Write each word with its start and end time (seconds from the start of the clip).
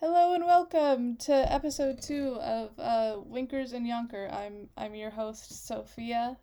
Hello 0.00 0.32
and 0.32 0.46
welcome 0.46 1.16
to 1.16 1.52
episode 1.52 2.00
two 2.00 2.38
of 2.40 2.70
uh, 2.78 3.16
Wankers 3.30 3.74
and 3.74 3.86
Yonker. 3.86 4.32
I'm 4.32 4.70
I'm 4.74 4.94
your 4.94 5.10
host 5.10 5.66
Sofia. 5.66 6.38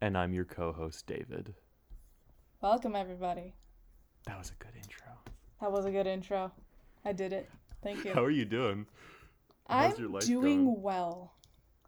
And 0.00 0.18
I'm 0.18 0.34
your 0.34 0.44
co 0.44 0.72
host, 0.72 1.06
David. 1.06 1.54
Welcome 2.60 2.96
everybody. 2.96 3.54
That 4.26 4.38
was 4.38 4.50
a 4.50 4.54
good 4.54 4.74
intro. 4.74 5.06
That 5.60 5.70
was 5.70 5.86
a 5.86 5.92
good 5.92 6.08
intro. 6.08 6.50
I 7.04 7.12
did 7.12 7.32
it. 7.32 7.48
Thank 7.80 8.04
you. 8.04 8.12
How 8.12 8.24
are 8.24 8.30
you 8.30 8.44
doing? 8.44 8.86
I'm 9.68 9.90
how's 9.90 9.98
your 10.00 10.08
life 10.08 10.26
doing 10.26 10.64
going? 10.64 10.82
well. 10.82 11.34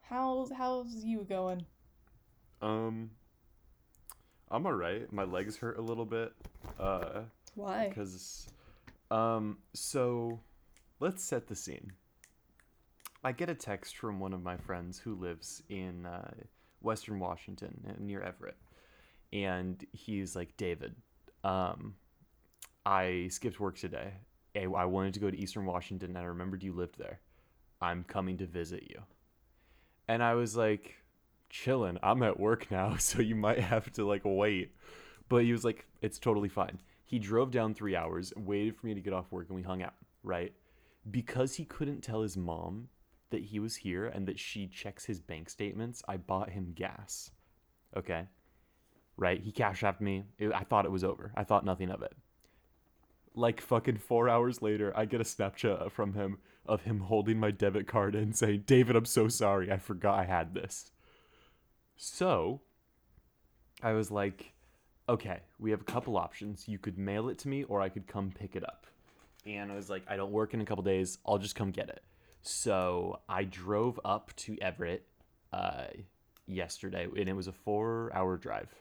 How's 0.02 0.52
how's 0.52 0.94
you 1.04 1.26
going? 1.28 1.66
Um, 2.60 3.10
I'm 4.52 4.64
alright. 4.64 5.12
My 5.12 5.24
legs 5.24 5.56
hurt 5.56 5.78
a 5.78 5.82
little 5.82 6.06
bit. 6.06 6.32
Uh, 6.78 7.22
Why? 7.56 7.88
because, 7.88 8.46
um, 9.10 9.58
so 9.74 10.38
let's 11.02 11.24
set 11.24 11.48
the 11.48 11.56
scene. 11.56 11.92
I 13.24 13.32
get 13.32 13.50
a 13.50 13.56
text 13.56 13.96
from 13.96 14.20
one 14.20 14.32
of 14.32 14.43
my 14.43 14.56
friends 14.56 15.00
who 15.00 15.16
lives 15.16 15.60
in 15.68 16.06
uh, 16.06 16.30
Western 16.80 17.18
Washington 17.18 17.84
uh, 17.88 17.94
near 17.98 18.22
Everett, 18.22 18.56
and 19.32 19.84
he's 19.93 20.36
like, 20.36 20.57
David, 20.57 20.94
um, 21.43 21.96
I 22.86 23.29
skipped 23.30 23.58
work 23.58 23.76
today. 23.76 24.12
I 24.54 24.64
I 24.64 24.84
wanted 24.84 25.14
to 25.14 25.20
go 25.20 25.29
to 25.29 25.36
Eastern 25.36 25.66
Washington, 25.66 26.10
and 26.10 26.18
I 26.18 26.22
remembered 26.22 26.62
you 26.62 26.72
lived 26.72 26.98
there. 26.98 27.18
I'm 27.80 28.04
coming 28.04 28.38
to 28.38 28.46
visit 28.46 28.84
you. 28.88 29.02
And 30.07 30.22
I 30.22 30.34
was 30.34 30.57
like, 30.57 30.94
chilling. 31.50 31.98
I'm 32.00 32.22
at 32.22 32.38
work 32.38 32.70
now, 32.70 32.96
so 32.98 33.20
you 33.20 33.34
might 33.34 33.58
have 33.58 33.92
to 33.94 34.06
like 34.06 34.22
wait. 34.24 34.72
But 35.28 35.44
he 35.44 35.52
was 35.52 35.64
like, 35.64 35.86
it's 36.00 36.20
totally 36.20 36.48
fine. 36.48 36.80
He 37.05 37.19
drove 37.19 37.50
down 37.50 37.74
three 37.74 37.96
hours, 37.96 38.32
waited 38.36 38.77
for 38.77 38.86
me 38.86 38.94
to 38.94 39.00
get 39.00 39.12
off 39.12 39.32
work, 39.32 39.48
and 39.48 39.56
we 39.56 39.62
hung 39.62 39.82
out, 39.82 39.94
right? 40.22 40.52
Because 41.11 41.56
he 41.56 41.64
couldn't 41.64 42.02
tell 42.02 42.22
his 42.22 42.36
mom 42.36 42.88
that 43.30 43.42
he 43.42 43.58
was 43.58 43.77
here 43.77 44.06
and 44.06 44.27
that 44.28 44.38
she 44.38 44.66
checks 44.66 45.06
his 45.06 45.20
bank 45.20 45.50
statements, 45.50 46.02
I 46.06 46.16
bought 46.16 46.50
him 46.50 46.72
gas. 46.74 47.30
Okay? 47.96 48.27
Right? 49.16 49.40
He 49.40 49.52
cash 49.52 49.82
apped 49.82 50.00
me. 50.00 50.24
I 50.54 50.64
thought 50.64 50.84
it 50.84 50.92
was 50.92 51.04
over. 51.04 51.32
I 51.34 51.44
thought 51.44 51.64
nothing 51.64 51.90
of 51.90 52.02
it. 52.02 52.14
Like 53.34 53.60
fucking 53.60 53.96
four 53.96 54.28
hours 54.28 54.62
later, 54.62 54.92
I 54.94 55.06
get 55.06 55.20
a 55.20 55.24
Snapchat 55.24 55.90
from 55.90 56.12
him 56.12 56.38
of 56.64 56.82
him 56.82 57.00
holding 57.00 57.40
my 57.40 57.50
debit 57.50 57.88
card 57.88 58.14
and 58.14 58.36
saying, 58.36 58.64
David, 58.66 58.94
I'm 58.94 59.05
so 59.05 59.27
sorry. 59.28 59.72
I 59.72 59.78
forgot 59.78 60.18
I 60.18 60.24
had 60.24 60.55
this. 60.55 60.92
So 61.96 62.60
I 63.82 63.92
was 63.92 64.10
like, 64.10 64.52
okay, 65.08 65.40
we 65.58 65.70
have 65.70 65.80
a 65.80 65.84
couple 65.84 66.16
options. 66.16 66.68
You 66.68 66.78
could 66.78 66.98
mail 66.98 67.28
it 67.28 67.38
to 67.38 67.48
me 67.48 67.64
or 67.64 67.80
I 67.80 67.88
could 67.88 68.06
come 68.06 68.32
pick 68.32 68.55
it 68.55 68.64
up. 68.64 68.86
And 69.44 69.72
I 69.72 69.74
was 69.74 69.90
like, 69.90 70.02
I 70.08 70.16
don't 70.16 70.30
work 70.30 70.54
in 70.54 70.60
a 70.60 70.64
couple 70.64 70.84
days. 70.84 71.18
I'll 71.26 71.38
just 71.38 71.54
come 71.54 71.70
get 71.70 71.88
it. 71.88 72.02
So 72.42 73.20
I 73.28 73.44
drove 73.44 73.98
up 74.04 74.34
to 74.36 74.56
Everett 74.60 75.06
uh, 75.52 75.86
yesterday, 76.46 77.06
and 77.16 77.28
it 77.28 77.34
was 77.34 77.48
a 77.48 77.52
four 77.52 78.10
hour 78.14 78.36
drive. 78.36 78.74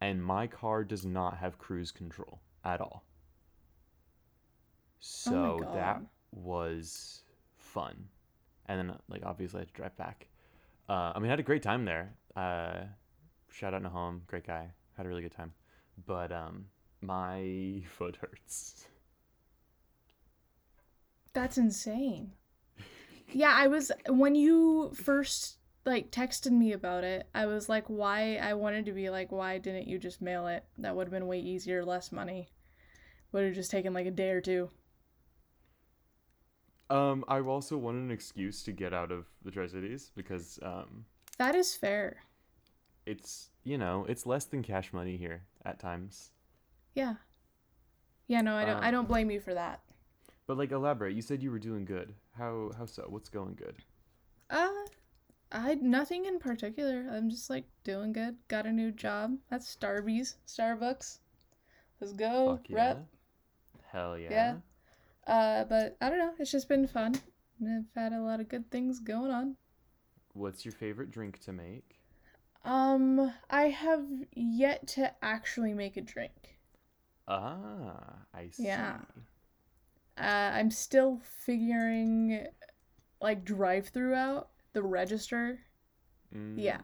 And 0.00 0.22
my 0.22 0.46
car 0.46 0.84
does 0.84 1.04
not 1.04 1.38
have 1.38 1.58
cruise 1.58 1.90
control 1.90 2.40
at 2.64 2.80
all. 2.80 3.04
So 5.00 5.60
that 5.74 6.00
was 6.32 7.22
fun. 7.56 8.08
And 8.66 8.78
then, 8.78 8.96
like, 9.08 9.22
obviously, 9.24 9.58
I 9.58 9.60
had 9.60 9.68
to 9.68 9.74
drive 9.74 9.96
back. 9.96 10.28
Uh, 10.88 11.12
I 11.14 11.18
mean, 11.18 11.26
I 11.26 11.32
had 11.32 11.40
a 11.40 11.44
great 11.44 11.62
time 11.62 11.84
there. 11.84 12.14
Uh, 12.34 12.84
shout 13.50 13.74
out 13.74 13.82
Nahom, 13.82 14.26
great 14.26 14.46
guy. 14.46 14.70
Had 14.96 15.06
a 15.06 15.08
really 15.08 15.22
good 15.22 15.32
time. 15.32 15.52
But 16.06 16.32
um, 16.32 16.66
my 17.00 17.82
foot 17.98 18.16
hurts. 18.16 18.86
That's 21.34 21.58
insane. 21.58 22.32
Yeah, 23.32 23.52
I 23.54 23.66
was 23.66 23.92
when 24.08 24.34
you 24.34 24.92
first 24.94 25.58
like 25.84 26.10
texted 26.10 26.52
me 26.52 26.72
about 26.72 27.04
it, 27.04 27.28
I 27.34 27.46
was 27.46 27.68
like 27.68 27.86
why 27.88 28.36
I 28.36 28.54
wanted 28.54 28.86
to 28.86 28.92
be 28.92 29.10
like 29.10 29.30
why 29.32 29.58
didn't 29.58 29.88
you 29.88 29.98
just 29.98 30.22
mail 30.22 30.46
it? 30.46 30.64
That 30.78 30.96
would 30.96 31.08
have 31.08 31.12
been 31.12 31.26
way 31.26 31.40
easier, 31.40 31.84
less 31.84 32.12
money. 32.12 32.48
Would 33.32 33.44
have 33.44 33.54
just 33.54 33.70
taken 33.70 33.92
like 33.92 34.06
a 34.06 34.10
day 34.12 34.30
or 34.30 34.40
two. 34.40 34.70
Um, 36.90 37.24
I 37.28 37.40
also 37.40 37.76
wanted 37.78 38.02
an 38.02 38.10
excuse 38.10 38.62
to 38.64 38.72
get 38.72 38.92
out 38.92 39.10
of 39.10 39.26
the 39.44 39.50
Tri 39.50 39.66
Cities 39.66 40.12
because 40.14 40.58
um, 40.62 41.06
That 41.38 41.54
is 41.54 41.76
fair. 41.76 42.24
it's 43.06 43.50
you 43.62 43.78
know 43.78 44.04
it's 44.08 44.26
less 44.26 44.44
than 44.44 44.62
cash 44.62 44.92
money 44.92 45.16
here 45.16 45.42
at 45.64 45.78
times. 45.78 46.32
Yeah. 46.94 47.14
Yeah, 48.26 48.40
no, 48.40 48.56
I 48.56 48.64
don't 48.64 48.82
I 48.82 48.88
Um, 48.88 48.92
don't 48.92 49.08
blame 49.08 49.30
you 49.30 49.40
for 49.40 49.54
that. 49.54 49.83
But 50.46 50.58
like, 50.58 50.72
elaborate. 50.72 51.14
You 51.14 51.22
said 51.22 51.42
you 51.42 51.50
were 51.50 51.58
doing 51.58 51.84
good. 51.84 52.14
How 52.36 52.70
how 52.76 52.86
so? 52.86 53.06
What's 53.08 53.28
going 53.28 53.54
good? 53.54 53.76
Uh 54.50 54.70
I 55.52 55.74
nothing 55.76 56.26
in 56.26 56.38
particular. 56.38 57.08
I'm 57.10 57.30
just 57.30 57.48
like 57.48 57.64
doing 57.84 58.12
good. 58.12 58.36
Got 58.48 58.66
a 58.66 58.72
new 58.72 58.90
job. 58.92 59.36
That's 59.50 59.74
Starbucks. 59.74 60.34
Starbucks. 60.46 61.18
Let's 62.00 62.12
go. 62.12 62.56
Fuck 62.56 62.68
yeah. 62.68 62.76
Rep. 62.76 63.06
Hell 63.90 64.18
yeah. 64.18 64.30
Yeah. 65.26 65.32
Uh 65.32 65.64
but 65.64 65.96
I 66.00 66.10
don't 66.10 66.18
know. 66.18 66.34
It's 66.38 66.50
just 66.50 66.68
been 66.68 66.86
fun. 66.86 67.14
And 67.60 67.86
I've 67.96 68.02
had 68.02 68.12
a 68.12 68.20
lot 68.20 68.40
of 68.40 68.48
good 68.48 68.70
things 68.70 68.98
going 68.98 69.30
on. 69.30 69.56
What's 70.34 70.64
your 70.64 70.72
favorite 70.72 71.10
drink 71.10 71.38
to 71.40 71.52
make? 71.52 72.00
Um 72.64 73.32
I 73.48 73.68
have 73.68 74.04
yet 74.34 74.86
to 74.88 75.14
actually 75.22 75.72
make 75.72 75.96
a 75.96 76.02
drink. 76.02 76.58
Ah, 77.28 78.18
I 78.34 78.50
see. 78.50 78.64
Yeah. 78.64 78.98
Uh 80.18 80.50
I'm 80.54 80.70
still 80.70 81.20
figuring 81.44 82.46
like 83.20 83.44
drive 83.44 83.88
through 83.88 84.14
out 84.14 84.50
the 84.72 84.82
register. 84.82 85.60
Yeah. 86.32 86.78
Mm. 86.78 86.82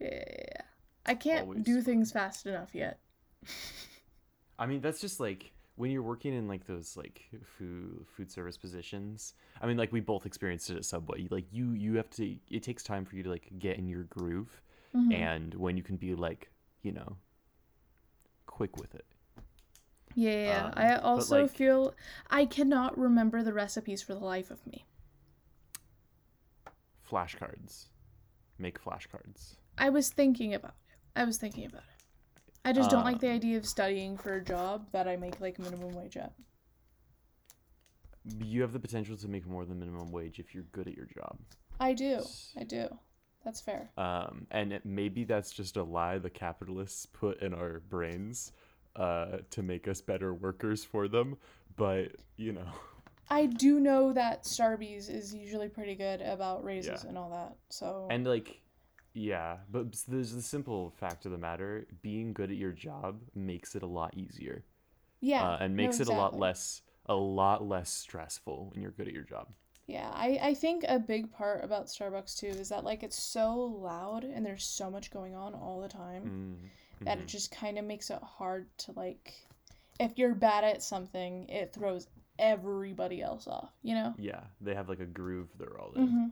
Yeah. 0.00 0.62
I 1.06 1.14
can't 1.14 1.42
Always 1.42 1.64
do 1.64 1.80
things 1.80 2.12
fast 2.12 2.46
enough 2.46 2.74
yet. 2.74 2.98
I 4.58 4.66
mean, 4.66 4.80
that's 4.80 5.00
just 5.00 5.18
like 5.18 5.52
when 5.76 5.90
you're 5.90 6.02
working 6.02 6.34
in 6.34 6.46
like 6.46 6.66
those 6.66 6.96
like 6.96 7.22
food 7.58 8.06
food 8.06 8.30
service 8.30 8.56
positions. 8.56 9.34
I 9.60 9.66
mean, 9.66 9.76
like 9.76 9.92
we 9.92 10.00
both 10.00 10.26
experienced 10.26 10.70
it 10.70 10.76
at 10.76 10.84
Subway. 10.84 11.26
Like 11.30 11.46
you 11.50 11.72
you 11.72 11.96
have 11.96 12.10
to. 12.10 12.36
It 12.50 12.62
takes 12.62 12.82
time 12.82 13.04
for 13.04 13.16
you 13.16 13.22
to 13.24 13.30
like 13.30 13.50
get 13.58 13.78
in 13.78 13.88
your 13.88 14.04
groove, 14.04 14.60
Mhm. 14.94 15.12
and 15.14 15.54
when 15.54 15.76
you 15.76 15.82
can 15.82 15.96
be 15.96 16.14
like 16.14 16.50
you 16.82 16.92
know 16.92 17.16
quick 18.46 18.76
with 18.76 18.94
it. 18.94 19.06
Yeah. 20.14 20.66
Um, 20.66 20.72
I 20.76 20.94
also 20.96 21.42
like- 21.42 21.50
feel 21.50 21.94
I 22.30 22.44
cannot 22.46 22.98
remember 22.98 23.42
the 23.42 23.52
recipes 23.52 24.02
for 24.02 24.14
the 24.14 24.20
life 24.24 24.50
of 24.50 24.66
me. 24.66 24.84
Flashcards, 27.08 27.88
make 28.58 28.82
flashcards. 28.82 29.56
I 29.78 29.90
was 29.90 30.08
thinking 30.10 30.54
about 30.54 30.74
it. 30.88 30.96
I 31.16 31.24
was 31.24 31.36
thinking 31.38 31.66
about 31.66 31.82
it. 31.82 32.04
I 32.64 32.72
just 32.72 32.90
don't 32.90 33.04
like 33.04 33.18
the 33.18 33.28
Um, 33.28 33.34
idea 33.34 33.56
of 33.58 33.66
studying 33.66 34.16
for 34.16 34.34
a 34.34 34.44
job 34.44 34.86
that 34.92 35.08
I 35.08 35.16
make 35.16 35.40
like 35.40 35.58
minimum 35.58 35.94
wage 35.94 36.16
at. 36.16 36.32
You 38.38 38.62
have 38.62 38.72
the 38.72 38.78
potential 38.78 39.16
to 39.16 39.28
make 39.28 39.46
more 39.46 39.64
than 39.64 39.80
minimum 39.80 40.12
wage 40.12 40.38
if 40.38 40.54
you're 40.54 40.62
good 40.64 40.86
at 40.86 40.94
your 40.94 41.06
job. 41.06 41.38
I 41.80 41.92
do. 41.92 42.22
I 42.56 42.62
do. 42.64 42.98
That's 43.44 43.60
fair. 43.60 43.90
um, 43.96 44.46
and 44.52 44.72
it, 44.72 44.86
maybe 44.86 45.24
that's 45.24 45.50
just 45.50 45.76
a 45.76 45.82
lie 45.82 46.18
the 46.18 46.30
capitalists 46.30 47.06
put 47.06 47.42
in 47.42 47.52
our 47.52 47.80
brains 47.80 48.52
uh, 48.96 49.38
to 49.50 49.62
make 49.62 49.88
us 49.88 50.00
better 50.00 50.34
workers 50.34 50.84
for 50.84 51.08
them. 51.08 51.36
But 51.76 52.12
you 52.36 52.52
know, 52.52 52.66
I 53.30 53.46
do 53.46 53.80
know 53.80 54.12
that 54.12 54.44
Starbucks 54.44 55.08
is 55.08 55.34
usually 55.34 55.68
pretty 55.68 55.94
good 55.94 56.20
about 56.20 56.64
raises 56.64 57.02
Yeah. 57.02 57.08
and 57.08 57.16
all 57.18 57.30
that. 57.30 57.56
So 57.70 58.06
and 58.10 58.26
like, 58.26 58.60
yeah, 59.14 59.58
but 59.70 59.92
there's 60.08 60.32
the 60.32 60.42
simple 60.42 60.90
fact 60.90 61.24
of 61.26 61.32
the 61.32 61.38
matter: 61.38 61.86
being 62.02 62.32
good 62.32 62.50
at 62.50 62.56
your 62.56 62.72
job 62.72 63.20
makes 63.34 63.74
it 63.74 63.82
a 63.82 63.86
lot 63.86 64.14
easier, 64.16 64.64
yeah, 65.20 65.42
uh, 65.42 65.56
and 65.60 65.76
no, 65.76 65.84
makes 65.84 66.00
it 66.00 66.08
a 66.08 66.12
lot 66.12 66.38
less 66.38 66.82
a 67.06 67.14
lot 67.14 67.66
less 67.66 67.90
stressful 67.90 68.70
when 68.72 68.82
you're 68.82 68.92
good 68.92 69.08
at 69.08 69.14
your 69.14 69.24
job. 69.24 69.48
Yeah, 69.86 70.10
I, 70.14 70.38
I 70.40 70.54
think 70.54 70.84
a 70.86 70.98
big 70.98 71.32
part 71.32 71.64
about 71.64 71.86
Starbucks 71.86 72.38
too 72.38 72.46
is 72.46 72.68
that 72.68 72.84
like 72.84 73.02
it's 73.02 73.20
so 73.20 73.56
loud 73.56 74.24
and 74.24 74.46
there's 74.46 74.64
so 74.64 74.90
much 74.90 75.10
going 75.10 75.34
on 75.34 75.54
all 75.54 75.80
the 75.80 75.88
time. 75.88 76.22
Mm, 76.24 76.68
that 77.04 77.18
mhm. 77.18 77.22
it 77.22 77.26
just 77.28 77.50
kind 77.50 77.78
of 77.78 77.84
makes 77.84 78.10
it 78.10 78.20
hard 78.22 78.66
to 78.78 78.92
like 78.92 79.32
if 80.00 80.18
you're 80.18 80.34
bad 80.34 80.64
at 80.64 80.82
something 80.82 81.48
it 81.48 81.72
throws 81.72 82.06
everybody 82.38 83.22
else 83.22 83.46
off 83.46 83.70
you 83.82 83.94
know 83.94 84.14
Yeah, 84.18 84.40
they 84.60 84.74
have 84.74 84.88
like 84.88 85.00
a 85.00 85.06
groove 85.06 85.48
they're 85.58 85.78
all 85.78 85.92
in. 85.94 86.06
hmm 86.08 86.26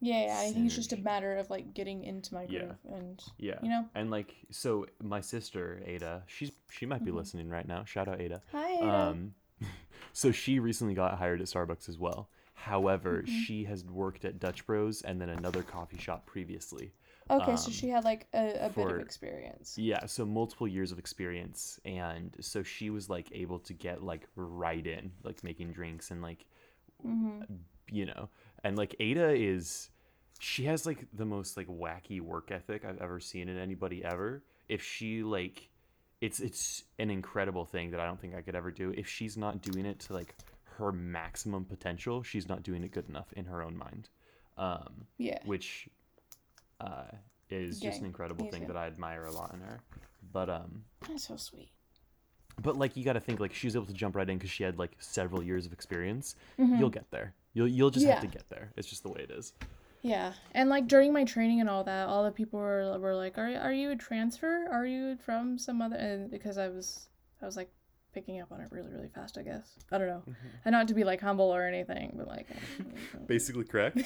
yeah, 0.00 0.26
yeah 0.26 0.38
i 0.40 0.52
think 0.52 0.66
it's 0.66 0.74
just 0.74 0.92
a 0.92 0.96
matter 0.98 1.36
of 1.36 1.48
like 1.50 1.72
getting 1.74 2.04
into 2.04 2.34
my 2.34 2.46
Yeah. 2.46 2.60
groove 2.60 2.76
and 2.92 3.22
Yeah. 3.38 3.60
you 3.62 3.68
know 3.70 3.84
And 3.94 4.10
like 4.10 4.34
so 4.50 4.86
my 5.02 5.20
sister 5.20 5.82
Ada, 5.86 6.24
she's 6.26 6.50
she 6.70 6.86
might 6.86 7.04
be 7.04 7.10
Mhm. 7.10 7.16
listening 7.16 7.48
right 7.48 7.66
now. 7.66 7.84
Shout 7.84 8.08
out 8.08 8.20
Ada. 8.20 8.42
hi 8.52 8.72
Ada. 8.72 9.08
Um 9.08 9.34
so 10.12 10.32
she 10.32 10.58
recently 10.58 10.94
got 10.94 11.18
hired 11.18 11.40
at 11.40 11.46
Starbucks 11.46 11.88
as 11.88 11.98
well. 11.98 12.28
However, 12.54 13.22
Mhm. 13.22 13.26
she 13.26 13.64
has 13.64 13.84
worked 13.84 14.24
at 14.24 14.38
Dutch 14.38 14.66
Bros 14.66 15.02
and 15.02 15.20
then 15.20 15.28
another 15.28 15.62
coffee 15.62 15.98
shop 15.98 16.26
previously. 16.26 16.92
Okay, 17.30 17.56
so 17.56 17.70
Um, 17.70 17.70
she 17.70 17.88
had 17.88 18.04
like 18.04 18.26
a, 18.34 18.66
a 18.66 18.70
bit 18.70 18.88
of 18.90 18.98
experience. 19.00 19.80
Yeah, 19.80 20.06
so 20.06 20.24
multiple 20.24 20.68
years 20.68 20.92
of 20.92 20.98
experience, 21.00 21.80
and 21.84 22.36
so 22.40 22.62
she 22.62 22.90
was 22.90 23.08
like 23.10 23.28
able 23.32 23.58
to 23.60 23.72
get 23.72 24.02
like 24.04 24.28
right 24.36 24.86
in, 24.86 25.12
like 25.24 25.42
making 25.42 25.72
drinks 25.72 26.10
and 26.12 26.22
like, 26.22 26.46
hmm 27.02 27.44
you 27.90 28.06
know, 28.06 28.28
and 28.62 28.76
like 28.76 28.94
Ada 29.00 29.30
is, 29.30 29.90
she 30.38 30.64
has 30.64 30.86
like 30.86 31.06
the 31.12 31.24
most 31.24 31.56
like 31.56 31.66
wacky 31.68 32.20
work 32.20 32.50
ethic 32.50 32.84
I've 32.84 33.00
ever 33.00 33.20
seen 33.20 33.48
in 33.48 33.58
anybody 33.58 34.04
ever. 34.04 34.42
If 34.68 34.82
she 34.82 35.22
like, 35.22 35.68
it's 36.20 36.40
it's 36.40 36.84
an 36.98 37.10
incredible 37.10 37.64
thing 37.66 37.90
that 37.90 38.00
I 38.00 38.06
don't 38.06 38.20
think 38.20 38.34
I 38.34 38.40
could 38.40 38.54
ever 38.56 38.70
do. 38.70 38.92
If 38.96 39.08
she's 39.08 39.36
not 39.36 39.60
doing 39.62 39.86
it 39.86 40.00
to 40.00 40.14
like 40.14 40.36
her 40.78 40.92
maximum 40.92 41.64
potential, 41.64 42.22
she's 42.22 42.48
not 42.48 42.62
doing 42.62 42.82
it 42.84 42.90
good 42.92 43.08
enough 43.08 43.32
in 43.34 43.44
her 43.46 43.62
own 43.62 43.76
mind. 43.76 44.08
Um, 44.56 45.06
Yeah. 45.18 45.38
which 45.42 45.88
uh, 46.80 47.04
is 47.50 47.80
just 47.80 48.00
an 48.00 48.06
incredible 48.06 48.46
thing 48.50 48.62
too. 48.62 48.66
that 48.68 48.76
I 48.76 48.86
admire 48.86 49.24
a 49.26 49.32
lot 49.32 49.52
in 49.54 49.60
her. 49.60 49.80
But 50.32 50.48
um, 50.50 50.84
That's 51.08 51.26
so 51.28 51.36
sweet. 51.36 51.70
but 52.62 52.76
like 52.76 52.96
you 52.96 53.04
got 53.04 53.12
to 53.14 53.20
think 53.20 53.40
like 53.40 53.54
she 53.54 53.66
was 53.66 53.76
able 53.76 53.86
to 53.86 53.92
jump 53.92 54.16
right 54.16 54.28
in 54.28 54.36
because 54.38 54.50
she 54.50 54.64
had 54.64 54.78
like 54.78 54.92
several 54.98 55.42
years 55.42 55.66
of 55.66 55.72
experience. 55.72 56.34
Mhm. 56.58 56.78
You'll 56.78 56.90
get 56.90 57.10
there. 57.10 57.34
You'll 57.52 57.68
you'll 57.68 57.90
just 57.90 58.06
have 58.06 58.20
to 58.20 58.26
get 58.26 58.48
there. 58.48 58.72
It's 58.76 58.88
just 58.88 59.02
the 59.02 59.08
way 59.10 59.20
it 59.22 59.30
is. 59.30 59.52
Yeah, 60.02 60.32
and 60.52 60.68
like 60.68 60.86
during 60.86 61.12
my 61.14 61.24
training 61.24 61.60
and 61.60 61.70
all 61.70 61.82
that, 61.84 62.08
all 62.08 62.24
the 62.24 62.30
people 62.32 62.58
were 62.60 62.98
were 62.98 63.14
like, 63.14 63.38
"Are 63.38 63.54
are 63.56 63.72
you 63.72 63.90
a 63.92 63.96
transfer? 63.96 64.66
Are 64.70 64.84
you 64.84 65.16
from 65.24 65.56
some 65.58 65.80
other?" 65.80 65.96
And 65.96 66.30
because 66.30 66.58
I 66.58 66.68
was 66.68 67.06
I 67.40 67.46
was 67.46 67.56
like 67.56 67.70
picking 68.12 68.40
up 68.40 68.52
on 68.52 68.60
it 68.60 68.68
really 68.70 68.90
really 68.92 69.08
fast. 69.08 69.38
I 69.38 69.42
guess 69.42 69.66
I 69.92 69.98
don't 69.98 70.08
know, 70.08 70.22
and 70.64 70.72
not 70.72 70.88
to 70.88 70.94
be 70.94 71.04
like 71.04 71.20
humble 71.22 71.54
or 71.54 71.64
anything, 71.64 72.12
but 72.16 72.26
like. 72.28 72.46
Basically 73.26 73.64
correct. 73.64 73.98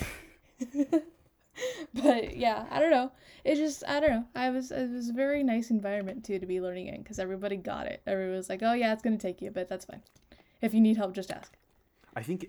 but 1.95 2.37
yeah, 2.37 2.67
I 2.71 2.81
don't 2.81 2.91
know. 2.91 3.11
It 3.45 3.57
just 3.57 3.83
I 3.87 4.01
don't 4.01 4.11
know. 4.11 4.25
I 4.35 4.51
was 4.51 4.71
it 4.71 4.91
was 4.91 5.09
a 5.11 5.13
very 5.13 5.43
nice 5.43 5.71
environment 5.71 6.25
too 6.25 6.39
to 6.39 6.47
be 6.47 6.61
learning 6.61 6.89
in 6.89 7.03
because 7.03 7.19
everybody 7.19 7.57
got 7.57 7.87
it. 7.87 8.03
Everybody 8.07 8.37
was 8.37 8.49
like, 8.49 8.63
"Oh 8.63 8.73
yeah, 8.75 8.93
it's 8.93 9.03
gonna 9.03 9.17
take 9.19 9.41
you, 9.43 9.51
but 9.51 9.69
that's 9.69 9.85
fine. 9.85 10.03
If 10.61 10.75
you 10.75 10.81
need 10.81 10.97
help, 10.97 11.15
just 11.15 11.31
ask." 11.31 11.57
I 12.15 12.23
think 12.23 12.47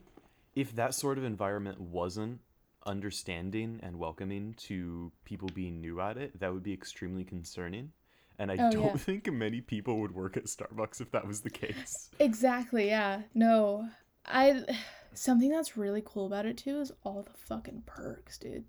if 0.55 0.75
that 0.75 0.93
sort 0.93 1.17
of 1.17 1.23
environment 1.23 1.79
wasn't 1.79 2.39
understanding 2.85 3.79
and 3.83 3.97
welcoming 3.99 4.53
to 4.57 5.11
people 5.25 5.49
being 5.53 5.79
new 5.79 6.01
at 6.01 6.17
it, 6.17 6.39
that 6.39 6.51
would 6.53 6.63
be 6.63 6.73
extremely 6.73 7.23
concerning. 7.23 7.91
And 8.37 8.51
I 8.51 8.55
Oh, 8.55 8.71
don't 8.71 8.83
yeah. 8.85 8.95
think 8.95 9.31
many 9.31 9.61
people 9.61 9.99
would 9.99 10.13
work 10.15 10.37
at 10.37 10.45
Starbucks 10.45 11.01
if 11.01 11.11
that 11.11 11.27
was 11.27 11.41
the 11.41 11.49
case. 11.49 12.09
Exactly. 12.19 12.87
Yeah. 12.87 13.23
No. 13.33 13.89
I. 14.25 14.63
Something 15.13 15.49
that's 15.49 15.75
really 15.75 16.03
cool 16.05 16.27
about 16.27 16.45
it 16.45 16.55
too 16.55 16.79
is 16.79 16.91
all 17.03 17.23
the 17.23 17.33
fucking 17.37 17.83
perks, 17.87 18.37
dude. 18.37 18.63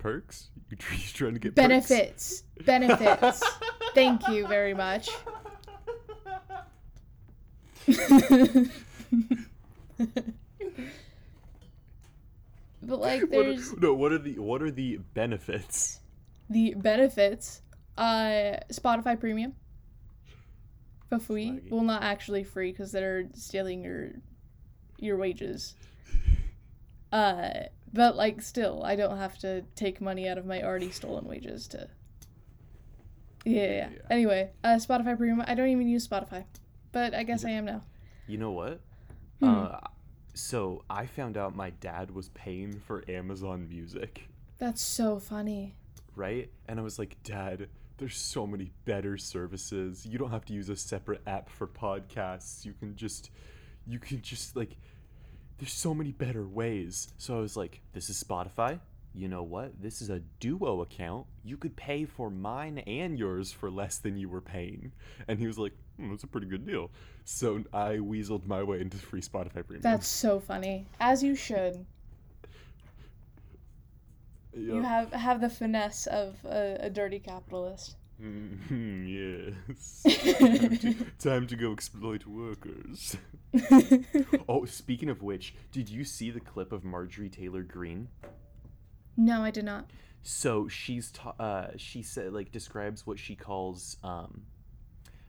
Perks? 0.00 0.48
You 0.70 0.76
tr- 0.76 0.94
you 0.96 1.00
trying 1.12 1.34
to 1.34 1.38
get 1.38 1.54
perks? 1.54 1.68
Benefits. 1.68 2.42
Benefits. 2.64 3.42
Thank 3.94 4.26
you 4.28 4.46
very 4.48 4.74
much. 4.74 5.08
but 12.82 12.98
like 13.00 13.22
What 13.22 13.46
are, 13.46 13.54
there's 13.54 13.72
no, 13.76 13.94
what 13.94 14.12
are 14.12 14.18
the 14.18 14.38
what 14.38 14.62
are 14.62 14.70
the 14.70 14.98
benefits? 15.14 16.00
the 16.48 16.74
benefits 16.76 17.62
uh 17.96 18.56
spotify 18.72 19.18
premium 19.18 19.54
for 21.08 21.18
free 21.20 21.46
Swaggy. 21.50 21.70
well 21.70 21.84
not 21.84 22.02
actually 22.02 22.42
free 22.42 22.72
because 22.72 22.90
they're 22.90 23.26
stealing 23.34 23.84
your 23.84 24.10
your 24.98 25.16
wages 25.16 25.74
uh 27.12 27.50
but 27.92 28.16
like 28.16 28.40
still 28.42 28.82
i 28.84 28.94
don't 28.96 29.16
have 29.18 29.36
to 29.38 29.62
take 29.74 30.00
money 30.00 30.28
out 30.28 30.38
of 30.38 30.46
my 30.46 30.62
already 30.62 30.90
stolen 30.90 31.24
wages 31.26 31.66
to 31.68 31.88
yeah, 33.44 33.62
yeah, 33.62 33.88
anyway 34.10 34.50
uh 34.64 34.76
spotify 34.76 35.16
premium 35.16 35.42
i 35.46 35.54
don't 35.54 35.68
even 35.68 35.88
use 35.88 36.06
spotify 36.06 36.44
but 36.92 37.14
i 37.14 37.22
guess 37.22 37.44
i 37.44 37.50
am 37.50 37.64
now 37.64 37.82
You 38.26 38.38
know 38.38 38.52
what? 38.52 38.80
Hmm. 39.40 39.48
Uh, 39.48 39.78
so 40.34 40.84
I 40.88 41.06
found 41.06 41.36
out 41.36 41.56
my 41.56 41.70
dad 41.70 42.12
was 42.12 42.28
paying 42.28 42.78
for 42.78 43.02
Amazon 43.08 43.66
Music, 43.68 44.28
that's 44.58 44.82
so 44.82 45.18
funny 45.18 45.74
right? 46.16 46.50
And 46.68 46.78
I 46.78 46.82
was 46.82 46.98
like, 46.98 47.16
Dad, 47.24 47.68
there's 47.98 48.16
so 48.16 48.46
many 48.46 48.70
better 48.84 49.16
services. 49.16 50.04
You 50.06 50.18
don't 50.18 50.30
have 50.30 50.44
to 50.46 50.52
use 50.52 50.68
a 50.68 50.76
separate 50.76 51.22
app 51.26 51.48
for 51.48 51.66
podcasts. 51.66 52.64
You 52.64 52.74
can 52.74 52.94
just, 52.96 53.30
you 53.86 53.98
can 53.98 54.20
just 54.20 54.56
like, 54.56 54.76
there's 55.60 55.72
so 55.72 55.94
many 55.94 56.10
better 56.10 56.46
ways. 56.46 57.08
So 57.18 57.36
I 57.36 57.40
was 57.40 57.56
like, 57.56 57.80
this 57.92 58.08
is 58.08 58.22
Spotify. 58.22 58.80
You 59.14 59.28
know 59.28 59.42
what? 59.42 59.72
This 59.82 60.00
is 60.00 60.08
a 60.08 60.20
duo 60.40 60.80
account. 60.80 61.26
You 61.44 61.56
could 61.56 61.76
pay 61.76 62.06
for 62.06 62.30
mine 62.30 62.78
and 62.78 63.18
yours 63.18 63.52
for 63.52 63.70
less 63.70 63.98
than 63.98 64.16
you 64.16 64.28
were 64.28 64.40
paying. 64.40 64.92
And 65.28 65.38
he 65.38 65.46
was 65.46 65.58
like, 65.58 65.72
hmm, 65.96 66.10
that's 66.10 66.24
a 66.24 66.28
pretty 66.28 66.46
good 66.46 66.66
deal. 66.66 66.90
So 67.24 67.62
I 67.74 67.96
weaseled 67.96 68.46
my 68.46 68.62
way 68.62 68.80
into 68.80 68.96
free 68.96 69.20
Spotify 69.20 69.66
premium. 69.66 69.82
that's 69.82 70.08
so 70.08 70.40
funny 70.40 70.86
as 70.98 71.22
you 71.22 71.34
should 71.34 71.84
you 74.52 74.82
have 74.82 75.12
have 75.12 75.40
the 75.40 75.48
finesse 75.48 76.06
of 76.06 76.36
a, 76.44 76.76
a 76.80 76.90
dirty 76.90 77.18
capitalist 77.18 77.96
Mhm, 78.20 79.06
yes. 79.08 80.02
time, 80.38 80.76
to, 80.78 80.94
time 81.18 81.46
to 81.46 81.56
go 81.56 81.72
exploit 81.72 82.26
workers. 82.26 83.16
oh, 84.48 84.64
speaking 84.66 85.08
of 85.08 85.22
which, 85.22 85.54
did 85.72 85.88
you 85.88 86.04
see 86.04 86.30
the 86.30 86.40
clip 86.40 86.72
of 86.72 86.84
Marjorie 86.84 87.30
Taylor 87.30 87.62
Greene? 87.62 88.08
no, 89.16 89.42
I 89.42 89.50
did 89.50 89.64
not. 89.64 89.90
So 90.22 90.68
she's 90.68 91.10
ta- 91.12 91.34
uh, 91.38 91.68
she 91.76 92.02
said 92.02 92.32
like 92.32 92.52
describes 92.52 93.06
what 93.06 93.18
she 93.18 93.34
calls 93.34 93.96
um, 94.04 94.42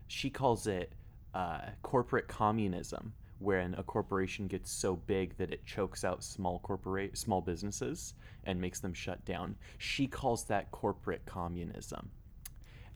she 0.08 0.30
calls 0.30 0.68
it 0.68 0.94
uh, 1.34 1.62
corporate 1.82 2.28
communism, 2.28 3.14
wherein 3.40 3.74
a 3.78 3.84
corporation 3.84 4.48
gets 4.48 4.70
so 4.70 4.96
big 4.98 5.38
that 5.38 5.52
it 5.52 5.66
chokes 5.66 6.04
out 6.04 6.24
small 6.24 6.60
corporate 6.60 7.18
small 7.18 7.40
businesses 7.42 8.14
and 8.44 8.60
makes 8.60 8.80
them 8.82 8.94
shut 8.94 9.24
down. 9.26 9.56
She 9.78 10.08
calls 10.08 10.44
that 10.46 10.72
corporate 10.72 11.26
communism. 11.26 12.12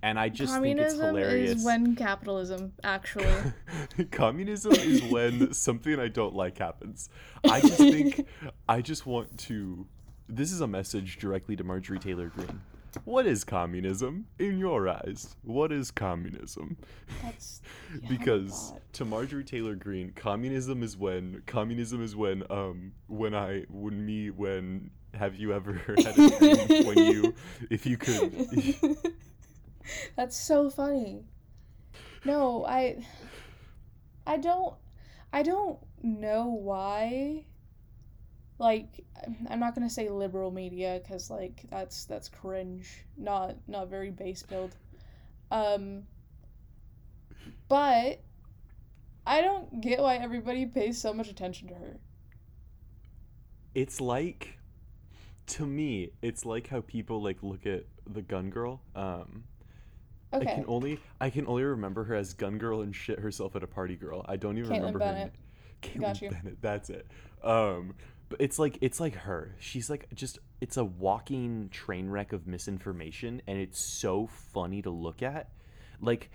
And 0.06 0.20
I 0.20 0.30
just 0.30 0.54
think 0.54 0.78
it's 0.78 0.94
Communism 0.94 1.16
hilarious. 1.16 1.58
is 1.58 1.66
when 1.66 1.96
capitalism 1.96 2.74
actually. 2.84 3.26
Communism 4.12 4.74
is 4.74 5.02
when 5.02 5.52
something 5.66 6.00
I 6.00 6.10
don't 6.10 6.36
like 6.36 6.60
happens. 6.60 7.10
I 7.44 7.60
just 7.60 7.78
think 7.78 8.28
I 8.70 8.82
just 8.82 9.08
want 9.08 9.36
to. 9.40 9.88
This 10.30 10.52
is 10.52 10.62
a 10.62 10.68
message 10.68 11.18
directly 11.18 11.56
to 11.56 11.64
Marjorie 11.64 11.98
Taylor 11.98 12.28
Greene. 12.28 12.62
What 13.04 13.26
is 13.26 13.44
communism 13.44 14.28
in 14.38 14.60
your 14.60 14.88
eyes? 14.88 15.36
What 15.42 15.72
is 15.72 15.90
communism? 15.90 16.78
That's 17.24 17.64
yeah, 18.00 18.08
because 18.08 18.74
God. 18.74 18.82
to 18.94 19.06
Marjorie 19.06 19.44
Taylor 19.44 19.74
Greene, 19.74 20.12
communism 20.12 20.84
is 20.84 20.96
when 20.96 21.42
communism 21.48 22.04
is 22.04 22.16
when 22.16 22.44
um 22.52 22.92
when 23.08 23.34
I 23.34 23.64
when 23.70 24.06
me 24.06 24.30
when 24.30 24.92
have 25.16 25.36
you 25.36 25.52
ever 25.52 25.74
had 25.88 25.98
a 25.98 26.14
dream 26.38 26.86
when 26.86 26.98
you 27.00 27.34
if 27.72 27.88
you 27.88 27.98
could 27.98 29.08
That's 30.16 30.38
so 30.38 30.70
funny. 30.70 31.24
No, 32.24 32.66
I 32.66 33.06
I 34.26 34.38
don't 34.38 34.76
I 35.34 35.44
don't 35.44 35.80
know 36.04 36.48
why 36.48 37.46
like 38.60 39.06
I'm 39.50 39.60
not 39.60 39.76
going 39.76 39.88
to 39.88 39.94
say 39.94 40.10
liberal 40.10 40.52
media 40.52 41.02
cuz 41.08 41.30
like 41.30 41.66
that's 41.70 42.06
that's 42.06 42.30
cringe, 42.30 43.06
not 43.18 43.56
not 43.68 43.90
very 43.90 44.12
base 44.12 44.44
build. 44.44 44.76
Um 45.52 46.08
but 47.68 48.22
I 49.26 49.42
don't 49.42 49.82
get 49.82 50.00
why 50.00 50.16
everybody 50.18 50.66
pays 50.66 51.00
so 51.02 51.14
much 51.14 51.28
attention 51.30 51.68
to 51.70 51.76
her. 51.76 52.00
it's 53.74 54.00
like 54.02 54.58
to 55.48 55.66
me 55.66 56.12
it's 56.22 56.46
like 56.46 56.68
how 56.68 56.82
people 56.82 57.22
like 57.22 57.38
look 57.44 57.66
at 57.66 57.84
the 58.08 58.22
gun 58.22 58.50
girl 58.50 58.82
um 58.96 59.44
i 60.42 60.46
can 60.46 60.66
only 60.68 61.00
i 61.22 61.30
can 61.30 61.48
only 61.48 61.64
remember 61.64 62.04
her 62.06 62.16
as 62.16 62.34
gun 62.34 62.58
girl 62.58 62.82
and 62.82 62.96
shit 62.96 63.20
herself 63.20 63.56
at 63.56 63.64
a 63.64 63.68
party 63.68 63.96
girl. 63.96 64.26
I 64.28 64.36
don't 64.36 64.58
even 64.58 64.70
Kaitlin 64.72 64.78
remember 64.78 65.00
Bennett. 65.00 65.34
her 65.84 65.90
name 65.94 66.02
Got 66.02 66.22
you. 66.22 66.30
bennett 66.32 66.62
that's 66.62 66.90
it. 66.90 67.08
Um 67.44 67.96
but 68.28 68.42
it's 68.42 68.58
like 68.58 68.78
it's 68.82 69.00
like 69.00 69.14
her. 69.16 69.56
She's 69.60 69.88
like 69.90 70.08
just 70.16 70.40
it's 70.60 70.78
a 70.78 70.84
walking 70.84 71.70
train 71.70 72.10
wreck 72.10 72.34
of 72.34 72.48
misinformation 72.48 73.42
and 73.46 73.60
it's 73.60 73.80
so 73.80 74.26
funny 74.28 74.82
to 74.82 74.90
look 74.90 75.22
at. 75.22 75.50
Like 76.02 76.32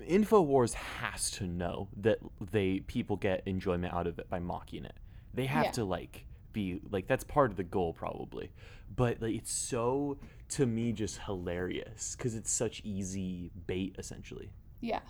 infowars 0.00 0.74
has 0.74 1.30
to 1.32 1.46
know 1.46 1.88
that 1.96 2.18
they 2.50 2.80
people 2.80 3.16
get 3.16 3.42
enjoyment 3.46 3.92
out 3.94 4.06
of 4.06 4.18
it 4.18 4.28
by 4.28 4.38
mocking 4.40 4.84
it. 4.84 4.96
They 5.32 5.46
have 5.46 5.66
Yeah. 5.66 5.70
to 5.72 5.84
like 5.84 6.26
be 6.52 6.80
like 6.90 7.06
that's 7.06 7.24
part 7.24 7.50
of 7.50 7.56
the 7.56 7.64
goal 7.64 7.92
probably. 7.94 8.50
But 8.94 9.22
like 9.22 9.34
it's 9.34 9.52
so 9.52 10.18
to 10.52 10.66
me 10.66 10.92
just 10.92 11.18
hilarious 11.18 12.14
because 12.16 12.34
it's 12.34 12.52
such 12.52 12.80
easy 12.84 13.50
bait 13.66 13.94
essentially 13.98 14.50
Yeah. 14.80 15.00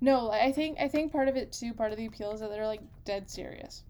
No, 0.00 0.30
I 0.30 0.52
think 0.52 0.78
I 0.80 0.86
think 0.86 1.10
part 1.10 1.28
of 1.28 1.36
it 1.36 1.52
too, 1.52 1.74
part 1.74 1.90
of 1.90 1.98
the 1.98 2.06
appeal 2.06 2.30
is 2.32 2.40
that 2.40 2.50
they're 2.50 2.66
like 2.66 2.82
dead 3.04 3.28
serious. 3.28 3.82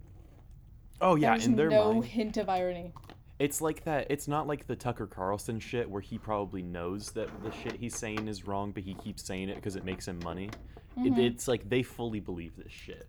oh 1.00 1.16
yeah 1.16 1.30
There's 1.32 1.46
in 1.46 1.56
their 1.56 1.68
no 1.68 1.92
mind 1.92 2.04
hint 2.06 2.37
of 2.38 2.48
irony. 2.48 2.92
It's 3.38 3.60
like 3.60 3.84
that. 3.84 4.06
It's 4.10 4.26
not 4.26 4.46
like 4.46 4.66
the 4.66 4.75
Tucker 4.75 5.06
Carlson 5.06 5.60
shit 5.60 5.88
where 5.88 6.00
he 6.00 6.18
probably 6.18 6.62
knows 6.62 7.12
that 7.12 7.28
the 7.44 7.52
shit 7.52 7.75
he's 7.75 7.96
saying 7.96 8.26
is 8.26 8.46
wrong, 8.46 8.72
but 8.72 8.82
he 8.82 8.94
keeps 8.94 9.25
saying 9.25 9.48
it 9.48 9.56
because 9.56 9.76
it 9.76 9.84
makes 9.84 10.08
him 10.08 10.18
money. 10.25 10.50
It, 10.96 11.12
mm-hmm. 11.12 11.20
it's 11.20 11.46
like 11.46 11.68
they 11.68 11.84
fully 11.84 12.18
believe 12.18 12.56
this 12.56 12.72
shit. 12.72 13.06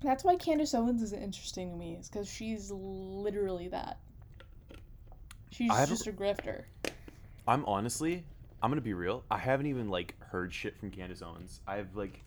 That's 0.00 0.22
why 0.22 0.36
Candace 0.36 0.74
Owens 0.74 1.02
is 1.02 1.12
interesting 1.12 1.70
to 1.70 1.76
me, 1.76 1.96
is 1.98 2.08
because 2.08 2.28
she's 2.28 2.70
literally 2.70 3.68
that. 3.68 3.98
She's 5.50 5.70
just 5.88 6.06
a 6.06 6.12
grifter. 6.12 6.64
I'm 7.46 7.64
honestly, 7.64 8.24
I'm 8.62 8.70
gonna 8.70 8.80
be 8.80 8.94
real. 8.94 9.24
I 9.30 9.38
haven't 9.38 9.66
even 9.66 9.88
like 9.88 10.14
heard 10.20 10.52
shit 10.52 10.78
from 10.78 10.90
Candace 10.90 11.22
Owens. 11.22 11.60
I've 11.66 11.94
like, 11.96 12.22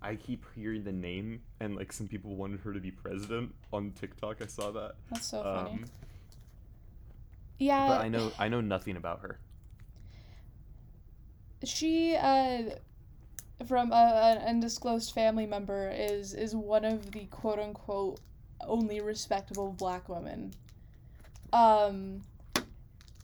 I 0.00 0.16
keep 0.16 0.44
hearing 0.54 0.84
the 0.84 0.92
name, 0.92 1.42
and 1.60 1.74
like 1.76 1.92
some 1.92 2.06
people 2.06 2.36
wanted 2.36 2.60
her 2.60 2.72
to 2.72 2.80
be 2.80 2.90
president 2.90 3.54
on 3.72 3.92
TikTok. 3.92 4.42
I 4.42 4.46
saw 4.46 4.70
that. 4.70 4.94
That's 5.10 5.26
so 5.26 5.42
funny. 5.42 5.70
Um, 5.70 5.84
yeah, 7.58 7.88
but 7.88 8.00
I 8.02 8.08
know 8.08 8.32
I 8.38 8.48
know 8.48 8.60
nothing 8.60 8.96
about 8.96 9.20
her. 9.20 9.38
she 11.64 12.14
uh 12.16 12.62
from 13.66 13.92
a, 13.92 14.36
an 14.36 14.38
undisclosed 14.46 15.12
family 15.14 15.46
member 15.46 15.90
is 15.90 16.34
is 16.34 16.54
one 16.54 16.84
of 16.84 17.12
the 17.12 17.24
quote 17.26 17.58
unquote 17.58 18.20
only 18.66 19.00
respectable 19.00 19.72
black 19.72 20.08
women. 20.08 20.54
Um. 21.52 22.22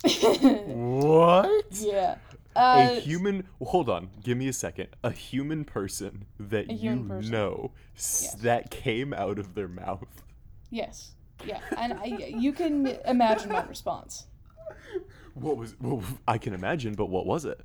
What? 0.05 1.51
yeah. 1.71 2.17
Uh, 2.57 2.89
a 2.97 3.01
human 3.01 3.45
hold 3.63 3.89
on 3.89 4.11
give 4.25 4.37
me 4.37 4.49
a 4.49 4.53
second 4.53 4.89
a 5.05 5.13
human 5.13 5.65
person 5.65 6.25
that 6.41 6.69
A 6.69 6.75
you 6.75 7.05
person. 7.07 7.31
know 7.31 7.71
Yes. 7.95 8.35
that 8.43 8.71
came 8.73 9.13
out 9.15 9.39
of 9.39 9.55
their 9.55 9.69
mouth 9.69 10.05
Yes. 10.71 11.13
Yeah, 11.47 11.61
and 11.77 11.93
I, 11.95 12.05
you 12.37 12.53
can 12.53 12.87
imagine 13.07 13.51
my 13.53 13.63
response. 13.65 14.27
what 15.35 15.57
was 15.57 15.77
well, 15.81 16.03
i 16.27 16.39
can 16.39 16.53
imagine 16.53 16.95
but 16.95 17.07
what 17.07 17.25
was 17.27 17.45
it 17.45 17.61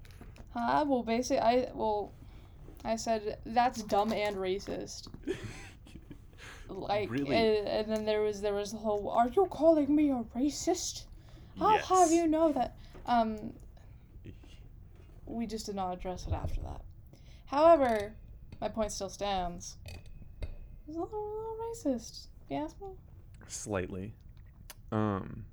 Huh? 0.54 0.86
Well, 0.88 1.04
basically, 1.04 1.39
I 1.42 1.70
well, 1.74 2.13
I 2.86 2.96
said 2.96 3.39
that's 3.46 3.82
dumb 3.84 4.13
and 4.13 4.38
racist. 4.38 5.08
Like, 6.70 7.12
Really? 7.12 7.36
and, 7.36 7.68
and 7.68 7.92
then 7.92 8.06
there 8.06 8.22
was 8.22 8.42
there 8.42 8.54
was 8.54 8.72
the 8.72 8.77
whole, 8.77 9.10
"Are 9.10 9.27
you 9.30 9.46
calling 9.48 9.94
me 9.96 10.10
a 10.12 10.24
racist? 10.36 11.04
I'll 11.62 11.78
have 11.80 12.12
you 12.12 12.28
know 12.28 12.52
that." 12.54 12.76
Um, 13.06 13.54
we 15.26 15.46
just 15.48 15.66
did 15.66 15.76
not 15.76 15.94
address 15.94 16.28
it 16.28 16.34
after 16.34 16.62
that. 16.62 16.82
However, 17.48 18.14
my 18.62 18.68
point 18.70 18.92
still 18.92 19.10
stands. 19.10 19.78
It's 20.88 20.98
a 20.98 21.00
little, 21.00 21.18
a 21.20 21.34
little 21.34 21.58
racist. 21.74 22.28
if 22.46 22.52
You 22.52 22.58
ask 22.58 22.80
me. 22.82 22.88
slightly 23.48 24.14
um 24.92 25.46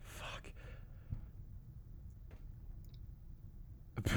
fuck 0.00 0.50
I 4.06 4.10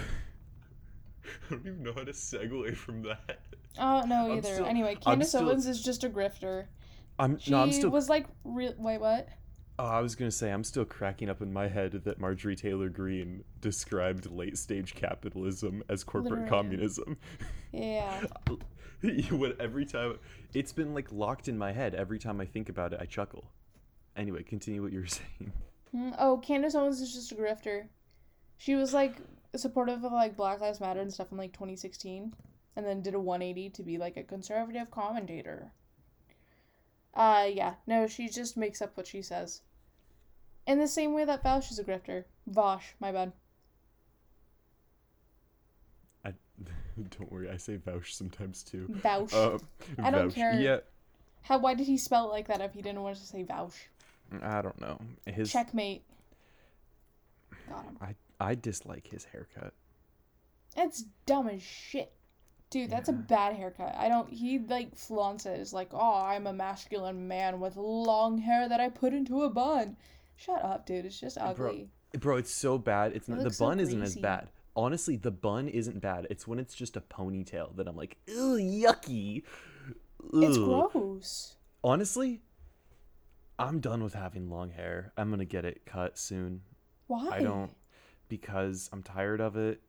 don't 1.50 1.60
even 1.62 1.84
know 1.84 1.94
how 1.94 2.04
to 2.04 2.12
segue 2.12 2.76
from 2.76 3.04
that. 3.04 3.40
Oh 3.80 4.04
no, 4.08 4.34
either. 4.36 4.54
still- 4.56 4.66
anyway, 4.66 4.96
Candace 4.96 5.30
still- 5.30 5.48
Owens 5.50 5.68
is 5.68 5.82
just 5.84 6.04
a 6.04 6.10
grifter. 6.10 6.66
I'm 7.20 7.38
She 7.40 7.52
no, 7.52 7.62
I'm 7.62 7.72
still. 7.72 7.90
was 7.92 8.10
like, 8.10 8.26
re- 8.44 8.74
wait, 8.78 9.00
what? 9.00 9.30
Oh, 9.78 9.86
I 9.86 10.00
was 10.00 10.16
gonna 10.16 10.32
say 10.32 10.52
I'm 10.52 10.64
still 10.64 10.86
cracking 10.86 11.30
up 11.30 11.42
in 11.42 11.52
my 11.52 11.68
head 11.68 11.92
that 12.06 12.20
Marjorie 12.20 12.56
Taylor 12.56 12.88
Greene 12.90 13.44
described 13.60 14.32
late 14.32 14.58
stage 14.58 14.96
capitalism 14.96 15.84
as 15.90 16.04
corporate 16.04 16.32
Literally. 16.44 16.50
communism. 16.50 17.18
Yeah. 17.74 18.24
what 19.32 19.60
every 19.60 19.86
time 19.86 20.18
it's 20.54 20.72
been 20.72 20.94
like 20.94 21.12
locked 21.12 21.48
in 21.50 21.58
my 21.58 21.74
head. 21.74 21.94
Every 21.94 22.20
time 22.20 22.40
I 22.40 22.46
think 22.46 22.70
about 22.70 22.94
it, 22.94 23.00
I 23.02 23.06
chuckle. 23.06 23.52
Anyway, 24.16 24.44
continue 24.44 24.82
what 24.82 24.94
you 24.94 25.00
were 25.02 25.06
saying. 25.08 25.52
Mm, 25.94 26.16
Oh, 26.18 26.38
Candace 26.38 26.76
Owens 26.76 27.02
is 27.02 27.14
just 27.14 27.32
a 27.34 27.36
grifter. 27.36 27.88
She 28.58 28.76
was 28.76 28.94
like 28.94 29.18
supportive 29.58 30.06
of 30.06 30.14
like 30.14 30.38
Black 30.38 30.62
Lives 30.62 30.80
Matter 30.80 31.02
and 31.02 31.14
stuff 31.14 31.32
in 31.34 31.38
like 31.38 31.52
2016, 31.52 32.34
and 32.78 32.86
then 32.86 33.02
did 33.02 33.14
a 33.14 33.20
180 33.20 33.72
to 33.72 33.84
be 33.84 33.98
like 33.98 34.16
a 34.16 34.24
conservative 34.24 34.90
commentator. 34.90 35.74
Uh, 37.16 37.48
yeah, 37.52 37.76
no, 37.88 38.08
she 38.08 38.28
just 38.28 38.58
makes 38.58 38.82
up 38.82 38.98
what 38.98 39.08
she 39.08 39.22
says. 39.22 39.62
In 40.68 40.80
the 40.80 40.88
same 40.88 41.14
way 41.14 41.24
that 41.26 41.44
Vaush 41.44 41.72
is 41.72 41.80
a 41.80 41.84
grifter. 41.84 42.26
Vosh, 42.48 42.94
my 43.00 43.12
bad. 43.12 43.32
I 46.26 46.34
don't 47.18 47.32
worry. 47.32 47.50
I 47.50 47.58
say 47.58 47.78
vouch 47.78 48.16
sometimes 48.16 48.64
too. 48.64 48.88
Vaush. 49.04 49.34
Uh, 49.34 49.60
I 50.02 50.12
don't 50.12 50.26
vouch. 50.28 50.36
care. 50.36 50.60
Yeah, 50.60 50.80
How? 51.44 51.60
Why 51.60 51.74
did 51.74 51.88
he 51.88 51.98
spell 51.98 52.26
it 52.28 52.32
like 52.32 52.48
that 52.48 52.62
if 52.62 52.74
he 52.74 52.82
didn't 52.82 53.02
want 53.02 53.18
to 53.18 53.24
say 53.24 53.44
Vaush? 53.44 53.76
I 54.42 54.62
don't 54.62 54.80
know. 54.82 55.00
His 55.26 55.52
Checkmate. 55.52 56.02
Got 57.70 57.86
him. 57.86 57.98
I 58.02 58.16
I 58.40 58.56
dislike 58.56 59.08
his 59.08 59.26
haircut. 59.26 59.74
It's 60.76 61.04
dumb 61.26 61.48
as 61.48 61.62
shit. 61.62 62.12
Dude, 62.70 62.90
that's 62.90 63.10
a 63.10 63.14
bad 63.14 63.56
haircut. 63.56 63.96
I 63.98 64.10
don't 64.10 64.30
he 64.30 64.60
like 64.60 64.96
flaunts 64.96 65.46
it 65.46 65.60
as 65.60 65.72
like, 65.72 65.90
oh, 65.94 66.26
I'm 66.26 66.48
a 66.48 66.54
masculine 66.54 67.28
man 67.28 67.60
with 67.60 67.78
long 67.78 68.38
hair 68.38 68.68
that 68.68 68.80
I 68.80 68.90
put 68.90 69.14
into 69.14 69.44
a 69.44 69.50
bun. 69.50 69.98
Shut 70.36 70.64
up, 70.64 70.86
dude. 70.86 71.06
It's 71.06 71.20
just 71.20 71.38
ugly. 71.38 71.90
Bro, 72.20 72.38
it's 72.38 72.52
so 72.52 72.78
bad. 72.78 73.14
It's 73.14 73.28
not, 73.28 73.38
the 73.38 73.46
looks 73.46 73.58
so 73.58 73.68
bun 73.68 73.80
isn't 73.80 74.02
as 74.02 74.16
bad. 74.16 74.50
Honestly, 74.76 75.16
the 75.16 75.32
bun 75.32 75.70
isn't 75.70 76.02
bad. 76.02 76.28
It's 76.30 76.48
when 76.48 76.60
it's 76.60 76.76
just 76.76 76.98
a 76.98 77.02
ponytail 77.02 77.76
that 77.78 77.88
I'm 77.88 77.96
like, 77.96 78.18
ew, 78.28 78.58
yucky. 78.60 79.44
It's 80.34 80.58
gross. 80.58 81.56
Honestly, 81.84 82.42
I'm 83.58 83.80
done 83.80 84.04
with 84.04 84.14
having 84.14 84.50
long 84.50 84.72
hair. 84.72 85.14
I'm 85.18 85.30
gonna 85.30 85.46
get 85.46 85.66
it 85.66 85.86
cut 85.86 86.18
soon. 86.18 86.62
Why? 87.08 87.30
I 87.32 87.44
don't 87.44 87.72
because 88.28 88.90
I'm 88.92 89.04
tired 89.04 89.40
of 89.40 89.56
it 89.56 89.82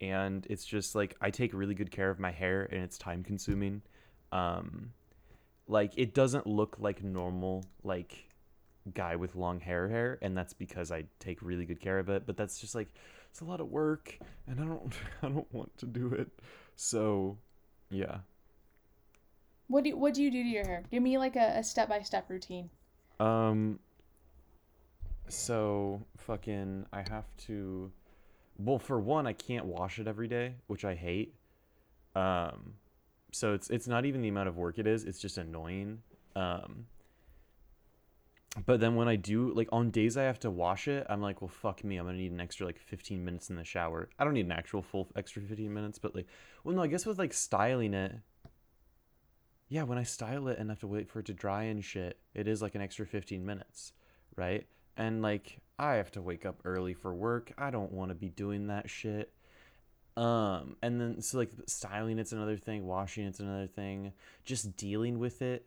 and 0.00 0.46
it's 0.48 0.64
just 0.64 0.94
like 0.94 1.16
I 1.20 1.30
take 1.30 1.52
really 1.52 1.74
good 1.74 1.90
care 1.90 2.10
of 2.10 2.18
my 2.18 2.30
hair 2.30 2.68
and 2.70 2.82
it's 2.82 2.98
time 2.98 3.22
consuming. 3.22 3.82
Um 4.32 4.92
like 5.68 5.92
it 5.96 6.14
doesn't 6.14 6.46
look 6.46 6.76
like 6.78 7.02
normal 7.02 7.64
like 7.82 8.28
guy 8.94 9.16
with 9.16 9.36
long 9.36 9.60
hair 9.60 9.88
hair 9.88 10.18
and 10.22 10.36
that's 10.36 10.52
because 10.52 10.90
I 10.90 11.04
take 11.18 11.42
really 11.42 11.64
good 11.64 11.80
care 11.80 11.98
of 11.98 12.08
it, 12.08 12.24
but 12.26 12.36
that's 12.36 12.58
just 12.58 12.74
like 12.74 12.88
it's 13.30 13.40
a 13.40 13.44
lot 13.44 13.60
of 13.60 13.68
work 13.68 14.18
and 14.46 14.60
I 14.60 14.64
don't 14.64 14.92
I 15.22 15.28
don't 15.28 15.52
want 15.52 15.76
to 15.78 15.86
do 15.86 16.12
it. 16.12 16.28
So, 16.76 17.36
yeah. 17.90 18.18
What 19.68 19.84
do 19.84 19.90
you, 19.90 19.96
what 19.96 20.14
do 20.14 20.22
you 20.22 20.30
do 20.30 20.42
to 20.42 20.48
your 20.48 20.66
hair? 20.66 20.82
Give 20.90 21.02
me 21.02 21.18
like 21.18 21.36
a, 21.36 21.58
a 21.58 21.62
step-by-step 21.62 22.28
routine. 22.28 22.70
Um 23.18 23.78
so 25.28 26.02
fucking 26.16 26.86
I 26.92 27.04
have 27.08 27.26
to 27.46 27.92
well 28.64 28.78
for 28.78 28.98
one 28.98 29.26
I 29.26 29.32
can't 29.32 29.66
wash 29.66 29.98
it 29.98 30.06
every 30.06 30.28
day, 30.28 30.54
which 30.66 30.84
I 30.84 30.94
hate. 30.94 31.34
Um 32.14 32.74
so 33.32 33.54
it's 33.54 33.70
it's 33.70 33.88
not 33.88 34.04
even 34.04 34.22
the 34.22 34.28
amount 34.28 34.48
of 34.48 34.56
work 34.56 34.78
it 34.78 34.86
is, 34.86 35.04
it's 35.04 35.18
just 35.18 35.38
annoying. 35.38 36.02
Um 36.36 36.86
but 38.66 38.80
then 38.80 38.96
when 38.96 39.06
I 39.06 39.14
do 39.14 39.52
like 39.54 39.68
on 39.70 39.90
days 39.90 40.16
I 40.16 40.24
have 40.24 40.40
to 40.40 40.50
wash 40.50 40.88
it, 40.88 41.06
I'm 41.08 41.22
like, 41.22 41.40
well 41.40 41.48
fuck 41.48 41.84
me, 41.84 41.96
I'm 41.96 42.06
to 42.06 42.12
need 42.12 42.32
an 42.32 42.40
extra 42.40 42.66
like 42.66 42.78
15 42.78 43.24
minutes 43.24 43.50
in 43.50 43.56
the 43.56 43.64
shower. 43.64 44.08
I 44.18 44.24
don't 44.24 44.34
need 44.34 44.46
an 44.46 44.52
actual 44.52 44.82
full 44.82 45.08
extra 45.14 45.42
15 45.42 45.72
minutes, 45.72 45.98
but 45.98 46.14
like 46.14 46.26
well 46.64 46.74
no, 46.74 46.82
I 46.82 46.88
guess 46.88 47.06
with 47.06 47.18
like 47.18 47.32
styling 47.32 47.94
it 47.94 48.16
yeah, 49.70 49.84
when 49.84 49.98
I 49.98 50.02
style 50.02 50.48
it 50.48 50.58
and 50.58 50.68
have 50.68 50.80
to 50.80 50.88
wait 50.88 51.08
for 51.08 51.20
it 51.20 51.26
to 51.26 51.32
dry 51.32 51.62
and 51.62 51.82
shit, 51.82 52.18
it 52.34 52.48
is 52.48 52.60
like 52.60 52.74
an 52.74 52.80
extra 52.82 53.06
15 53.06 53.46
minutes, 53.46 53.92
right? 54.34 54.66
And 54.96 55.22
like 55.22 55.60
I 55.80 55.94
have 55.94 56.10
to 56.12 56.22
wake 56.22 56.44
up 56.44 56.60
early 56.64 56.92
for 56.94 57.14
work. 57.14 57.52
I 57.58 57.70
don't 57.70 57.90
want 57.92 58.10
to 58.10 58.14
be 58.14 58.28
doing 58.28 58.66
that 58.68 58.90
shit. 58.90 59.32
Um 60.16 60.76
and 60.82 61.00
then 61.00 61.22
so 61.22 61.38
like 61.38 61.50
styling 61.66 62.18
it's 62.18 62.32
another 62.32 62.56
thing, 62.56 62.86
washing 62.86 63.24
it's 63.26 63.40
another 63.40 63.66
thing, 63.66 64.12
just 64.44 64.76
dealing 64.76 65.18
with 65.18 65.40
it, 65.40 65.66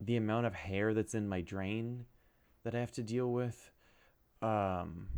the 0.00 0.16
amount 0.16 0.46
of 0.46 0.54
hair 0.54 0.92
that's 0.92 1.14
in 1.14 1.28
my 1.28 1.40
drain 1.40 2.04
that 2.64 2.74
I 2.74 2.80
have 2.80 2.92
to 2.92 3.02
deal 3.02 3.32
with. 3.32 3.70
Um 4.42 5.08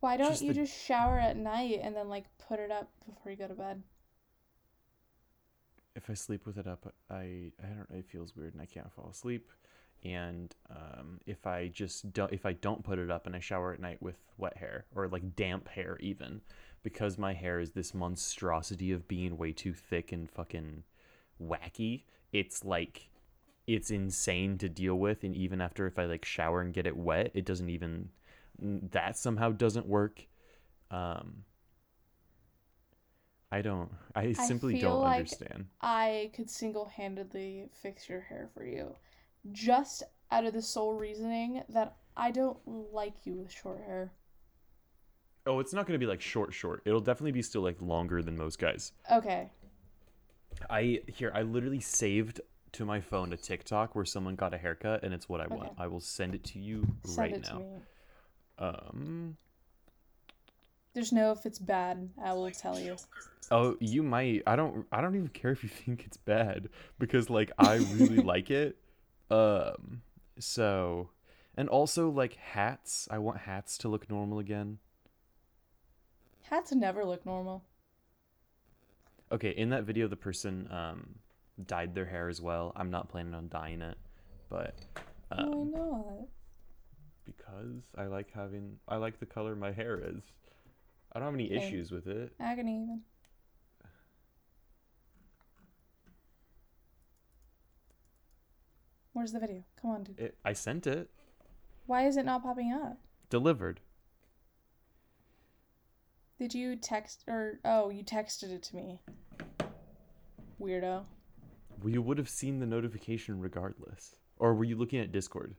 Why 0.00 0.16
don't 0.16 0.30
Just 0.30 0.42
you 0.42 0.48
the- 0.48 0.54
just 0.54 0.76
shower 0.78 1.18
at 1.18 1.36
night 1.36 1.80
and 1.82 1.94
then 1.96 2.08
like 2.08 2.26
put 2.38 2.58
it 2.58 2.70
up 2.70 2.90
before 3.06 3.32
you 3.32 3.38
go 3.38 3.48
to 3.48 3.54
bed? 3.54 3.82
if 5.94 6.08
I 6.08 6.14
sleep 6.14 6.46
with 6.46 6.56
it 6.58 6.66
up, 6.66 6.92
I 7.10 7.52
I 7.62 7.66
don't. 7.66 7.88
It 7.90 8.06
feels 8.06 8.34
weird 8.34 8.54
and 8.54 8.62
I 8.62 8.66
can't 8.66 8.90
fall 8.92 9.08
asleep. 9.10 9.50
And 10.04 10.54
um, 10.68 11.20
if 11.26 11.46
I 11.46 11.68
just 11.68 12.12
don't, 12.12 12.32
if 12.32 12.44
I 12.44 12.54
don't 12.54 12.82
put 12.82 12.98
it 12.98 13.10
up 13.10 13.26
and 13.26 13.36
I 13.36 13.40
shower 13.40 13.72
at 13.72 13.80
night 13.80 14.02
with 14.02 14.16
wet 14.36 14.56
hair 14.56 14.86
or 14.94 15.06
like 15.08 15.36
damp 15.36 15.68
hair, 15.68 15.96
even 16.00 16.40
because 16.82 17.18
my 17.18 17.32
hair 17.34 17.60
is 17.60 17.70
this 17.70 17.94
monstrosity 17.94 18.90
of 18.90 19.06
being 19.06 19.38
way 19.38 19.52
too 19.52 19.72
thick 19.72 20.10
and 20.10 20.28
fucking 20.28 20.82
wacky, 21.40 22.02
it's 22.32 22.64
like 22.64 23.10
it's 23.66 23.90
insane 23.90 24.58
to 24.58 24.68
deal 24.68 24.96
with. 24.96 25.22
And 25.22 25.36
even 25.36 25.60
after 25.60 25.86
if 25.86 25.98
I 25.98 26.06
like 26.06 26.24
shower 26.24 26.60
and 26.60 26.74
get 26.74 26.86
it 26.86 26.96
wet, 26.96 27.30
it 27.34 27.44
doesn't 27.44 27.68
even 27.68 28.08
that 28.58 29.16
somehow 29.16 29.52
doesn't 29.52 29.86
work. 29.86 30.26
Um, 30.90 31.44
I 33.50 33.60
don't. 33.60 33.90
I 34.14 34.32
simply 34.32 34.80
feel 34.80 34.92
don't 34.92 35.02
like 35.02 35.18
understand. 35.18 35.66
I 35.80 36.30
could 36.34 36.50
single-handedly 36.50 37.68
fix 37.82 38.08
your 38.08 38.20
hair 38.22 38.48
for 38.54 38.64
you. 38.64 38.94
Just 39.50 40.02
out 40.30 40.44
of 40.44 40.52
the 40.52 40.62
sole 40.62 40.94
reasoning 40.94 41.62
that 41.68 41.96
I 42.16 42.30
don't 42.30 42.58
like 42.66 43.14
you 43.24 43.34
with 43.34 43.50
short 43.52 43.80
hair. 43.84 44.12
Oh, 45.46 45.58
it's 45.58 45.72
not 45.72 45.86
gonna 45.86 45.98
be 45.98 46.06
like 46.06 46.20
short, 46.20 46.54
short. 46.54 46.82
It'll 46.84 47.00
definitely 47.00 47.32
be 47.32 47.42
still 47.42 47.62
like 47.62 47.80
longer 47.82 48.22
than 48.22 48.36
most 48.36 48.58
guys. 48.58 48.92
Okay. 49.10 49.50
I 50.70 51.00
here 51.08 51.32
I 51.34 51.42
literally 51.42 51.80
saved 51.80 52.40
to 52.72 52.84
my 52.84 53.00
phone 53.00 53.32
a 53.32 53.36
TikTok 53.36 53.94
where 53.94 54.04
someone 54.04 54.34
got 54.36 54.54
a 54.54 54.58
haircut 54.58 55.02
and 55.02 55.12
it's 55.12 55.28
what 55.28 55.40
I 55.40 55.46
want. 55.48 55.72
I 55.78 55.88
will 55.88 56.00
send 56.00 56.34
it 56.34 56.44
to 56.44 56.58
you 56.58 56.86
Send 57.04 57.18
right 57.18 57.32
it 57.32 57.42
now. 57.42 57.58
to 57.58 57.58
me. 57.58 57.66
Um 58.58 59.36
There's 60.94 61.12
no 61.12 61.32
if 61.32 61.44
it's 61.46 61.58
bad, 61.58 62.08
I 62.22 62.32
will 62.34 62.50
tell 62.52 62.78
you. 62.78 62.96
oh, 63.50 63.76
you 63.80 64.02
might 64.02 64.42
I 64.46 64.54
don't 64.56 64.86
I 64.92 65.00
don't 65.00 65.16
even 65.16 65.28
care 65.28 65.50
if 65.50 65.62
you 65.64 65.68
think 65.84 66.04
it's 66.06 66.18
bad 66.18 66.68
because 66.98 67.28
like 67.28 67.50
I 67.58 67.76
really 67.76 68.16
like 68.22 68.50
it. 68.50 68.76
Um 69.32 70.02
so 70.38 71.10
and 71.56 71.68
also 71.68 72.10
like 72.10 72.34
hats. 72.34 73.08
I 73.10 73.18
want 73.18 73.38
hats 73.38 73.78
to 73.78 73.88
look 73.88 74.08
normal 74.10 74.38
again. 74.38 74.78
Hats 76.42 76.72
never 76.72 77.04
look 77.04 77.24
normal. 77.24 77.64
Okay, 79.30 79.50
in 79.50 79.70
that 79.70 79.84
video 79.84 80.08
the 80.08 80.16
person 80.16 80.68
um 80.70 81.14
dyed 81.66 81.94
their 81.94 82.06
hair 82.06 82.28
as 82.28 82.40
well. 82.40 82.72
I'm 82.76 82.90
not 82.90 83.08
planning 83.08 83.34
on 83.34 83.48
dyeing 83.48 83.82
it, 83.82 83.96
but 84.48 84.74
um, 85.30 85.70
Why 85.72 85.80
not? 85.80 86.28
because 87.24 87.82
I 87.96 88.04
like 88.06 88.30
having 88.32 88.76
I 88.88 88.96
like 88.96 89.18
the 89.20 89.26
color 89.26 89.54
my 89.56 89.72
hair 89.72 89.98
is. 90.02 90.22
I 91.12 91.18
don't 91.18 91.26
have 91.26 91.34
any 91.34 91.48
Same. 91.48 91.58
issues 91.58 91.90
with 91.90 92.06
it. 92.06 92.32
Agony 92.40 92.82
even. 92.82 93.00
Where's 99.12 99.32
the 99.32 99.40
video? 99.40 99.64
Come 99.80 99.90
on, 99.90 100.04
dude. 100.04 100.18
it. 100.18 100.36
I 100.44 100.52
sent 100.52 100.86
it. 100.86 101.10
Why 101.86 102.06
is 102.06 102.16
it 102.16 102.24
not 102.24 102.42
popping 102.42 102.72
up? 102.72 102.98
Delivered. 103.28 103.80
Did 106.38 106.54
you 106.54 106.76
text 106.76 107.24
or 107.28 107.60
oh, 107.64 107.90
you 107.90 108.02
texted 108.02 108.50
it 108.50 108.62
to 108.64 108.76
me. 108.76 109.00
Weirdo. 110.60 111.04
Well, 111.82 111.92
you 111.92 112.02
would 112.02 112.18
have 112.18 112.28
seen 112.28 112.60
the 112.60 112.66
notification 112.66 113.40
regardless. 113.40 114.16
Or 114.38 114.54
were 114.54 114.64
you 114.64 114.76
looking 114.76 115.00
at 115.00 115.12
Discord? 115.12 115.54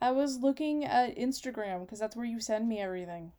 I 0.00 0.10
was 0.10 0.38
looking 0.38 0.84
at 0.84 1.16
Instagram 1.16 1.80
because 1.80 2.00
that's 2.00 2.16
where 2.16 2.26
you 2.26 2.40
send 2.40 2.68
me 2.68 2.80
everything. 2.80 3.32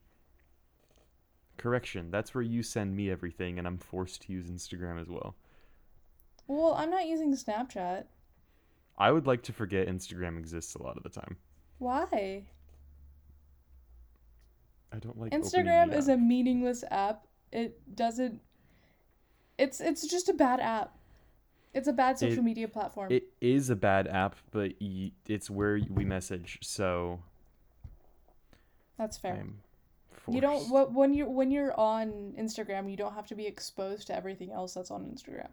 Correction. 1.58 2.10
That's 2.10 2.34
where 2.34 2.42
you 2.42 2.64
send 2.64 2.96
me 2.96 3.12
everything, 3.12 3.60
and 3.60 3.68
I'm 3.68 3.78
forced 3.78 4.24
to 4.24 4.34
use 4.34 4.50
Instagram 4.50 5.00
as 5.00 5.08
well. 5.08 5.36
Well, 6.48 6.74
I'm 6.74 6.90
not 6.90 7.06
using 7.06 7.34
Snapchat. 7.34 8.06
I 8.98 9.12
would 9.12 9.26
like 9.28 9.44
to 9.44 9.54
forget 9.54 9.88
Instagram 9.88 10.38
exists 10.38 10.76
a 10.76 10.82
lot 10.84 10.98
of 10.98 11.04
the 11.04 11.10
time. 11.10 11.38
Why? 11.80 12.46
I 14.92 14.98
don't 15.00 15.20
like 15.20 15.32
Instagram 15.32 15.94
is 15.94 16.08
a 16.08 16.18
meaningless 16.18 16.84
app. 16.92 17.26
It 17.52 17.96
doesn't. 17.96 18.42
It's 19.58 19.82
it's 19.82 20.06
just 20.08 20.30
a 20.30 20.34
bad 20.34 20.60
app. 20.60 20.96
It's 21.74 21.88
a 21.88 21.94
bad 21.94 22.20
social 22.20 22.40
It- 22.40 22.44
media 22.44 22.68
platform. 22.68 23.12
It 23.12 23.34
is 23.42 23.70
a 23.72 23.76
bad 23.76 24.08
app, 24.08 24.36
but 24.52 24.74
y- 24.80 25.12
it's 25.28 25.50
where 25.50 25.80
we 25.90 26.06
message, 26.06 26.60
so 26.62 27.20
That's 28.98 29.18
fair. 29.18 29.44
You 30.30 30.40
don't 30.40 30.70
what 30.70 30.94
when 30.94 31.14
you're 31.14 31.30
when 31.30 31.50
you're 31.52 31.78
on 31.80 32.34
Instagram, 32.38 32.90
you 32.90 32.96
don't 32.96 33.14
have 33.14 33.28
to 33.28 33.36
be 33.36 33.46
exposed 33.48 34.08
to 34.08 34.16
everything 34.16 34.52
else 34.52 34.76
that's 34.76 34.92
on 34.92 35.04
Instagram. 35.06 35.50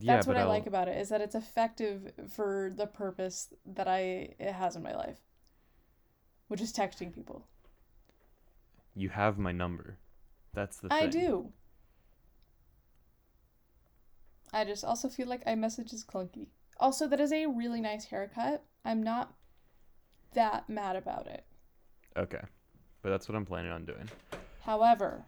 Yeah, 0.00 0.14
That's 0.14 0.26
what 0.26 0.36
I 0.36 0.40
I'll- 0.42 0.48
like 0.48 0.66
about 0.66 0.88
it 0.88 0.96
is 0.96 1.08
that 1.08 1.20
it's 1.20 1.34
effective 1.34 2.12
for 2.30 2.70
the 2.74 2.86
purpose 2.86 3.52
that 3.66 3.88
I 3.88 4.34
it 4.38 4.52
has 4.52 4.76
in 4.76 4.82
my 4.82 4.94
life, 4.94 5.18
which 6.46 6.60
is 6.60 6.72
texting 6.72 7.12
people. 7.12 7.46
You 8.94 9.08
have 9.08 9.38
my 9.38 9.52
number. 9.52 9.98
That's 10.54 10.76
the 10.78 10.88
thing. 10.88 10.98
I 10.98 11.06
do. 11.06 11.52
I 14.52 14.64
just 14.64 14.84
also 14.84 15.08
feel 15.08 15.26
like 15.28 15.44
iMessage 15.44 15.92
is 15.92 16.04
clunky. 16.04 16.46
Also, 16.78 17.06
that 17.08 17.20
is 17.20 17.32
a 17.32 17.46
really 17.46 17.80
nice 17.80 18.06
haircut. 18.06 18.64
I'm 18.84 19.02
not 19.02 19.34
that 20.34 20.68
mad 20.70 20.96
about 20.96 21.26
it. 21.26 21.44
Okay. 22.16 22.40
But 23.02 23.10
that's 23.10 23.28
what 23.28 23.36
I'm 23.36 23.44
planning 23.44 23.72
on 23.72 23.84
doing. 23.84 24.08
However, 24.62 25.24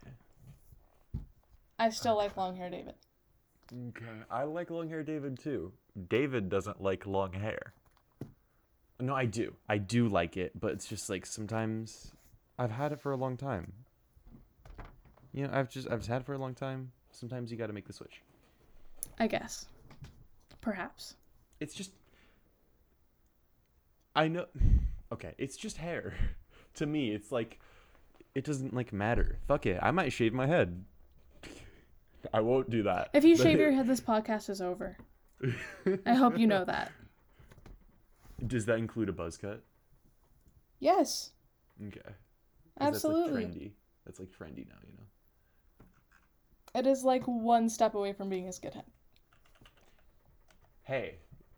I 1.78 1.90
still 1.90 2.16
like 2.16 2.36
long 2.36 2.56
hair 2.56 2.70
David. 2.70 2.94
Okay. 3.72 4.04
I 4.30 4.44
like 4.44 4.70
long 4.70 4.88
hair 4.88 5.02
David 5.02 5.38
too. 5.38 5.72
David 6.08 6.48
doesn't 6.48 6.80
like 6.80 7.06
long 7.06 7.32
hair. 7.32 7.72
No, 8.98 9.14
I 9.14 9.24
do. 9.24 9.54
I 9.68 9.78
do 9.78 10.08
like 10.08 10.36
it, 10.36 10.58
but 10.58 10.72
it's 10.72 10.86
just 10.86 11.08
like 11.08 11.24
sometimes 11.24 12.12
I've 12.58 12.70
had 12.70 12.92
it 12.92 13.00
for 13.00 13.12
a 13.12 13.16
long 13.16 13.36
time. 13.36 13.72
You 15.32 15.46
know, 15.46 15.50
I've 15.52 15.70
just 15.70 15.90
I've 15.90 16.06
had 16.06 16.22
it 16.22 16.26
for 16.26 16.34
a 16.34 16.38
long 16.38 16.54
time. 16.54 16.92
Sometimes 17.10 17.50
you 17.50 17.56
got 17.56 17.68
to 17.68 17.72
make 17.72 17.86
the 17.86 17.92
switch. 17.92 18.22
I 19.18 19.26
guess. 19.26 19.66
Perhaps. 20.60 21.14
It's 21.60 21.74
just 21.74 21.92
I 24.14 24.28
know 24.28 24.46
Okay, 25.12 25.34
it's 25.38 25.56
just 25.56 25.76
hair. 25.76 26.14
to 26.74 26.86
me, 26.86 27.12
it's 27.12 27.32
like 27.32 27.58
it 28.34 28.44
doesn't 28.44 28.74
like 28.74 28.92
matter. 28.92 29.38
Fuck 29.48 29.66
it. 29.66 29.78
I 29.82 29.90
might 29.90 30.12
shave 30.12 30.32
my 30.32 30.46
head. 30.46 30.84
I 32.32 32.40
won't 32.40 32.70
do 32.70 32.82
that. 32.84 33.10
If 33.12 33.24
you 33.24 33.36
shave 33.36 33.58
your 33.58 33.72
head, 33.72 33.86
this 33.86 34.00
podcast 34.00 34.50
is 34.50 34.60
over. 34.60 34.96
I 36.06 36.14
hope 36.14 36.38
you 36.38 36.46
know 36.46 36.64
that. 36.64 36.92
Does 38.46 38.66
that 38.66 38.78
include 38.78 39.08
a 39.08 39.12
buzz 39.12 39.36
cut? 39.36 39.62
Yes, 40.78 41.30
Okay. 41.86 42.00
absolutely. 42.80 43.44
That's 43.44 43.54
like 43.54 43.62
trendy. 43.62 43.70
That's 44.06 44.20
like 44.20 44.28
trendy 44.30 44.68
now, 44.68 44.76
you 44.86 44.92
know. 44.96 45.04
It 46.74 46.86
is 46.86 47.04
like 47.04 47.24
one 47.24 47.68
step 47.68 47.94
away 47.94 48.12
from 48.12 48.28
being 48.28 48.46
a 48.46 48.50
skinhead. 48.50 48.84
Hey, 50.84 51.16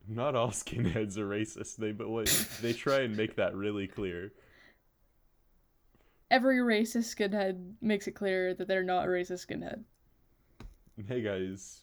not 0.08 0.34
all 0.34 0.48
skinheads 0.50 1.16
are 1.18 1.28
racist. 1.28 1.76
They 1.76 1.92
but 1.92 2.08
what 2.08 2.26
they 2.60 2.72
try 2.72 3.00
and 3.00 3.16
make 3.16 3.36
that 3.36 3.54
really 3.54 3.86
clear. 3.86 4.32
Every 6.30 6.58
racist 6.58 7.14
skinhead 7.14 7.74
makes 7.80 8.06
it 8.08 8.12
clear 8.12 8.54
that 8.54 8.66
they're 8.66 8.82
not 8.82 9.04
a 9.04 9.08
racist 9.08 9.46
skinhead. 9.46 9.82
Hey 11.08 11.22
guys, 11.22 11.80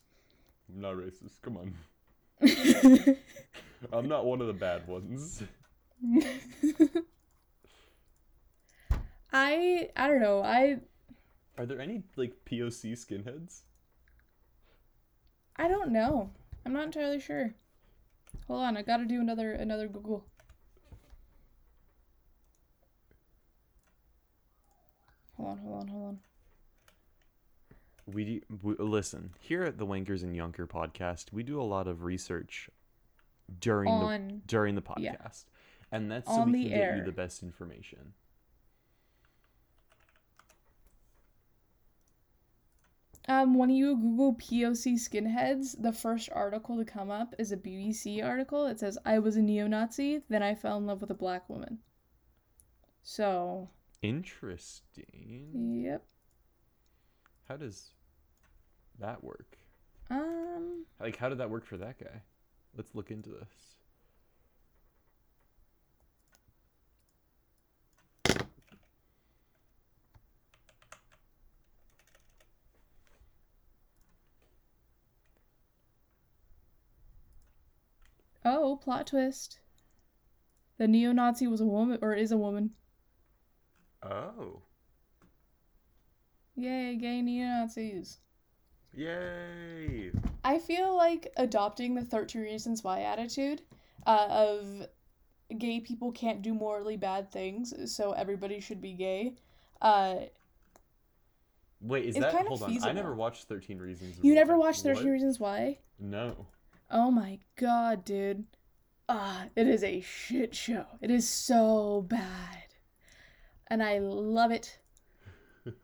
I'm 0.70 0.82
not 0.82 0.94
racist. 0.96 1.42
Come 1.42 1.58
on. 1.58 1.74
I'm 3.92 4.08
not 4.08 4.26
one 4.26 4.40
of 4.40 4.48
the 4.48 4.54
bad 4.54 4.88
ones. 4.88 5.42
I 9.34 9.90
I 9.96 10.08
don't 10.08 10.22
know. 10.22 10.44
I 10.44 10.80
Are 11.58 11.66
there 11.66 11.82
any 11.82 12.04
like 12.16 12.34
POC 12.46 12.94
skinheads? 12.94 13.62
I 15.56 15.68
don't 15.68 15.92
know. 15.92 16.30
I'm 16.66 16.74
not 16.74 16.86
entirely 16.86 17.20
sure. 17.20 17.56
Hold 18.48 18.62
on, 18.62 18.78
I 18.78 18.84
gotta 18.84 19.06
do 19.06 19.20
another 19.20 19.54
another 19.54 19.88
Google. 19.88 20.24
Hold 25.38 25.50
on, 25.50 25.58
hold 25.58 25.82
on, 25.82 25.88
hold 25.88 26.04
on. 26.06 26.20
We, 28.14 28.44
we 28.64 28.76
listen 28.80 29.32
here 29.40 29.64
at 29.64 29.78
the 29.78 29.86
Wankers 29.86 30.24
and 30.24 30.36
Yonker 30.36 30.68
podcast. 30.68 31.32
We 31.32 31.44
do 31.44 31.62
a 31.62 31.64
lot 31.64 31.88
of 31.88 32.04
research 32.04 32.70
during 33.60 33.90
the 33.90 34.42
during 34.48 34.76
the 34.76 34.82
podcast, 34.82 35.02
yeah. 35.02 35.28
and 35.92 36.12
that's 36.12 36.28
so 36.28 36.42
On 36.42 36.52
we 36.52 36.64
can 36.64 36.78
get 36.78 36.98
you 36.98 37.04
the 37.04 37.12
best 37.12 37.44
information. 37.44 38.14
um 43.28 43.54
when 43.54 43.70
you 43.70 43.96
Google 43.96 44.34
POC 44.36 44.94
skinheads, 44.96 45.76
the 45.82 45.94
first 45.94 46.30
article 46.34 46.78
to 46.78 46.86
come 46.86 47.12
up 47.12 47.36
is 47.38 47.52
a 47.52 47.58
BBC 47.58 48.24
article. 48.26 48.66
that 48.68 48.80
says 48.80 48.98
I 49.06 49.20
was 49.20 49.36
a 49.36 49.42
neo-Nazi, 49.42 50.22
then 50.30 50.42
I 50.42 50.56
fell 50.56 50.78
in 50.78 50.88
love 50.88 51.02
with 51.02 51.12
a 51.12 51.16
black 51.16 51.48
woman. 51.48 51.80
So, 53.04 53.70
Interesting. 54.02 55.82
yep. 55.86 56.04
How 57.48 57.56
does 57.58 57.92
that 59.00 59.24
work? 59.24 59.58
Um 60.10 60.86
Like, 61.00 61.18
how 61.18 61.30
did 61.30 61.40
that 61.40 61.50
work 61.50 61.66
for 61.66 61.78
that 61.78 62.00
guy? 62.00 62.22
Let's 62.76 62.94
look 62.96 63.12
into 63.12 63.30
this. 63.30 63.76
oh, 78.46 78.78
plot 78.78 79.08
twist. 79.08 79.60
The 80.78 80.88
neo-Nazi 80.88 81.48
was 81.48 81.62
a 81.62 81.66
woman 81.66 82.00
or 82.02 82.14
is 82.14 82.32
a 82.32 82.38
woman. 82.38 82.72
Oh. 84.02 84.62
Yay, 86.56 86.96
gay 86.96 87.22
neo-Nazis. 87.22 88.20
Yay! 88.94 90.12
I 90.44 90.60
feel 90.60 90.96
like 90.96 91.32
adopting 91.38 91.96
the 91.96 92.04
13 92.04 92.42
Reasons 92.42 92.84
Why 92.84 93.02
attitude 93.02 93.62
uh, 94.06 94.28
of 94.30 94.88
gay 95.58 95.80
people 95.80 96.12
can't 96.12 96.42
do 96.42 96.54
morally 96.54 96.98
bad 96.98 97.32
things, 97.32 97.74
so 97.94 98.12
everybody 98.12 98.60
should 98.60 98.82
be 98.82 98.94
gay. 98.94 99.34
Uh, 99.82 100.16
Wait, 101.82 102.06
is 102.06 102.16
that 102.16 102.34
hold 102.34 102.62
on? 102.64 102.84
I 102.84 102.92
never 102.92 103.16
watched 103.16 103.46
Thirteen 103.46 103.78
Reasons. 103.80 104.18
you 104.22 104.36
never 104.36 104.58
watched 104.58 104.84
Thirteen 104.84 105.06
What? 105.06 105.12
Reasons 105.14 105.40
Why? 105.40 105.78
No. 105.98 106.48
Oh 106.92 107.10
my 107.10 107.40
god, 107.56 108.04
dude. 108.04 108.46
Ah, 109.08 109.46
it 109.56 109.68
is 109.68 109.84
a 109.84 110.02
shit 110.02 110.54
show. 110.54 110.86
It 111.02 111.10
is 111.10 111.28
so 111.28 112.06
bad. 112.08 112.66
And 113.68 113.82
I 113.82 114.00
love 114.00 114.52
it. 114.52 114.80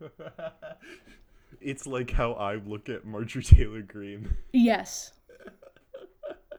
it's 1.60 1.86
like 1.86 2.10
how 2.10 2.32
I 2.32 2.56
look 2.56 2.88
at 2.88 3.04
Marjorie 3.04 3.42
Taylor 3.42 3.82
Greene. 3.82 4.36
Yes. 4.52 5.12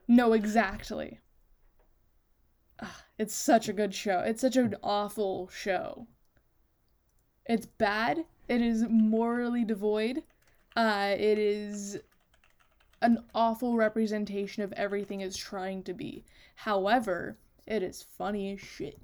No, 0.07 0.33
exactly. 0.33 1.19
Ah, 2.81 3.03
it's 3.17 3.33
such 3.33 3.67
a 3.67 3.73
good 3.73 3.93
show. 3.93 4.19
It's 4.19 4.41
such 4.41 4.55
an 4.55 4.75
awful 4.81 5.49
show. 5.49 6.07
It's 7.45 7.65
bad. 7.65 8.25
It 8.47 8.62
is 8.62 8.86
morally 8.89 9.65
devoid. 9.65 10.23
Uh, 10.75 11.15
it 11.17 11.38
is 11.38 11.97
an 13.01 13.23
awful 13.36 13.75
representation 13.75 14.63
of 14.63 14.71
everything 14.73 15.21
it's 15.21 15.38
trying 15.38 15.83
to 15.83 15.93
be. 15.93 16.23
However, 16.55 17.38
it 17.65 17.83
is 17.83 18.05
funny 18.17 18.53
as 18.53 18.60
shit. 18.60 18.99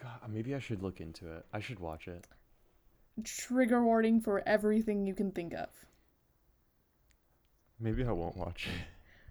God, 0.00 0.20
maybe 0.28 0.54
I 0.54 0.58
should 0.58 0.82
look 0.82 1.00
into 1.00 1.30
it. 1.32 1.46
I 1.52 1.60
should 1.60 1.80
watch 1.80 2.08
it. 2.08 2.26
Trigger 3.24 3.82
warning 3.82 4.20
for 4.20 4.42
everything 4.46 5.06
you 5.06 5.14
can 5.14 5.30
think 5.30 5.54
of. 5.54 5.68
Maybe 7.80 8.04
I 8.04 8.12
won't 8.12 8.36
watch 8.36 8.66
it. 8.66 8.86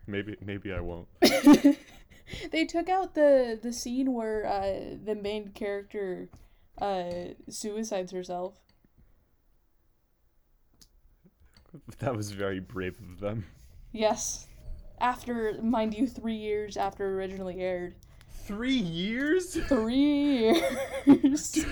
Maybe 0.07 0.35
maybe 0.41 0.71
I 0.71 0.79
won't. 0.79 1.07
they 2.51 2.65
took 2.65 2.89
out 2.89 3.15
the 3.15 3.59
the 3.61 3.73
scene 3.73 4.13
where 4.13 4.45
uh 4.45 4.95
the 5.03 5.15
main 5.15 5.49
character 5.49 6.29
uh 6.79 7.33
suicides 7.49 8.11
herself. 8.11 8.59
That 11.99 12.15
was 12.15 12.31
very 12.31 12.59
brave 12.59 12.97
of 12.99 13.19
them. 13.19 13.45
Yes. 13.91 14.47
After 14.99 15.59
mind 15.61 15.93
you 15.93 16.07
3 16.07 16.33
years 16.33 16.77
after 16.77 17.17
originally 17.19 17.59
aired. 17.59 17.95
Three 18.45 18.75
years? 18.77 19.55
3 19.67 19.95
years. 19.95 21.65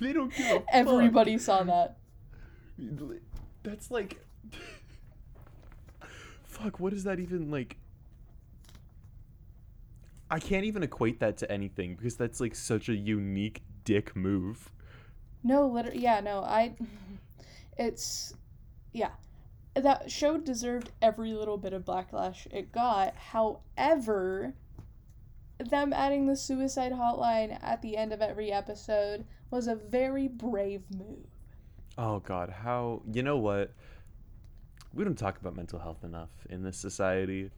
they 0.00 0.12
don't 0.12 0.34
give 0.34 0.46
a 0.46 0.54
fuck. 0.54 0.64
Everybody 0.68 1.38
saw 1.38 1.62
that. 1.62 1.98
That's 3.62 3.90
like. 3.92 4.18
Fuck, 6.44 6.80
what 6.80 6.92
is 6.92 7.04
that 7.04 7.20
even 7.20 7.50
like? 7.50 7.76
I 10.30 10.40
can't 10.40 10.64
even 10.64 10.82
equate 10.82 11.20
that 11.20 11.36
to 11.38 11.52
anything 11.52 11.94
because 11.94 12.16
that's 12.16 12.40
like 12.40 12.56
such 12.56 12.88
a 12.88 12.94
unique 12.94 13.62
dick 13.84 14.16
move. 14.16 14.72
No, 15.44 15.68
literally 15.68 16.00
yeah, 16.00 16.18
no. 16.20 16.40
I 16.42 16.74
it's 17.78 18.34
yeah. 18.92 19.10
That 19.74 20.10
show 20.10 20.38
deserved 20.38 20.90
every 21.02 21.32
little 21.32 21.58
bit 21.58 21.72
of 21.72 21.84
backlash 21.84 22.46
it 22.52 22.72
got. 22.72 23.14
However, 23.16 24.54
them 25.58 25.92
adding 25.92 26.26
the 26.26 26.36
suicide 26.36 26.92
hotline 26.92 27.58
at 27.62 27.80
the 27.82 27.96
end 27.96 28.12
of 28.12 28.20
every 28.20 28.50
episode 28.50 29.24
was 29.50 29.66
a 29.66 29.74
very 29.74 30.28
brave 30.28 30.82
move. 30.96 31.26
Oh 31.96 32.18
god, 32.20 32.50
how 32.50 33.02
you 33.12 33.22
know 33.22 33.38
what? 33.38 33.72
We 34.92 35.04
don't 35.04 35.18
talk 35.18 35.40
about 35.40 35.56
mental 35.56 35.78
health 35.78 36.04
enough 36.04 36.30
in 36.50 36.62
this 36.62 36.76
society. 36.76 37.50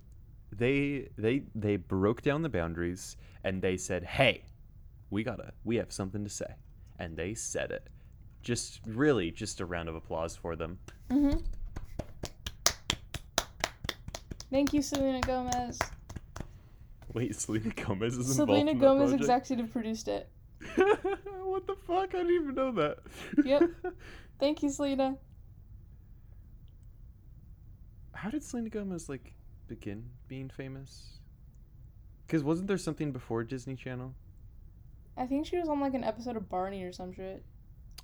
They 0.52 1.08
they 1.16 1.44
they 1.54 1.76
broke 1.76 2.22
down 2.22 2.42
the 2.42 2.48
boundaries 2.48 3.16
and 3.44 3.62
they 3.62 3.76
said, 3.76 4.04
"Hey, 4.04 4.44
we 5.10 5.22
got 5.22 5.36
to 5.36 5.52
we 5.64 5.76
have 5.76 5.92
something 5.92 6.22
to 6.24 6.30
say." 6.30 6.54
And 6.98 7.16
they 7.16 7.34
said 7.34 7.70
it. 7.70 7.88
Just 8.42 8.80
really 8.86 9.30
just 9.30 9.60
a 9.60 9.66
round 9.66 9.88
of 9.88 9.94
applause 9.94 10.36
for 10.36 10.54
them. 10.54 10.78
Mm-hmm. 11.10 11.38
Thank 14.50 14.72
you, 14.72 14.80
Selena 14.80 15.20
Gomez. 15.22 15.78
Wait, 17.16 17.34
Selena 17.34 17.70
Gomez 17.70 18.18
is 18.18 18.36
Selena 18.36 18.72
involved 18.72 18.72
in 18.72 18.78
Gomez 18.78 19.08
project? 19.08 19.22
executive 19.22 19.72
produced 19.72 20.06
it. 20.06 20.28
what 21.44 21.66
the 21.66 21.74
fuck? 21.86 22.14
I 22.14 22.18
didn't 22.18 22.34
even 22.34 22.54
know 22.54 22.72
that. 22.72 22.98
Yep. 23.42 23.70
Thank 24.38 24.62
you, 24.62 24.68
Selena. 24.68 25.16
How 28.12 28.28
did 28.28 28.44
Selena 28.44 28.68
Gomez 28.68 29.08
like 29.08 29.32
begin 29.66 30.04
being 30.28 30.50
famous? 30.50 31.20
Because 32.26 32.44
wasn't 32.44 32.68
there 32.68 32.76
something 32.76 33.12
before 33.12 33.44
Disney 33.44 33.76
Channel? 33.76 34.14
I 35.16 35.24
think 35.24 35.46
she 35.46 35.56
was 35.56 35.70
on 35.70 35.80
like 35.80 35.94
an 35.94 36.04
episode 36.04 36.36
of 36.36 36.50
Barney 36.50 36.82
or 36.82 36.92
some 36.92 37.14
shit. 37.14 37.42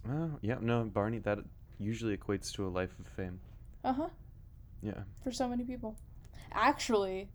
Oh, 0.09 0.31
yeah, 0.41 0.57
no, 0.59 0.85
Barney. 0.85 1.19
That 1.19 1.41
usually 1.79 2.17
equates 2.17 2.51
to 2.55 2.67
a 2.67 2.71
life 2.71 2.99
of 2.99 3.07
fame. 3.13 3.41
Uh 3.85 3.93
huh. 3.93 4.09
Yeah. 4.81 5.03
for 5.23 5.31
so 5.31 5.47
many 5.49 5.65
people. 5.65 5.99
Actually, 6.53 7.29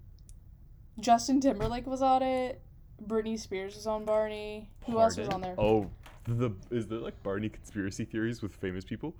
Justin 0.99 1.39
Timberlake 1.39 1.85
was 1.87 2.01
on 2.01 2.23
it. 2.23 2.61
Britney 3.05 3.39
Spears 3.39 3.75
was 3.75 3.85
on 3.85 4.05
Barney. 4.05 4.69
Who 4.85 4.99
else 4.99 5.17
was 5.17 5.29
on 5.29 5.41
there? 5.41 5.55
Oh, 5.57 5.89
the 6.27 6.51
is 6.71 6.87
there 6.87 6.99
like 6.99 7.21
Barney 7.23 7.49
conspiracy 7.49 8.05
theories 8.05 8.41
with 8.41 8.53
famous 8.55 8.83
people? 8.83 9.15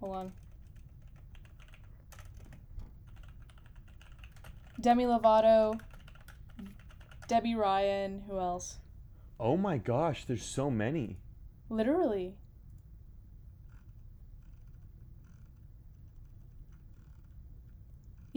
Hold 0.00 0.14
on. 0.14 0.32
Demi 4.80 5.04
Lovato, 5.04 5.78
Debby 7.26 7.54
Ryan. 7.54 8.22
Who 8.28 8.38
else? 8.38 8.78
Oh 9.40 9.56
my 9.56 9.78
gosh, 9.78 10.24
there's 10.24 10.44
so 10.44 10.70
many. 10.70 11.18
Literally. 11.68 12.34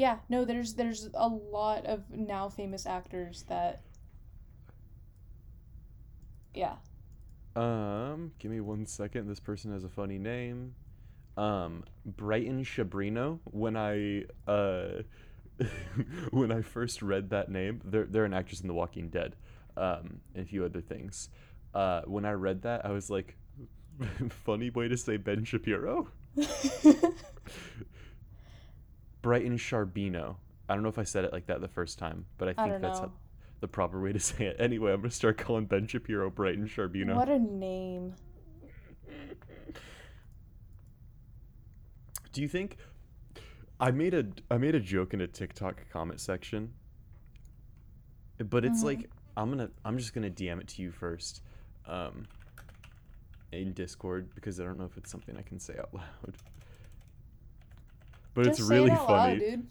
Yeah, 0.02 0.18
no, 0.30 0.46
there's 0.46 0.74
there's 0.74 1.10
a 1.14 1.28
lot 1.28 1.86
of 1.86 2.10
now 2.10 2.50
famous 2.50 2.88
actors 2.88 3.46
that 3.50 3.84
Yeah. 6.56 6.78
Um, 7.56 8.32
give 8.40 8.50
me 8.50 8.62
one 8.62 8.88
second. 8.88 9.28
This 9.28 9.40
person 9.40 9.72
has 9.74 9.84
a 9.84 9.90
funny 9.90 10.18
name. 10.18 10.74
Um, 11.38 11.84
Brighton 12.04 12.64
Shabrino. 12.64 13.42
When 13.44 13.78
I 13.78 14.26
uh, 14.48 15.04
when 16.32 16.52
I 16.52 16.64
first 16.64 17.04
read 17.04 17.30
that 17.30 17.52
name, 17.52 17.82
they're 17.86 18.06
they're 18.06 18.26
an 18.26 18.34
actress 18.34 18.60
in 18.60 18.68
The 18.68 18.74
Walking 18.74 19.10
Dead, 19.10 19.36
um, 19.78 20.20
and 20.34 20.44
a 20.44 20.48
few 20.48 20.66
other 20.66 20.82
things. 20.82 21.30
Uh, 21.76 22.02
when 22.06 22.26
I 22.26 22.32
read 22.32 22.64
that, 22.64 22.88
I 22.88 22.90
was 22.90 23.12
like, 23.12 23.38
funny 24.30 24.72
way 24.72 24.88
to 24.88 24.98
say 24.98 25.18
Ben 25.18 25.44
Shapiro. 25.44 26.08
Brighton 29.22 29.58
Sharbino. 29.58 30.36
I 30.70 30.74
don't 30.74 30.84
know 30.84 30.90
if 30.90 30.98
I 31.00 31.04
said 31.04 31.26
it 31.26 31.34
like 31.34 31.48
that 31.48 31.62
the 31.62 31.68
first 31.68 32.00
time, 32.00 32.26
but 32.38 32.48
I 32.48 32.52
I 32.52 32.54
think 32.56 32.70
don't 32.74 32.82
that's 32.82 33.00
how, 33.00 33.12
the 33.60 33.68
proper 33.68 34.02
way 34.02 34.14
to 34.14 34.20
say 34.32 34.46
it. 34.46 34.56
Anyway, 34.60 34.92
I'm 34.94 35.02
gonna 35.02 35.12
start 35.12 35.38
calling 35.38 35.66
Ben 35.66 35.88
Shapiro 35.88 36.30
Brighton 36.30 36.68
Sharbino. 36.68 37.16
What 37.16 37.30
a 37.30 37.40
name. 37.40 38.14
Do 42.34 42.42
you 42.42 42.48
think 42.48 42.78
I 43.80 43.92
made 43.92 44.14
a 44.14 44.26
I 44.50 44.58
made 44.58 44.76
a 44.76 44.80
joke 44.80 45.14
in 45.14 45.22
a 45.22 45.28
TikTok 45.28 45.82
comment 45.92 46.22
section, 46.22 46.74
but 48.38 48.64
it's 48.64 48.82
Mhm. 48.82 48.86
like 48.86 49.10
I'm 49.36 49.50
gonna 49.50 49.70
I'm 49.84 49.98
just 49.98 50.14
gonna 50.14 50.30
DM 50.30 50.62
it 50.62 50.68
to 50.70 50.82
you 50.82 50.92
first, 50.92 51.42
um, 51.86 52.28
in 53.52 53.74
Discord 53.74 54.34
because 54.34 54.60
I 54.60 54.64
don't 54.64 54.78
know 54.80 54.86
if 54.86 54.98
it's 54.98 55.12
something 55.12 55.36
I 55.36 55.42
can 55.42 55.60
say 55.60 55.78
out 55.78 55.94
loud. 55.94 56.38
But 58.34 58.46
Just 58.46 58.60
it's 58.60 58.68
say 58.70 58.76
really 58.76 58.92
it 58.92 58.94
out 58.94 59.08
funny. 59.08 59.34
loud, 59.34 59.40
dude. 59.40 59.68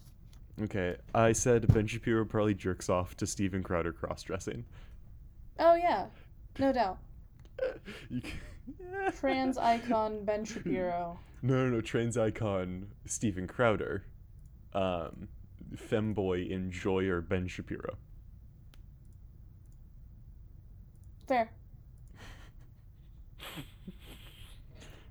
Okay, 0.63 0.95
I 1.15 1.31
said 1.31 1.73
Ben 1.73 1.87
Shapiro 1.87 2.25
probably 2.25 2.53
jerks 2.53 2.89
off 2.89 3.15
to 3.17 3.25
Steven 3.25 3.63
Crowder 3.63 3.91
cross 3.93 4.21
dressing. 4.23 4.65
Oh 5.59 5.75
yeah. 5.75 6.05
No 6.59 6.71
doubt. 6.73 6.99
Can- 8.09 8.23
Trans 9.19 9.57
icon 9.57 10.23
Ben 10.25 10.45
Shapiro. 10.45 11.19
No, 11.43 11.65
no, 11.65 11.69
no. 11.71 11.81
Trans 11.81 12.19
icon 12.19 12.85
Steven 13.07 13.47
Crowder, 13.47 14.05
um, 14.75 15.27
femboy 15.75 16.51
enjoyer 16.51 17.19
Ben 17.19 17.47
Shapiro. 17.47 17.97
Fair. 21.27 21.49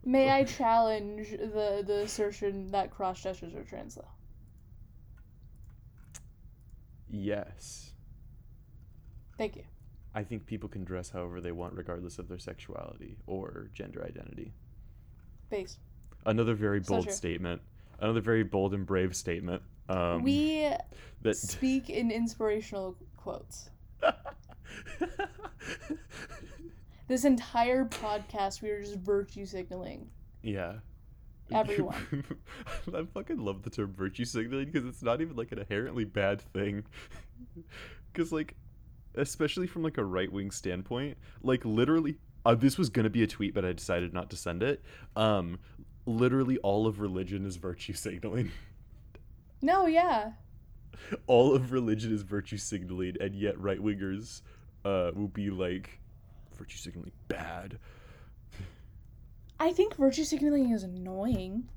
May 0.04 0.30
I 0.30 0.44
challenge 0.44 1.30
the 1.30 1.82
the 1.86 2.02
assertion 2.02 2.70
that 2.70 2.90
cross 2.90 3.22
dressers 3.22 3.54
are 3.54 3.64
trans 3.64 3.94
though? 3.96 4.04
Yes, 7.12 7.90
Thank 9.40 9.56
you. 9.56 9.62
I 10.14 10.22
think 10.22 10.44
people 10.44 10.68
can 10.68 10.84
dress 10.84 11.08
however 11.08 11.40
they 11.40 11.52
want, 11.52 11.72
regardless 11.72 12.18
of 12.18 12.28
their 12.28 12.38
sexuality 12.38 13.16
or 13.26 13.70
gender 13.72 14.04
identity. 14.06 14.52
Base. 15.48 15.78
Another 16.26 16.52
very 16.52 16.80
bold 16.80 17.10
statement. 17.10 17.62
another 18.00 18.20
very 18.20 18.42
bold 18.42 18.74
and 18.74 18.84
brave 18.84 19.16
statement. 19.16 19.62
Um, 19.88 20.22
we 20.22 20.70
that 21.22 21.36
speak 21.38 21.88
in 21.88 22.10
inspirational 22.10 22.96
quotes. 23.16 23.70
This 27.10 27.24
entire 27.24 27.86
podcast, 27.86 28.62
we 28.62 28.70
were 28.70 28.82
just 28.82 28.94
virtue 28.94 29.44
signaling. 29.44 30.08
yeah. 30.42 30.74
Everyone. 31.50 32.24
I 32.94 33.02
fucking 33.02 33.38
love 33.38 33.62
the 33.64 33.70
term 33.70 33.92
virtue 33.92 34.24
signaling 34.24 34.66
because 34.66 34.86
it's 34.86 35.02
not 35.02 35.20
even 35.20 35.34
like 35.34 35.50
an 35.50 35.58
inherently 35.58 36.04
bad 36.04 36.40
thing. 36.40 36.84
Because 38.12 38.30
like, 38.30 38.54
especially 39.16 39.66
from 39.66 39.82
like 39.82 39.98
a 39.98 40.04
right 40.04 40.30
wing 40.30 40.52
standpoint, 40.52 41.16
like 41.42 41.64
literally, 41.64 42.18
uh, 42.46 42.54
this 42.54 42.78
was 42.78 42.88
gonna 42.88 43.10
be 43.10 43.24
a 43.24 43.26
tweet, 43.26 43.54
but 43.54 43.64
I 43.64 43.72
decided 43.72 44.14
not 44.14 44.30
to 44.30 44.36
send 44.36 44.62
it. 44.62 44.80
Um, 45.16 45.58
literally, 46.06 46.58
all 46.58 46.86
of 46.86 47.00
religion 47.00 47.44
is 47.44 47.56
virtue 47.56 47.92
signaling. 47.94 48.52
No, 49.62 49.86
yeah. 49.86 50.32
all 51.26 51.54
of 51.54 51.72
religion 51.72 52.14
is 52.14 52.22
virtue 52.22 52.56
signaling, 52.56 53.16
and 53.20 53.34
yet 53.34 53.60
right 53.60 53.78
wingers 53.80 54.42
uh, 54.84 55.10
will 55.14 55.28
be 55.28 55.50
like 55.50 56.00
virtue 56.60 56.76
signaling 56.76 57.10
bad. 57.28 57.78
I 59.58 59.72
think 59.72 59.96
virtue 59.96 60.24
signaling 60.24 60.70
is 60.70 60.82
annoying. 60.82 61.68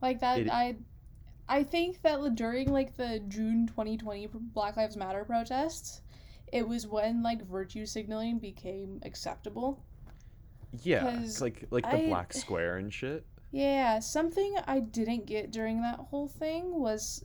Like 0.00 0.20
that, 0.20 0.38
It- 0.40 0.50
I, 0.50 0.76
I 1.48 1.64
think 1.64 2.02
that 2.02 2.34
during 2.36 2.72
like 2.72 2.96
the 2.96 3.20
June 3.28 3.66
2020 3.66 4.28
Black 4.54 4.76
Lives 4.76 4.96
Matter 4.96 5.24
protests, 5.24 6.00
it 6.52 6.66
was 6.66 6.86
when 6.86 7.22
like 7.24 7.44
virtue 7.44 7.86
signaling 7.86 8.38
became 8.38 9.00
acceptable. 9.02 9.82
Yeah, 10.82 11.24
like 11.40 11.64
like 11.70 11.84
the 11.90 11.96
I- 11.96 12.06
black 12.06 12.32
square 12.44 12.76
and 12.76 12.92
shit. 12.94 13.26
Yeah, 13.50 13.98
something 13.98 14.54
I 14.66 14.80
didn't 14.80 15.26
get 15.26 15.50
during 15.50 15.80
that 15.80 15.96
whole 15.98 16.28
thing 16.28 16.78
was 16.78 17.24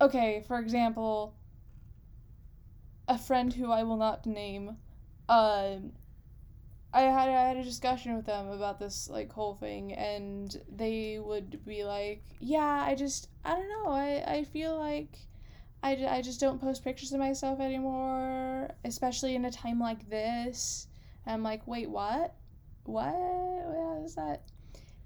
Okay, 0.00 0.42
for 0.46 0.58
example, 0.58 1.34
a 3.08 3.18
friend 3.18 3.52
who 3.52 3.70
I 3.72 3.82
will 3.82 3.96
not 3.96 4.26
name, 4.26 4.76
uh, 5.28 5.76
I 6.92 7.02
had 7.02 7.28
I 7.28 7.48
had 7.48 7.56
a 7.56 7.62
discussion 7.64 8.16
with 8.16 8.26
them 8.26 8.48
about 8.48 8.78
this 8.78 9.08
like 9.10 9.30
whole 9.32 9.54
thing 9.54 9.92
and 9.92 10.60
they 10.68 11.18
would 11.18 11.64
be 11.64 11.84
like, 11.84 12.22
"Yeah, 12.40 12.84
I 12.86 12.94
just 12.94 13.28
I 13.44 13.54
don't 13.54 13.68
know. 13.68 13.90
I 13.90 14.24
I 14.26 14.44
feel 14.44 14.78
like 14.78 15.18
I, 15.82 15.92
I 16.06 16.22
just 16.22 16.40
don't 16.40 16.60
post 16.60 16.84
pictures 16.84 17.12
of 17.12 17.20
myself 17.20 17.60
anymore, 17.60 18.70
especially 18.84 19.34
in 19.34 19.44
a 19.44 19.50
time 19.50 19.78
like 19.80 20.08
this." 20.08 20.88
And 21.26 21.34
I'm 21.34 21.42
like, 21.42 21.66
wait, 21.66 21.90
what? 21.90 22.34
What? 22.84 23.12
What 23.14 24.04
is 24.04 24.14
that? 24.14 24.42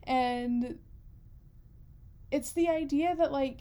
And 0.05 0.79
it's 2.31 2.53
the 2.53 2.69
idea 2.69 3.15
that, 3.17 3.33
like, 3.33 3.61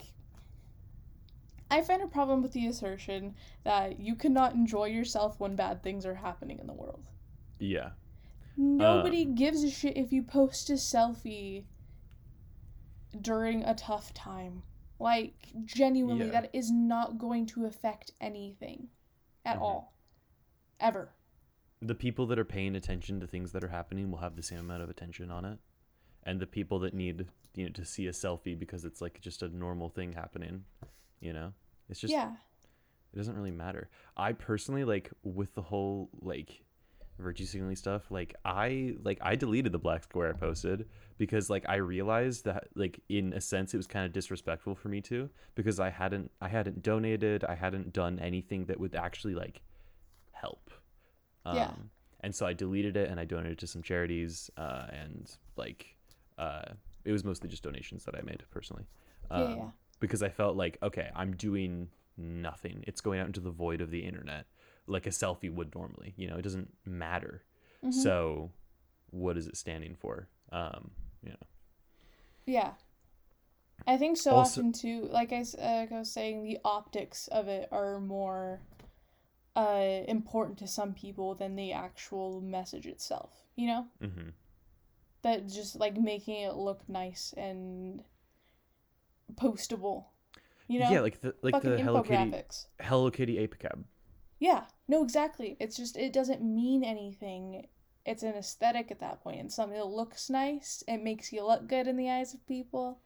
I 1.72 1.82
find 1.82 2.02
a 2.02 2.08
problem 2.08 2.42
with 2.42 2.52
the 2.54 2.66
assertion 2.68 3.36
that 3.64 4.00
you 4.00 4.16
cannot 4.16 4.54
enjoy 4.56 4.86
yourself 4.86 5.40
when 5.40 5.56
bad 5.56 5.84
things 5.84 6.06
are 6.06 6.16
happening 6.16 6.60
in 6.60 6.68
the 6.68 6.74
world. 6.74 7.04
Yeah, 7.60 7.92
Nobody 8.58 9.24
gives 9.24 9.64
a 9.64 9.70
shit 9.70 9.96
if 9.96 10.12
you 10.12 10.22
post 10.22 10.70
a 10.70 10.74
selfie 10.74 11.64
during 13.22 13.64
a 13.64 13.74
tough 13.76 14.14
time. 14.14 14.64
Like, 15.00 15.54
genuinely, 15.66 16.26
Yeah. 16.26 16.42
that 16.42 16.50
is 16.54 16.70
not 16.70 17.18
going 17.18 17.46
to 17.48 17.66
affect 17.66 18.12
anything 18.20 18.90
at 19.46 19.58
Mhm. 19.58 19.62
all. 19.62 19.94
Ever. 20.80 21.14
the 21.82 21.96
people 21.96 22.26
that 22.28 22.38
are 22.38 22.44
paying 22.44 22.76
attention 22.76 23.22
to 23.22 23.26
things 23.28 23.54
that 23.54 23.64
are 23.64 23.70
happening 23.70 24.12
will 24.12 24.18
have 24.18 24.36
the 24.36 24.44
same 24.44 24.60
amount 24.60 24.84
of 24.84 24.90
attention 24.90 25.32
on 25.32 25.46
it, 25.46 25.60
and 26.24 26.42
the 26.42 26.46
people 26.48 26.78
that 26.80 26.94
need 26.94 27.30
you 27.56 27.64
know 27.66 27.72
to 27.72 27.86
see 27.86 28.06
a 28.06 28.12
selfie 28.12 28.60
because 28.60 28.84
it's 28.84 29.00
like 29.00 29.22
just 29.22 29.42
a 29.42 29.48
normal 29.48 29.88
thing 29.88 30.12
happening, 30.12 30.66
you 31.20 31.34
know, 31.34 31.54
it's 31.90 32.00
just 32.00 32.14
yeah. 32.14 32.32
it 33.14 33.18
doesn't 33.18 33.36
really 33.36 33.52
matter. 33.52 33.90
I 34.18 34.34
personally 34.34 34.84
like 34.84 35.12
with 35.24 35.54
the 35.56 35.62
whole 35.62 36.10
like 36.22 36.64
virtue 37.18 37.46
signaling 37.46 37.76
stuff, 37.76 38.10
like 38.12 38.36
I 38.46 38.96
like 39.04 39.20
I 39.22 39.36
deleted 39.36 39.72
the 39.72 39.80
black 39.80 40.04
square 40.04 40.30
I 40.30 40.34
posted 40.34 40.88
because 41.18 41.50
like 41.50 41.66
I 41.68 41.76
realized 41.76 42.46
that 42.46 42.68
like 42.76 43.00
in 43.10 43.34
a 43.34 43.42
sense 43.42 43.74
it 43.74 43.78
was 43.78 43.88
kind 43.88 44.06
of 44.06 44.14
disrespectful 44.14 44.76
for 44.76 44.90
me 44.90 45.02
too 45.02 45.30
because 45.56 45.80
I 45.80 45.90
hadn't 45.90 46.32
I 46.42 46.48
hadn't 46.48 46.82
donated, 46.82 47.44
I 47.44 47.56
hadn't 47.56 47.92
done 47.94 48.20
anything 48.20 48.66
that 48.66 48.80
would 48.80 48.96
actually 48.96 49.36
like 49.36 49.62
help. 50.32 50.72
Um, 51.46 51.56
Yeah. 51.58 51.72
and 52.22 52.34
so 52.36 52.46
I 52.46 52.54
deleted 52.54 52.96
it 52.98 53.10
and 53.10 53.20
I 53.20 53.26
donated 53.26 53.58
to 53.60 53.68
some 53.68 53.82
charities 53.82 54.50
uh, 54.58 54.88
and 54.92 55.30
like 55.58 55.96
uh, 56.38 56.64
it 57.04 57.12
was 57.12 57.24
mostly 57.26 57.50
just 57.50 57.64
donations 57.64 58.06
that 58.06 58.16
I 58.16 58.22
made 58.22 58.44
personally. 58.52 58.86
Yeah, 59.32 59.38
Um, 59.38 59.56
yeah. 59.58 59.70
Because 60.00 60.22
I 60.24 60.30
felt 60.30 60.56
like 60.56 60.78
okay, 60.84 61.10
I'm 61.16 61.36
doing 61.36 61.90
nothing. 62.18 62.84
It's 62.88 63.02
going 63.02 63.20
out 63.20 63.28
into 63.28 63.40
the 63.40 63.52
void 63.52 63.82
of 63.82 63.92
the 63.92 64.00
internet 64.06 64.46
like 64.88 65.06
a 65.06 65.10
selfie 65.12 65.54
would 65.54 65.74
normally. 65.76 66.14
You 66.18 66.28
know, 66.28 66.36
it 66.38 66.42
doesn't 66.42 66.74
matter. 66.86 67.44
Mhm. 67.84 67.94
So, 67.94 68.52
what 69.12 69.38
is 69.38 69.48
it 69.48 69.56
standing 69.56 69.96
for? 69.96 70.28
Um, 70.52 70.92
you 71.24 71.30
know, 71.30 71.38
Yeah. 72.46 72.74
I 73.88 73.98
think 73.98 74.18
so 74.18 74.32
Also- 74.36 74.62
often 74.62 74.74
too, 74.74 75.04
like 75.12 75.32
I, 75.32 75.42
uh, 75.42 75.82
like 75.82 75.92
I 75.92 76.00
was 76.00 76.12
saying, 76.12 76.44
the 76.44 76.60
optics 76.66 77.28
of 77.30 77.48
it 77.48 77.70
are 77.72 78.00
more 78.00 78.62
uh, 79.56 80.04
important 80.08 80.58
to 80.60 80.68
some 80.68 80.94
people 80.94 81.36
than 81.36 81.56
the 81.56 81.72
actual 81.74 82.40
message 82.40 82.88
itself. 82.88 83.46
You 83.56 83.68
know? 83.68 83.88
hmm 84.00 84.30
That 85.24 85.48
just 85.48 85.76
like 85.76 85.98
making 85.98 86.42
it 86.42 86.56
look 86.56 86.88
nice 86.88 87.34
and 87.34 88.04
postable. 89.36 90.06
You 90.68 90.80
know? 90.80 90.92
yeah, 90.92 91.02
like 91.02 91.22
the 91.22 91.34
like 91.42 91.54
Fucking 91.54 91.72
the 91.72 91.82
Hello 91.82 92.04
Kitty. 92.04 92.34
Hello 92.80 93.10
Kitty 93.10 93.38
ape 93.40 93.58
cab. 93.58 93.86
Yeah, 94.40 94.64
no, 94.88 95.04
exactly. 95.04 95.58
It's 95.60 95.76
just 95.76 95.98
it 95.98 96.14
doesn't 96.14 96.42
mean 96.44 96.84
anything. 96.84 97.68
It's 98.06 98.24
an 98.24 98.36
aesthetic 98.36 98.92
at 98.92 99.00
that 99.02 99.22
point. 99.22 99.42
It's 99.42 99.56
something 99.56 99.78
that 99.78 99.86
looks 99.86 100.30
nice. 100.30 100.84
It 100.88 101.04
makes 101.04 101.34
you 101.34 101.46
look 101.46 101.68
good 101.68 101.88
in 101.88 101.98
the 101.98 102.10
eyes 102.10 102.34
of 102.34 102.46
people, 102.48 103.00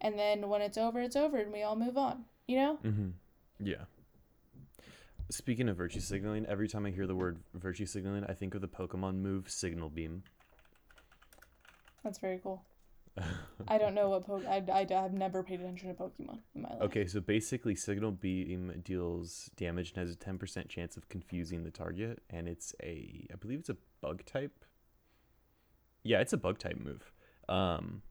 and 0.00 0.18
then 0.18 0.48
when 0.48 0.62
it's 0.62 0.78
over, 0.78 1.00
it's 1.00 1.16
over, 1.16 1.36
and 1.36 1.52
we 1.52 1.62
all 1.62 1.76
move 1.76 1.96
on. 1.96 2.24
You 2.46 2.56
know? 2.56 2.78
Mm-hmm. 2.84 3.08
Yeah. 3.60 3.84
Speaking 5.30 5.68
of 5.68 5.76
virtue 5.76 6.00
signaling, 6.00 6.44
every 6.46 6.68
time 6.68 6.84
I 6.84 6.90
hear 6.90 7.06
the 7.06 7.14
word 7.14 7.38
virtue 7.54 7.86
signaling, 7.86 8.24
I 8.24 8.34
think 8.34 8.54
of 8.54 8.60
the 8.60 8.68
Pokemon 8.68 9.14
move 9.16 9.48
Signal 9.48 9.88
Beam. 9.88 10.24
That's 12.04 12.18
very 12.18 12.40
cool. 12.42 12.62
I 13.68 13.78
don't 13.78 13.94
know 13.94 14.08
what 14.08 14.26
po- 14.26 14.42
I, 14.48 14.64
I 14.72 14.86
have 14.90 15.12
never 15.12 15.42
paid 15.42 15.60
attention 15.60 15.88
to 15.88 15.94
Pokemon 15.94 16.38
in 16.54 16.62
my 16.62 16.70
life. 16.70 16.82
Okay, 16.82 17.06
so 17.06 17.20
basically, 17.20 17.74
Signal 17.74 18.12
Beam 18.12 18.80
deals 18.84 19.50
damage 19.56 19.92
and 19.94 19.98
has 19.98 20.14
a 20.14 20.18
10% 20.18 20.68
chance 20.68 20.96
of 20.96 21.08
confusing 21.08 21.62
the 21.62 21.70
target, 21.70 22.22
and 22.30 22.48
it's 22.48 22.74
a, 22.82 23.26
I 23.32 23.36
believe 23.36 23.60
it's 23.60 23.68
a 23.68 23.76
bug 24.00 24.24
type. 24.24 24.64
Yeah, 26.02 26.20
it's 26.20 26.32
a 26.32 26.38
bug 26.38 26.58
type 26.58 26.78
move. 26.78 27.12
Um, 27.48 28.02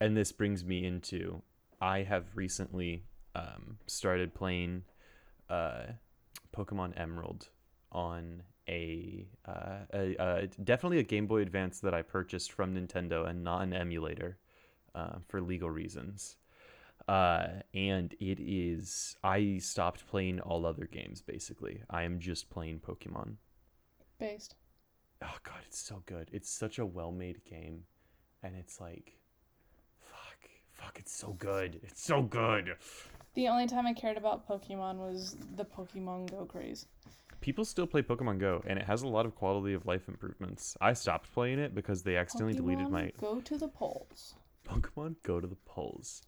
and 0.00 0.16
this 0.16 0.32
brings 0.32 0.64
me 0.64 0.84
into, 0.84 1.42
I 1.80 2.02
have 2.02 2.24
recently 2.34 3.04
um, 3.34 3.78
started 3.86 4.34
playing 4.34 4.84
uh, 5.48 5.84
Pokemon 6.56 6.98
Emerald 6.98 7.48
on 7.92 8.42
a, 8.68 9.26
uh, 9.46 9.78
a, 9.92 10.16
a 10.18 10.46
definitely 10.64 10.98
a 10.98 11.02
Game 11.02 11.26
Boy 11.26 11.42
Advance 11.42 11.80
that 11.80 11.94
I 11.94 12.02
purchased 12.02 12.52
from 12.52 12.74
Nintendo 12.74 13.28
and 13.28 13.44
not 13.44 13.62
an 13.62 13.72
emulator 13.72 14.38
uh, 14.94 15.16
for 15.28 15.40
legal 15.40 15.70
reasons 15.70 16.36
uh, 17.08 17.46
and 17.72 18.14
it 18.18 18.38
is 18.40 19.16
I 19.22 19.58
stopped 19.58 20.06
playing 20.08 20.40
all 20.40 20.66
other 20.66 20.86
games 20.86 21.20
basically. 21.20 21.82
I 21.88 22.02
am 22.02 22.18
just 22.18 22.50
playing 22.50 22.80
Pokemon. 22.80 23.34
Based. 24.18 24.56
Oh 25.22 25.36
god, 25.44 25.60
it's 25.66 25.78
so 25.78 26.02
good. 26.06 26.28
It's 26.32 26.50
such 26.50 26.78
a 26.78 26.84
well-made 26.84 27.44
game, 27.44 27.84
and 28.42 28.54
it's 28.54 28.80
like, 28.80 29.12
fuck, 30.00 30.50
fuck, 30.72 30.98
it's 30.98 31.14
so 31.14 31.32
good. 31.38 31.80
It's 31.82 32.04
so 32.04 32.22
good. 32.22 32.76
The 33.34 33.48
only 33.48 33.66
time 33.66 33.86
I 33.86 33.94
cared 33.94 34.16
about 34.16 34.46
Pokemon 34.48 34.96
was 34.96 35.36
the 35.56 35.64
Pokemon 35.64 36.30
Go 36.30 36.44
craze. 36.44 36.86
People 37.40 37.64
still 37.64 37.86
play 37.86 38.02
Pokemon 38.02 38.38
Go, 38.38 38.62
and 38.66 38.78
it 38.78 38.84
has 38.86 39.02
a 39.02 39.08
lot 39.08 39.26
of 39.26 39.34
quality 39.34 39.74
of 39.74 39.86
life 39.86 40.08
improvements. 40.08 40.76
I 40.80 40.92
stopped 40.94 41.32
playing 41.32 41.58
it 41.58 41.74
because 41.74 42.02
they 42.02 42.16
accidentally 42.16 42.54
deleted 42.54 42.90
my 42.90 43.12
Go 43.20 43.40
to 43.40 43.56
the 43.56 43.68
polls. 43.68 44.34
Pokemon 44.68 45.16
Go 45.22 45.40
to 45.40 45.46
the 45.46 45.56
polls. 45.66 46.22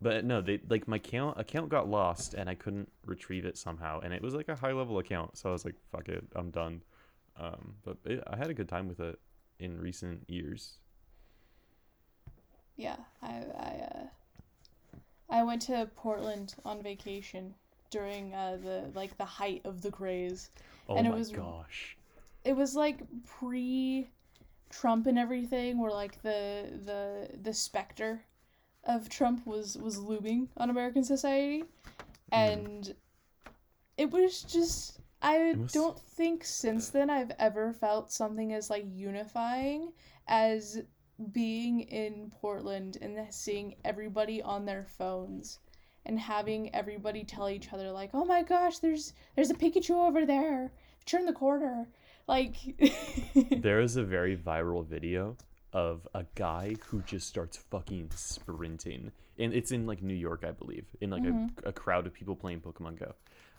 But 0.00 0.24
no, 0.24 0.40
they 0.40 0.60
like 0.68 0.86
my 0.86 0.96
account 0.96 1.40
account 1.40 1.70
got 1.70 1.88
lost 1.88 2.34
and 2.34 2.50
I 2.50 2.54
couldn't 2.54 2.90
retrieve 3.06 3.46
it 3.46 3.56
somehow, 3.56 4.00
and 4.00 4.12
it 4.12 4.20
was 4.22 4.34
like 4.34 4.48
a 4.48 4.56
high 4.56 4.72
level 4.72 4.98
account, 4.98 5.38
so 5.38 5.48
I 5.48 5.52
was 5.52 5.64
like, 5.64 5.76
"Fuck 5.90 6.08
it, 6.08 6.24
I'm 6.34 6.50
done." 6.50 6.82
Um, 7.38 7.76
but 7.82 7.96
it, 8.04 8.22
I 8.26 8.36
had 8.36 8.50
a 8.50 8.54
good 8.54 8.68
time 8.68 8.88
with 8.88 9.00
it 9.00 9.18
in 9.58 9.78
recent 9.80 10.28
years. 10.28 10.78
Yeah, 12.76 12.96
I 13.22 13.28
I 13.56 13.88
uh, 13.92 14.06
I 15.30 15.42
went 15.44 15.62
to 15.62 15.90
Portland 15.96 16.54
on 16.64 16.82
vacation 16.82 17.54
during 17.90 18.34
uh, 18.34 18.58
the 18.62 18.90
like 18.94 19.16
the 19.18 19.24
height 19.24 19.62
of 19.64 19.82
the 19.82 19.90
craze. 19.90 20.50
Oh 20.88 20.96
And 20.96 21.06
it 21.06 21.10
my 21.10 21.16
was- 21.16 21.30
gosh! 21.30 21.96
It 22.44 22.54
was 22.56 22.74
like 22.76 22.98
pre 23.24 24.08
Trump 24.70 25.06
and 25.06 25.18
everything, 25.18 25.78
where 25.80 25.90
like 25.90 26.22
the 26.22 26.70
the 26.84 27.30
the 27.42 27.52
specter 27.52 28.22
of 28.84 29.08
Trump 29.08 29.46
was 29.46 29.76
was 29.76 29.98
looming 29.98 30.48
on 30.56 30.70
American 30.70 31.02
society, 31.04 31.64
and 32.30 32.94
it 33.96 34.10
was 34.10 34.42
just 34.42 35.00
I 35.22 35.54
was- 35.54 35.72
don't 35.72 35.98
think 35.98 36.44
since 36.44 36.90
then 36.90 37.10
I've 37.10 37.32
ever 37.38 37.72
felt 37.72 38.12
something 38.12 38.52
as 38.52 38.70
like 38.70 38.84
unifying 38.88 39.92
as 40.28 40.82
being 41.32 41.80
in 41.80 42.30
Portland 42.40 42.98
and 43.00 43.16
seeing 43.32 43.76
everybody 43.84 44.42
on 44.42 44.66
their 44.66 44.84
phones 44.84 45.58
and 46.06 46.18
having 46.18 46.74
everybody 46.74 47.24
tell 47.24 47.48
each 47.48 47.72
other 47.72 47.90
like, 47.90 48.10
"Oh 48.14 48.24
my 48.24 48.42
gosh, 48.42 48.78
there's 48.78 49.12
there's 49.34 49.50
a 49.50 49.54
Pikachu 49.54 49.90
over 49.90 50.24
there. 50.24 50.72
Turn 51.04 51.26
the 51.26 51.32
corner." 51.32 51.88
Like 52.26 52.56
There 53.50 53.80
is 53.80 53.96
a 53.96 54.02
very 54.02 54.36
viral 54.36 54.84
video 54.84 55.36
of 55.72 56.08
a 56.14 56.24
guy 56.34 56.74
who 56.86 57.02
just 57.02 57.28
starts 57.28 57.56
fucking 57.56 58.10
sprinting. 58.14 59.12
And 59.38 59.52
it's 59.52 59.70
in 59.70 59.86
like 59.86 60.02
New 60.02 60.14
York, 60.14 60.44
I 60.46 60.52
believe, 60.52 60.86
in 61.00 61.10
like 61.10 61.24
a, 61.24 61.26
mm-hmm. 61.26 61.68
a 61.68 61.72
crowd 61.72 62.06
of 62.06 62.14
people 62.14 62.34
playing 62.34 62.62
Pokemon 62.62 62.98
Go. 62.98 63.14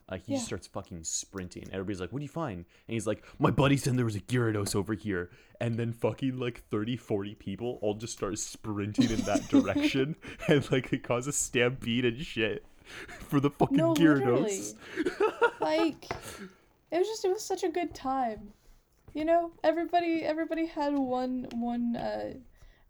Uh, 0.09 0.17
he. 0.17 0.33
Yeah. 0.33 0.39
starts 0.39 0.67
fucking 0.67 1.03
sprinting. 1.03 1.67
Everybody's 1.71 1.99
like, 1.99 2.11
What 2.13 2.19
do 2.19 2.23
you 2.23 2.29
find? 2.29 2.57
And 2.59 2.65
he's 2.93 3.05
like, 3.07 3.23
My 3.39 3.51
buddy 3.51 3.75
said 3.77 3.97
there 3.97 4.05
was 4.05 4.15
a 4.15 4.21
Gyarados 4.21 4.75
over 4.75 4.93
here. 4.93 5.29
And 5.59 5.75
then 5.75 5.91
fucking 5.91 6.37
like 6.39 6.63
30, 6.69 6.95
40 6.97 7.35
people 7.35 7.77
all 7.81 7.93
just 7.95 8.13
start 8.13 8.37
sprinting 8.39 9.09
in 9.09 9.21
that 9.21 9.47
direction. 9.49 10.15
and 10.47 10.69
like 10.71 10.93
it 10.93 11.03
causes 11.03 11.35
stampede 11.35 12.05
and 12.05 12.19
shit 12.25 12.63
for 13.09 13.39
the 13.41 13.49
fucking 13.49 13.75
No, 13.77 13.93
Gyarados. 13.93 14.75
like 15.59 16.05
it 16.91 16.97
was 16.97 17.07
just 17.07 17.25
it 17.25 17.29
was 17.29 17.43
such 17.43 17.63
a 17.63 17.69
good 17.69 17.93
time. 17.93 18.53
You 19.13 19.25
know, 19.25 19.51
everybody 19.63 20.23
everybody 20.23 20.67
had 20.67 20.93
one 20.97 21.47
one 21.55 21.95
uh 21.97 22.33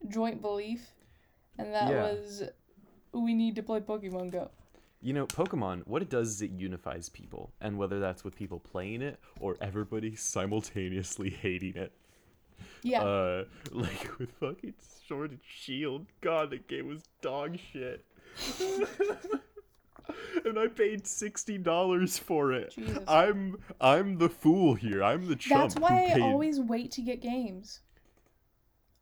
joint 0.08 0.42
belief 0.42 0.86
and 1.58 1.74
that 1.74 1.90
Yeah. 1.90 2.04
was 2.04 2.44
we 3.14 3.34
need 3.34 3.56
to 3.56 3.64
play 3.64 3.80
Pokemon 3.80 4.32
Go. 4.32 4.52
You 5.02 5.14
know, 5.14 5.28
Pokemon, 5.28 5.86
what 5.86 6.02
it 6.02 6.10
does 6.10 6.30
is 6.30 6.42
it 6.42 6.52
unifies 6.52 7.10
people, 7.10 7.54
and 7.62 7.78
whether 7.78 8.00
that's 8.00 8.24
with 8.24 8.36
people 8.36 8.60
playing 8.60 9.02
it 9.02 9.20
or 9.40 9.56
everybody 9.62 10.16
simultaneously 10.16 11.30
hating 11.42 11.76
it. 11.76 11.92
Yeah. 12.82 13.04
Uh, 13.04 13.44
like 13.72 14.10
with 14.20 14.32
fucking 14.40 14.74
Sword 15.08 15.32
and 15.32 15.40
Shield, 15.48 16.08
God, 16.22 16.50
the 16.50 16.58
game 16.58 16.88
was 16.88 17.04
dog 17.22 17.58
shit. 17.72 18.06
and 20.46 20.60
I 20.60 20.68
paid 20.68 21.08
sixty 21.08 21.58
dollars 21.58 22.18
for 22.18 22.52
it. 22.54 22.74
Jesus. 22.74 23.00
I'm 23.08 23.58
I'm 23.80 24.18
the 24.18 24.30
fool 24.30 24.76
here. 24.76 25.04
I'm 25.04 25.28
the 25.28 25.36
chump. 25.36 25.74
That's 25.74 25.80
why 25.80 26.14
I 26.16 26.22
always 26.22 26.60
wait 26.60 26.92
to 26.92 27.02
get 27.02 27.22
games. 27.22 27.82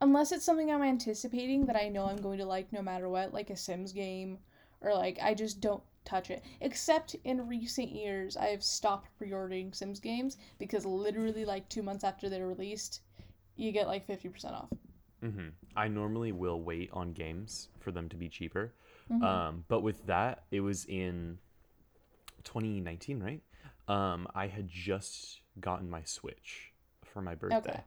Unless 0.02 0.32
it's 0.32 0.46
something 0.46 0.72
I'm 0.72 0.84
anticipating 0.84 1.66
that 1.66 1.76
I 1.76 1.90
know 1.90 2.06
I'm 2.06 2.22
going 2.22 2.40
to 2.40 2.46
like 2.46 2.72
no 2.74 2.82
matter 2.82 3.10
what, 3.10 3.34
like 3.34 3.50
a 3.50 3.58
Sims 3.58 3.92
game, 3.92 4.40
or 4.82 4.94
like 4.94 5.20
I 5.22 5.34
just 5.34 5.62
don't 5.62 5.84
touch 6.06 6.30
it. 6.30 6.44
Except 6.62 7.16
in 7.24 7.48
recent 7.48 7.90
years, 7.90 8.38
I 8.38 8.48
have 8.48 8.64
stopped 8.64 9.10
pre 9.18 9.32
ordering 9.34 9.74
Sims 9.74 10.00
games 10.00 10.38
because 10.60 10.86
literally, 10.86 11.46
like 11.46 11.68
two 11.70 11.82
months 11.84 12.04
after 12.04 12.30
they're 12.30 12.48
released, 12.48 13.02
you 13.56 13.72
get 13.72 13.88
like 13.88 14.06
50% 14.08 14.54
off. 14.54 14.70
hmm 15.22 15.50
I 15.76 15.88
normally 15.88 16.32
will 16.32 16.62
wait 16.62 16.90
on 16.94 17.14
games 17.14 17.70
for 17.80 17.92
them 17.92 18.08
to 18.10 18.16
be 18.16 18.30
cheaper. 18.30 18.74
Mhm. 19.10 19.24
Um, 19.24 19.66
but 19.68 19.82
with 19.82 20.06
that, 20.08 20.44
it 20.52 20.62
was 20.62 20.86
in 20.86 21.40
2019, 22.44 23.22
right? 23.22 23.42
Um, 23.88 24.28
I 24.36 24.48
had 24.48 24.68
just 24.68 25.42
gotten 25.60 25.90
my 25.90 26.04
Switch 26.04 26.72
for 27.04 27.22
my 27.22 27.36
birthday, 27.36 27.58
Okay. 27.72 27.84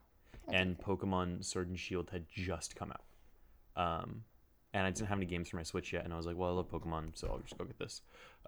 and 0.48 0.78
Pokemon 0.78 1.44
Sword 1.44 1.68
and 1.68 1.78
Shield 1.78 2.10
had 2.10 2.26
just 2.28 2.76
come 2.76 2.92
out. 2.92 3.04
Um, 3.76 4.24
and 4.78 4.86
I 4.86 4.90
didn't 4.90 5.08
have 5.08 5.18
any 5.18 5.26
games 5.26 5.48
for 5.48 5.56
my 5.56 5.64
Switch 5.64 5.92
yet, 5.92 6.04
and 6.04 6.14
I 6.14 6.16
was 6.16 6.24
like, 6.24 6.36
"Well, 6.36 6.50
I 6.50 6.52
love 6.52 6.70
Pokemon, 6.70 7.10
so 7.14 7.28
I'll 7.28 7.38
just 7.38 7.58
go 7.58 7.64
get 7.64 7.78
this." 7.78 8.02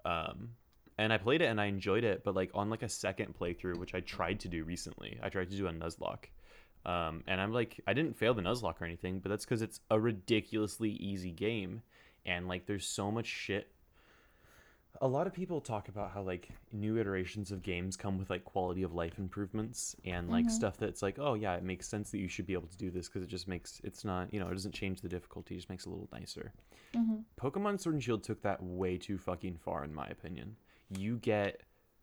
Um, 0.05 0.51
and 0.97 1.11
I 1.11 1.17
played 1.17 1.41
it 1.41 1.45
and 1.45 1.59
I 1.59 1.65
enjoyed 1.65 2.03
it, 2.03 2.23
but 2.23 2.35
like 2.35 2.51
on 2.53 2.69
like 2.69 2.83
a 2.83 2.89
second 2.89 3.35
playthrough, 3.37 3.77
which 3.77 3.93
I 3.93 3.99
tried 3.99 4.39
to 4.41 4.47
do 4.47 4.63
recently, 4.63 5.19
I 5.21 5.29
tried 5.29 5.49
to 5.51 5.57
do 5.57 5.67
a 5.67 5.71
Nuzlocke. 5.71 6.25
Um, 6.85 7.23
and 7.27 7.41
I'm 7.41 7.51
like, 7.51 7.79
I 7.85 7.93
didn't 7.93 8.17
fail 8.17 8.33
the 8.33 8.41
Nuzlocke 8.41 8.81
or 8.81 8.85
anything, 8.85 9.19
but 9.19 9.29
that's 9.29 9.45
because 9.45 9.61
it's 9.61 9.81
a 9.89 9.99
ridiculously 9.99 10.91
easy 10.91 11.31
game, 11.31 11.81
and 12.25 12.47
like 12.47 12.65
there's 12.65 12.87
so 12.87 13.11
much 13.11 13.27
shit. 13.27 13.71
A 14.99 15.07
lot 15.07 15.25
of 15.25 15.33
people 15.33 15.61
talk 15.61 15.87
about 15.87 16.11
how 16.11 16.21
like 16.21 16.49
new 16.71 16.97
iterations 16.99 17.51
of 17.51 17.63
games 17.63 17.95
come 17.97 18.17
with 18.19 18.29
like 18.29 18.43
quality 18.43 18.83
of 18.83 18.93
life 18.93 19.17
improvements 19.17 19.95
and 20.05 20.29
like 20.29 20.45
Mhm. 20.47 20.51
stuff 20.51 20.77
that's 20.77 21.01
like, 21.01 21.17
oh 21.17 21.33
yeah, 21.33 21.55
it 21.55 21.63
makes 21.63 21.87
sense 21.87 22.11
that 22.11 22.19
you 22.19 22.27
should 22.27 22.45
be 22.45 22.53
able 22.53 22.67
to 22.67 22.77
do 22.77 22.91
this 22.91 23.07
because 23.07 23.23
it 23.23 23.27
just 23.29 23.47
makes 23.47 23.79
it's 23.83 24.03
not 24.05 24.31
you 24.33 24.39
know 24.39 24.47
it 24.47 24.53
doesn't 24.53 24.73
change 24.73 25.01
the 25.01 25.09
difficulty, 25.09 25.55
it 25.55 25.59
just 25.59 25.69
makes 25.69 25.85
it 25.85 25.89
a 25.89 25.91
little 25.91 26.09
nicer. 26.11 26.53
hmm 26.93 27.19
Pokemon 27.39 27.79
Sword 27.79 27.95
and 27.95 28.03
Shield 28.03 28.23
took 28.23 28.41
that 28.43 28.61
way 28.61 28.97
too 28.97 29.17
fucking 29.17 29.57
far, 29.57 29.83
in 29.83 29.93
my 29.93 30.05
opinion. 30.07 30.55
You 30.95 31.17
get 31.17 31.61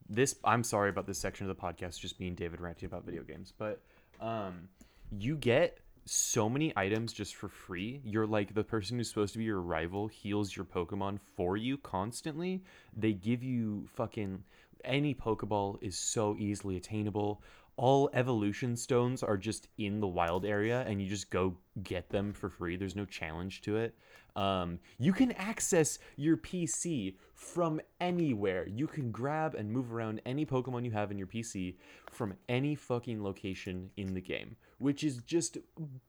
this. 0.08 0.34
I'm 0.42 0.64
sorry 0.64 0.90
about 0.90 1.06
this 1.06 1.18
section 1.18 1.48
of 1.48 1.54
the 1.56 1.62
podcast, 1.62 2.00
just 2.00 2.18
being 2.18 2.34
David 2.34 2.60
ranting 2.60 2.86
about 2.86 3.04
video 3.04 3.22
games, 3.22 3.52
but 3.56 3.80
um, 4.20 4.68
you 5.12 5.36
get 5.36 5.78
so 6.08 6.48
many 6.48 6.72
items 6.76 7.12
just 7.12 7.34
for 7.34 7.48
free. 7.48 8.00
You're 8.04 8.26
like 8.26 8.54
the 8.54 8.64
person 8.64 8.96
who's 8.96 9.08
supposed 9.08 9.32
to 9.32 9.38
be 9.38 9.44
your 9.44 9.60
rival 9.60 10.06
heals 10.08 10.54
your 10.56 10.64
Pokemon 10.64 11.18
for 11.36 11.56
you 11.56 11.76
constantly. 11.78 12.62
They 12.96 13.12
give 13.12 13.42
you 13.42 13.86
fucking 13.94 14.42
any 14.84 15.14
Pokeball 15.14 15.78
is 15.82 15.96
so 15.98 16.36
easily 16.38 16.76
attainable. 16.76 17.42
All 17.78 18.10
evolution 18.12 18.76
stones 18.76 19.22
are 19.22 19.36
just 19.36 19.68
in 19.78 20.00
the 20.00 20.08
wild 20.08 20.44
area, 20.44 20.84
and 20.88 21.00
you 21.00 21.08
just 21.08 21.30
go 21.30 21.56
get 21.84 22.10
them 22.10 22.32
for 22.32 22.50
free. 22.50 22.76
There's 22.76 22.96
no 22.96 23.04
challenge 23.04 23.62
to 23.62 23.76
it. 23.76 23.94
Um, 24.34 24.80
you 24.98 25.12
can 25.12 25.30
access 25.32 26.00
your 26.16 26.36
PC 26.36 27.14
from 27.34 27.80
anywhere. 28.00 28.66
You 28.66 28.88
can 28.88 29.12
grab 29.12 29.54
and 29.54 29.70
move 29.70 29.92
around 29.92 30.20
any 30.26 30.44
Pokemon 30.44 30.84
you 30.84 30.90
have 30.90 31.12
in 31.12 31.18
your 31.18 31.28
PC 31.28 31.76
from 32.10 32.34
any 32.48 32.74
fucking 32.74 33.22
location 33.22 33.90
in 33.96 34.12
the 34.12 34.20
game, 34.20 34.56
which 34.78 35.04
is 35.04 35.18
just 35.18 35.58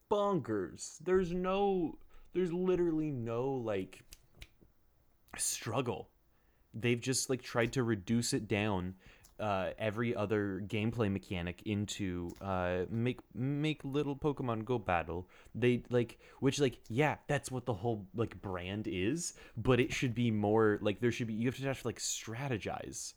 bonkers. 0.10 0.97
There's 1.03 1.34
no, 1.34 1.99
there's 2.34 2.51
literally 2.51 3.12
no 3.12 3.47
like 3.47 4.03
struggle. 5.38 6.10
They've 6.73 6.99
just 6.99 7.29
like 7.29 7.43
tried 7.43 7.73
to 7.73 7.84
reduce 7.84 8.34
it 8.34 8.47
down 8.47 8.95
uh, 9.39 9.71
every 9.78 10.15
other 10.15 10.62
gameplay 10.67 11.12
mechanic 11.12 11.62
into 11.65 12.36
uh, 12.41 12.86
make 12.89 13.19
make 13.34 13.84
little 13.84 14.15
Pokemon 14.15 14.65
go 14.65 14.78
battle. 14.78 15.28
They 15.56 15.84
like 15.89 16.19
which 16.39 16.60
like 16.60 16.80
yeah, 16.89 17.17
that's 17.28 17.52
what 17.52 17.65
the 17.65 17.73
whole 17.73 18.08
like 18.15 18.41
brand 18.41 18.88
is, 18.88 19.34
but 19.58 19.80
it 19.80 19.93
should 19.93 20.13
be 20.13 20.32
more 20.32 20.80
like 20.82 20.99
there 20.99 21.12
should 21.12 21.28
be 21.28 21.34
you 21.34 21.47
have 21.47 21.58
to 21.58 21.63
have 21.63 21.82
to 21.82 21.88
like 21.88 21.99
strategize. 21.99 23.13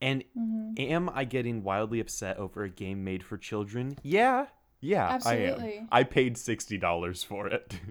And 0.00 0.24
hmm 0.34 0.72
am 0.76 1.10
I 1.10 1.24
getting 1.24 1.62
wildly 1.62 2.00
upset 2.00 2.38
over 2.38 2.64
a 2.64 2.70
game 2.70 3.04
made 3.04 3.22
for 3.22 3.36
children? 3.36 3.96
Yeah. 4.02 4.46
Yeah, 4.80 5.18
I 5.24 5.34
am. 5.36 5.88
I 5.92 6.04
paid 6.04 6.38
$60 6.38 7.22
for 7.24 7.46
it. 7.46 7.74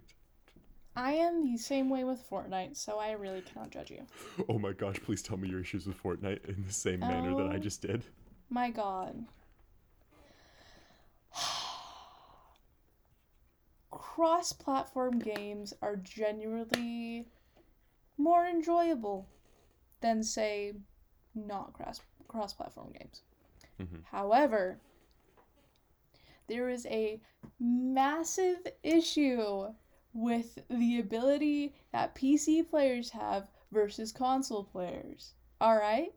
I 1.00 1.14
am 1.14 1.42
the 1.50 1.58
same 1.58 1.90
way 1.90 2.04
with 2.04 2.30
Fortnite, 2.30 2.76
so 2.76 3.00
I 3.00 3.12
really 3.14 3.40
cannot 3.42 3.70
judge 3.70 3.90
you. 3.90 4.06
oh 4.50 4.60
my 4.60 4.74
gosh, 4.74 4.98
please 5.06 5.22
tell 5.22 5.38
me 5.38 5.48
your 5.48 5.62
issues 5.62 5.88
with 5.88 6.02
Fortnite 6.04 6.44
in 6.50 6.66
the 6.68 6.74
same 6.74 7.00
manner 7.00 7.34
that 7.38 7.48
I 7.48 7.56
Oh. 7.56 7.60
just 7.60 7.82
did. 7.82 8.04
My 8.50 8.70
god. 8.70 9.26
Cross 13.92 14.54
platform 14.54 15.20
games 15.20 15.74
are 15.82 15.96
genuinely 15.96 17.28
more 18.18 18.46
enjoyable 18.46 19.26
than, 20.02 20.22
say, 20.22 20.74
not 21.34 21.72
cross 21.74 22.02
cross 22.28 22.54
platform 22.54 22.92
games. 22.92 23.22
Mhm. 23.80 24.04
However, 24.12 24.80
there 26.48 26.68
is 26.70 26.86
a 26.88 27.22
massive 27.60 28.68
issue 28.84 29.74
with 30.14 30.60
the 30.70 31.00
ability 31.00 31.76
that 31.92 32.16
PC 32.16 32.68
players 32.68 33.12
have 33.12 33.50
versus 33.72 34.12
console 34.12 34.64
players. 34.64 35.34
Alright? 35.62 36.14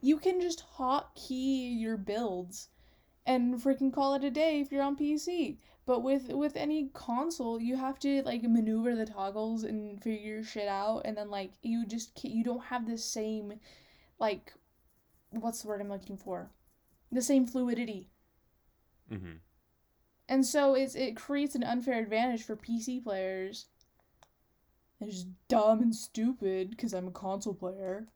You 0.00 0.18
can 0.18 0.40
just 0.40 0.64
hotkey 0.78 1.80
your 1.80 1.96
builds 1.96 2.68
and 3.24 3.56
freaking 3.56 3.92
call 3.92 4.14
it 4.14 4.24
a 4.24 4.30
day 4.30 4.60
if 4.60 4.70
you're 4.70 4.82
on 4.82 4.96
PC. 4.96 5.58
But 5.86 6.02
with 6.02 6.30
with 6.30 6.56
any 6.56 6.88
console, 6.94 7.60
you 7.60 7.76
have 7.76 8.00
to 8.00 8.22
like 8.22 8.42
maneuver 8.42 8.96
the 8.96 9.06
toggles 9.06 9.62
and 9.62 10.02
figure 10.02 10.42
shit 10.42 10.66
out, 10.66 11.02
and 11.04 11.16
then 11.16 11.30
like 11.30 11.52
you 11.62 11.86
just 11.86 12.24
you 12.24 12.42
don't 12.42 12.64
have 12.64 12.88
the 12.88 12.98
same, 12.98 13.60
like, 14.18 14.52
what's 15.30 15.62
the 15.62 15.68
word 15.68 15.80
I'm 15.80 15.88
looking 15.88 16.16
for? 16.16 16.50
The 17.12 17.22
same 17.22 17.46
fluidity. 17.46 18.10
Mm-hmm. 19.12 19.36
And 20.28 20.46
so 20.46 20.74
it's 20.74 20.94
it 20.94 21.16
creates 21.16 21.56
an 21.56 21.64
unfair 21.64 21.98
advantage 21.98 22.44
for 22.44 22.54
PC 22.54 23.00
players. 23.00 23.66
They're 24.98 25.08
just 25.08 25.28
dumb 25.48 25.80
and 25.80 25.96
stupid 25.96 26.68
because 26.68 26.92
I'm 26.92 27.08
a 27.08 27.10
console 27.10 27.54
player. 27.54 28.08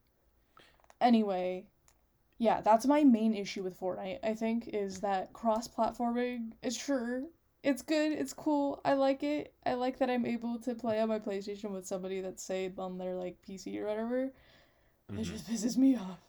Anyway, 1.00 1.66
Yeah, 2.38 2.60
that's 2.62 2.86
my 2.86 3.04
main 3.04 3.34
issue 3.34 3.62
with 3.62 3.78
Fortnite. 3.80 4.20
I 4.24 4.34
think 4.34 4.68
is 4.68 5.00
that 5.02 5.32
cross-platforming 5.34 6.52
is 6.62 6.76
sure 6.76 7.24
it's 7.62 7.82
good, 7.82 8.12
it's 8.12 8.32
cool. 8.34 8.80
I 8.84 8.94
like 8.94 9.22
it. 9.22 9.54
I 9.66 9.74
like 9.74 9.98
that 9.98 10.10
I'm 10.10 10.26
able 10.26 10.58
to 10.60 10.74
play 10.74 11.00
on 11.00 11.08
my 11.10 11.18
PlayStation 11.20 11.70
with 11.72 11.86
somebody 11.86 12.20
that's 12.22 12.42
say 12.42 12.72
on 12.78 12.98
their 12.98 13.16
like 13.16 13.42
PC 13.42 13.78
or 13.80 13.86
whatever. 13.86 14.32
It 15.16 15.24
Mhm. 15.24 15.24
just 15.24 15.46
pisses 15.48 15.76
me 15.78 15.96
off 15.96 16.20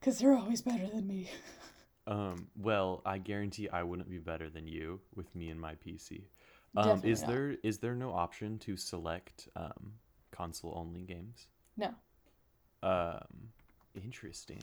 because 0.00 0.18
they're 0.18 0.36
always 0.36 0.62
better 0.62 0.88
than 0.88 1.06
me. 1.08 1.30
Um, 2.06 2.48
well, 2.56 3.02
I 3.06 3.18
guarantee 3.18 3.68
I 3.68 3.82
wouldn't 3.82 4.10
be 4.10 4.18
better 4.18 4.50
than 4.50 4.66
you 4.66 5.00
with 5.14 5.34
me 5.34 5.50
and 5.50 5.60
my 5.60 5.74
PC. 5.74 6.22
Um, 6.76 7.02
is 7.04 7.20
not. 7.20 7.30
there 7.30 7.56
is 7.62 7.78
there 7.78 7.94
no 7.94 8.12
option 8.12 8.58
to 8.60 8.76
select 8.76 9.48
um, 9.56 9.92
console 10.30 10.72
only 10.74 11.02
games? 11.02 11.46
No. 11.76 11.90
Um, 12.82 13.50
interesting. 13.94 14.62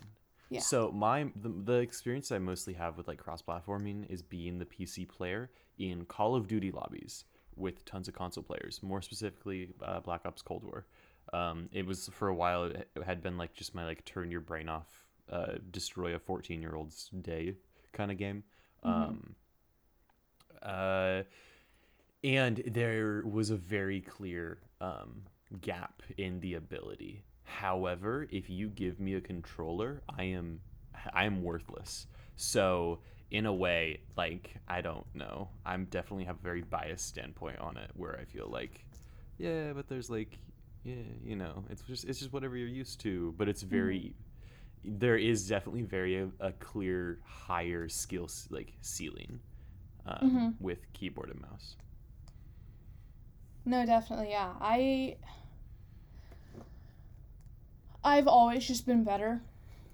Yeah. 0.49 0.61
So 0.61 0.91
my 0.91 1.27
the, 1.35 1.49
the 1.49 1.73
experience 1.75 2.31
I 2.31 2.39
mostly 2.39 2.73
have 2.73 2.97
with 2.97 3.07
like 3.07 3.19
cross 3.19 3.41
platforming 3.41 4.09
is 4.09 4.21
being 4.21 4.57
the 4.57 4.65
PC 4.65 5.07
player 5.07 5.51
in 5.77 6.05
Call 6.05 6.35
of 6.35 6.47
Duty 6.47 6.71
lobbies 6.71 7.25
with 7.55 7.85
tons 7.85 8.07
of 8.07 8.15
console 8.15 8.43
players. 8.43 8.81
More 8.81 9.01
specifically, 9.01 9.69
uh, 9.83 9.99
Black 9.99 10.21
Ops 10.25 10.41
Cold 10.41 10.63
War. 10.63 10.85
Um, 11.31 11.69
it 11.71 11.85
was 11.85 12.09
for 12.11 12.29
a 12.29 12.35
while. 12.35 12.63
It 12.63 12.89
had 13.05 13.21
been 13.21 13.37
like 13.37 13.53
just 13.53 13.75
my 13.75 13.85
like 13.85 14.03
turn 14.05 14.31
your 14.31 14.41
brain 14.41 14.67
off, 14.67 15.05
uh, 15.29 15.53
destroy 15.71 16.15
a 16.15 16.19
fourteen 16.19 16.61
year 16.61 16.75
old's 16.75 17.09
day 17.21 17.55
kind 17.93 18.11
of 18.11 18.17
game. 18.17 18.43
Mhm. 18.83 18.89
Um, 18.89 19.35
uh, 20.61 21.23
and 22.23 22.57
there 22.65 23.23
was 23.25 23.49
a 23.49 23.55
very 23.55 24.01
clear 24.01 24.59
um, 24.81 25.23
gap 25.61 26.01
in 26.17 26.39
the 26.41 26.55
ability. 26.55 27.23
However, 27.43 28.27
if 28.29 28.49
you 28.49 28.69
give 28.69 28.99
me 28.99 29.15
a 29.15 29.21
controller, 29.21 30.01
I 30.17 30.23
am 30.23 30.61
I 31.13 31.25
am 31.25 31.43
worthless. 31.43 32.07
So 32.35 32.99
in 33.31 33.45
a 33.45 33.53
way, 33.53 34.01
like 34.17 34.55
I 34.67 34.81
don't 34.81 35.05
know, 35.15 35.49
I'm 35.65 35.85
definitely 35.85 36.25
have 36.25 36.37
a 36.37 36.43
very 36.43 36.61
biased 36.61 37.07
standpoint 37.07 37.59
on 37.59 37.77
it, 37.77 37.91
where 37.95 38.17
I 38.19 38.25
feel 38.25 38.47
like, 38.49 38.85
yeah, 39.37 39.73
but 39.73 39.87
there's 39.87 40.09
like, 40.09 40.37
yeah, 40.83 40.95
you 41.23 41.35
know, 41.35 41.63
it's 41.69 41.81
just 41.83 42.05
it's 42.05 42.19
just 42.19 42.33
whatever 42.33 42.57
you're 42.57 42.67
used 42.67 42.99
to, 43.01 43.33
but 43.37 43.47
it's 43.47 43.61
very. 43.61 44.13
There 44.83 45.17
is 45.17 45.47
definitely 45.47 45.81
very 45.83 46.17
a, 46.17 46.29
a 46.39 46.51
clear 46.53 47.19
higher 47.25 47.89
skill 47.89 48.29
like 48.49 48.73
ceiling 48.81 49.39
um, 50.05 50.31
Mhm. 50.31 50.61
with 50.61 50.91
keyboard 50.93 51.29
and 51.29 51.41
mouse. 51.41 51.75
No, 53.65 53.85
definitely, 53.85 54.29
yeah. 54.31 54.53
I 54.59 55.17
I've 58.03 58.27
always 58.27 58.65
just 58.65 58.85
been 58.85 59.03
better 59.03 59.41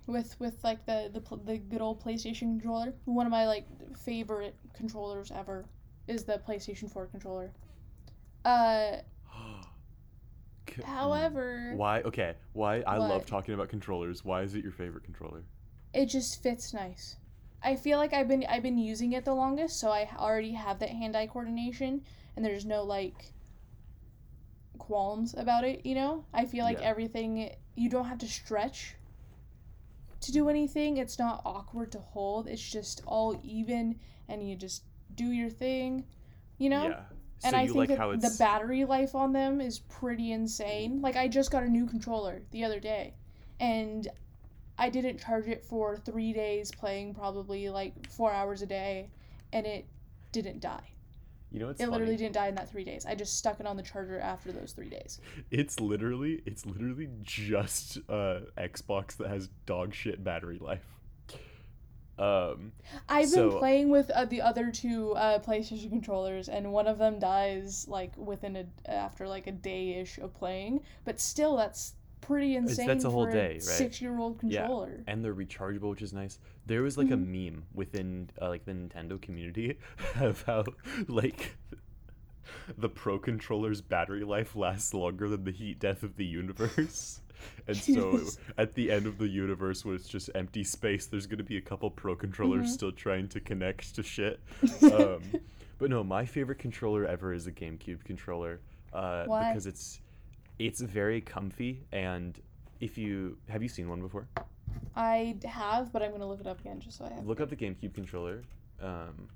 with 0.06 0.40
with 0.40 0.64
like 0.64 0.86
the 0.86 1.10
the 1.12 1.38
the 1.44 1.58
good 1.58 1.82
old 1.82 2.04
PlayStation 2.04 2.60
controller. 2.60 2.94
One 3.06 3.26
of 3.26 3.32
my 3.32 3.48
like 3.48 3.66
favorite 3.98 4.56
controllers 4.74 5.32
ever 5.32 5.66
is 6.08 6.24
the 6.24 6.40
PlayStation 6.48 6.90
4 6.92 7.08
controller. 7.08 7.52
Uh 8.44 8.98
C- 10.76 10.82
mm. 10.82 10.86
however, 10.86 11.74
Why? 11.76 12.02
Okay. 12.02 12.36
Why? 12.54 12.82
I 12.82 12.98
love 12.98 13.26
talking 13.26 13.54
about 13.54 13.70
controllers. 13.70 14.24
Why 14.26 14.42
is 14.42 14.56
it 14.56 14.64
your 14.64 14.74
favorite 14.74 15.04
controller? 15.04 15.44
it 15.94 16.08
just 16.08 16.44
fits 16.44 16.74
nice. 16.74 17.16
I 17.64 17.76
feel 17.78 17.98
like 17.98 18.14
I've 18.14 18.28
been 18.28 18.46
I've 18.50 18.62
been 18.64 18.78
using 18.78 19.14
it 19.14 19.24
the 19.26 19.34
longest, 19.34 19.80
so 19.80 19.90
I 19.90 20.10
already 20.18 20.52
have 20.52 20.80
that 20.80 20.90
hand-eye 20.90 21.28
coordination 21.28 22.04
and 22.36 22.44
there's 22.46 22.66
no 22.66 22.84
like 22.84 23.32
qualms 24.78 25.34
about 25.36 25.64
it, 25.64 25.86
you 25.86 25.96
know? 25.96 26.26
I 26.34 26.46
feel 26.46 26.64
like 26.66 26.80
Yeah. 26.80 26.90
everything 26.90 27.56
you 27.76 27.90
don't 27.90 28.06
have 28.06 28.20
to 28.20 28.28
stretch 28.28 28.96
to 30.22 30.32
do 30.32 30.50
anything. 30.50 30.98
It's 30.98 31.18
not 31.18 31.42
awkward 31.46 31.92
to 31.94 32.00
hold. 32.00 32.48
It's 32.48 32.62
just 32.62 33.02
all 33.06 33.40
even 33.44 34.00
and 34.28 34.48
you 34.48 34.56
just 34.56 34.84
do 35.16 35.32
your 35.32 35.50
thing, 35.50 36.06
you 36.58 36.70
know? 36.70 36.90
Yeah. 36.90 37.04
And 37.46 37.54
so 37.54 37.58
I 37.58 37.66
think 37.68 37.76
like 37.76 37.89
that 37.89 37.98
how 38.00 38.12
the 38.16 38.36
battery 38.39 38.86
life 38.86 39.16
on 39.16 39.32
them 39.34 39.62
is 39.62 39.80
pretty 39.80 40.32
insane. 40.34 41.02
Like 41.02 41.16
I 41.16 41.28
just 41.28 41.52
got 41.52 41.64
a 41.64 41.70
new 41.70 41.86
controller 41.86 42.41
the 42.52 42.64
other 42.66 42.80
day, 42.80 43.14
and 43.60 44.08
I 44.78 44.89
didn't 44.89 45.20
charge 45.20 45.48
it 45.48 45.64
for 45.64 45.96
three 45.98 46.34
days, 46.34 46.72
playing 46.72 47.14
probably 47.16 47.70
like 47.70 48.10
four 48.10 48.32
hours 48.34 48.62
a 48.62 48.66
day, 48.66 49.10
and 49.54 49.66
it 49.66 49.86
didn't 50.34 50.60
die. 50.60 50.89
you 51.52 51.60
know 51.60 51.70
it's 51.70 51.80
it 51.80 51.89
literally 51.89 52.18
didn't 52.18 52.34
die 52.34 52.48
in 52.48 52.56
that 52.56 52.70
three 52.70 52.84
days. 52.84 53.06
I 53.06 53.16
just 53.16 53.38
stuck 53.38 53.60
it 53.62 53.68
on 53.68 53.78
the 53.78 53.84
charger 53.84 54.20
after 54.20 54.52
those 54.52 54.74
three 54.74 54.89
days. 54.89 55.22
It's 55.52 55.80
literally 55.80 56.41
it's 56.46 56.66
literally 56.66 57.10
just 57.22 58.00
uh 58.10 58.39
Xbox 58.58 59.16
that 59.18 59.30
has 59.30 59.50
dog 59.66 59.93
shit 59.93 60.24
battery 60.24 60.58
life. 60.60 60.95
Um 62.18 62.72
I've 63.09 63.30
So- 63.30 63.49
been 63.49 63.59
playing 63.59 63.89
with 63.89 64.09
uh, 64.11 64.26
the 64.26 64.41
other 64.41 64.72
two 64.72 65.11
uh, 65.16 65.39
PlayStation 65.39 65.89
controllers, 65.89 66.47
and 66.49 66.72
one 66.72 66.88
of 66.88 66.97
them 66.97 67.20
dies 67.20 67.88
like 67.89 68.16
within 68.18 68.55
a 68.55 68.66
after 68.89 69.28
like 69.28 69.47
a 69.47 69.51
day 69.51 69.95
ish 69.95 70.18
of 70.18 70.34
playing. 70.34 70.82
But 71.03 71.20
still, 71.20 71.57
that's 71.57 71.95
pretty 72.22 72.55
insane. 72.55 72.88
that's 72.88 73.03
a 73.03 73.09
whole 73.09 73.26
day, 73.28 73.53
right? 73.53 73.61
Six 73.63 74.01
year 74.01 74.18
old 74.18 74.39
controller. 74.39 74.95
Yeah. 75.05 75.13
and 75.13 75.24
they're 75.24 75.36
rechargeable, 75.36 75.89
which 75.91 76.01
is 76.01 76.13
nice. 76.13 76.39
There 76.66 76.82
was 76.82 76.97
like 76.97 77.11
a 77.11 77.18
Mm-hmm. 77.18 77.45
meme 77.55 77.63
within 77.74 78.30
uh, 78.41 78.49
like 78.49 78.66
the 78.66 78.72
Nintendo 78.72 79.22
community 79.22 79.78
of 80.20 80.41
how 80.43 80.63
like 81.07 81.55
the 82.78 82.89
pro 82.89 83.20
controller's 83.20 83.82
battery 83.82 84.24
life 84.24 84.55
lasts 84.55 84.93
longer 84.93 85.28
than 85.30 85.43
the 85.43 85.51
heat 85.51 85.80
death 85.80 86.01
of 86.01 86.16
the 86.16 86.26
universe. 86.26 87.20
And 87.68 87.76
so 87.78 88.20
at 88.58 88.74
the 88.76 88.92
end 88.92 89.06
of 89.08 89.18
the 89.18 89.28
universe 89.28 89.84
when 89.86 89.96
it's 89.96 90.08
just 90.08 90.30
empty 90.36 90.64
space, 90.64 91.08
there's 91.08 91.26
gonna 91.28 91.44
be 91.44 91.58
a 91.58 91.62
couple 91.62 91.90
pro 91.90 92.16
controllers 92.16 92.68
Mhm. 92.68 92.74
still 92.74 92.92
trying 92.92 93.28
to 93.30 93.40
connect 93.40 93.96
to 93.96 94.04
shit. 94.04 94.40
Um, 94.84 95.22
but 95.78 95.90
no, 95.90 96.04
my 96.04 96.26
favorite 96.26 96.60
controller 96.60 97.06
ever 97.06 97.34
is 97.34 97.48
a 97.48 97.52
GameCube 97.52 98.04
controller. 98.06 98.60
Uh, 98.94 99.24
because 99.24 99.66
it's 99.68 100.00
it's 100.60 100.80
very 100.80 101.20
comfy 101.20 101.84
and 101.92 102.40
if 102.80 102.98
you 102.98 103.38
have 103.50 103.62
you 103.64 103.68
seen 103.70 103.90
one 103.90 104.00
before? 104.02 104.28
I 104.96 105.36
have, 105.44 105.92
but 105.92 106.02
I'm 106.02 106.12
gonna 106.12 106.28
look 106.28 106.40
it 106.40 106.48
up 106.48 106.60
again 106.62 106.80
just 106.80 106.98
so 106.98 107.06
I 107.06 107.14
have. 107.14 107.26
look 107.26 107.42
up 107.42 107.50
the 107.50 107.56
GameCube 107.58 107.94
controller, 107.94 108.42
um, 108.82 109.28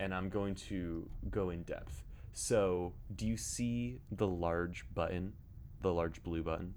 and 0.00 0.14
I'm 0.14 0.28
going 0.28 0.54
to 0.56 1.08
go 1.30 1.50
in 1.50 1.62
depth. 1.62 2.02
So, 2.32 2.92
do 3.14 3.26
you 3.26 3.36
see 3.36 4.00
the 4.10 4.26
large 4.26 4.84
button, 4.94 5.32
the 5.84 5.92
large 5.94 6.22
blue 6.24 6.42
button, 6.42 6.74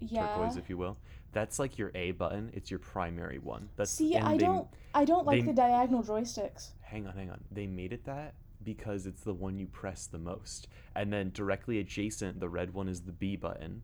Yeah. 0.00 0.26
turquoise, 0.26 0.56
if 0.56 0.68
you 0.68 0.76
will? 0.78 0.96
That's 1.32 1.58
like 1.58 1.76
your 1.78 1.92
A 1.94 2.12
button. 2.12 2.50
It's 2.54 2.70
your 2.70 2.80
primary 2.80 3.38
one. 3.38 3.68
That's 3.76 3.90
See, 3.90 4.16
I 4.16 4.32
they- 4.32 4.38
don't, 4.38 4.66
I 4.94 5.04
don't 5.04 5.26
like 5.26 5.42
they- 5.42 5.46
the 5.48 5.52
diagonal 5.52 6.02
joysticks. 6.02 6.72
Hang 6.80 7.06
on, 7.06 7.14
hang 7.14 7.30
on. 7.30 7.44
They 7.52 7.66
made 7.66 7.92
it 7.92 8.04
that 8.06 8.34
because 8.64 9.06
it's 9.06 9.22
the 9.22 9.34
one 9.34 9.58
you 9.58 9.66
press 9.66 10.06
the 10.06 10.18
most, 10.18 10.66
and 10.94 11.12
then 11.12 11.30
directly 11.32 11.78
adjacent, 11.78 12.40
the 12.40 12.48
red 12.48 12.72
one 12.72 12.88
is 12.88 13.02
the 13.02 13.12
B 13.12 13.36
button, 13.36 13.82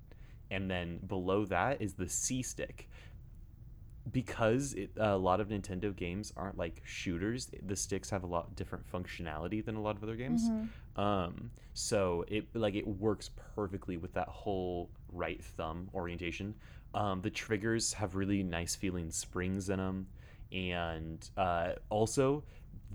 and 0.50 0.70
then 0.70 0.98
below 1.06 1.44
that 1.44 1.80
is 1.82 1.94
the 1.94 2.08
C 2.08 2.42
stick. 2.42 2.88
Because 4.10 4.74
it, 4.74 4.90
a 4.96 5.16
lot 5.16 5.40
of 5.40 5.48
Nintendo 5.48 5.94
games 5.94 6.32
aren't 6.36 6.58
like 6.58 6.82
shooters, 6.84 7.50
the 7.64 7.76
sticks 7.76 8.10
have 8.10 8.24
a 8.24 8.26
lot 8.26 8.56
different 8.56 8.90
functionality 8.90 9.64
than 9.64 9.76
a 9.76 9.80
lot 9.80 9.96
of 9.96 10.02
other 10.02 10.16
games. 10.16 10.50
Mhm. 10.50 10.68
Um, 10.98 11.50
so 11.72 12.24
it 12.28 12.54
like 12.54 12.74
it 12.74 12.86
works 12.86 13.30
perfectly 13.54 13.96
with 13.96 14.12
that 14.14 14.28
whole 14.28 14.90
right 15.12 15.42
thumb 15.42 15.88
orientation. 15.94 16.54
Um, 16.94 17.22
the 17.22 17.30
triggers 17.30 17.92
have 17.94 18.14
really 18.16 18.42
nice 18.42 18.74
feeling 18.74 19.10
springs 19.10 19.70
in 19.70 19.78
them, 19.78 20.08
and 20.50 21.28
uh, 21.36 21.74
also 21.88 22.42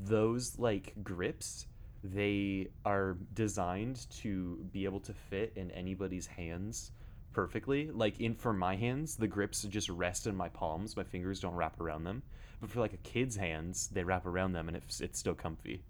those 0.03 0.59
like 0.59 0.93
grips 1.03 1.67
they 2.03 2.67
are 2.85 3.17
designed 3.33 4.05
to 4.11 4.57
be 4.71 4.85
able 4.85 4.99
to 4.99 5.13
fit 5.13 5.51
in 5.55 5.71
anybody's 5.71 6.27
hands 6.27 6.91
perfectly 7.37 7.91
like 7.91 8.19
in 8.19 8.33
for 8.33 8.51
my 8.51 8.75
hands 8.75 9.15
the 9.15 9.27
grips 9.27 9.61
just 9.65 9.89
rest 9.89 10.25
in 10.25 10.35
my 10.35 10.49
palms 10.49 10.97
my 10.97 11.03
fingers 11.03 11.39
don't 11.39 11.53
wrap 11.53 11.79
around 11.79 12.03
them 12.03 12.23
but 12.59 12.67
for 12.67 12.79
like 12.79 12.93
a 12.93 12.97
kid's 12.97 13.35
hands 13.35 13.89
they 13.89 14.03
wrap 14.03 14.25
around 14.25 14.53
them 14.53 14.67
and 14.67 14.75
it's, 14.75 15.01
it's 15.01 15.19
still 15.19 15.35
comfy 15.35 15.83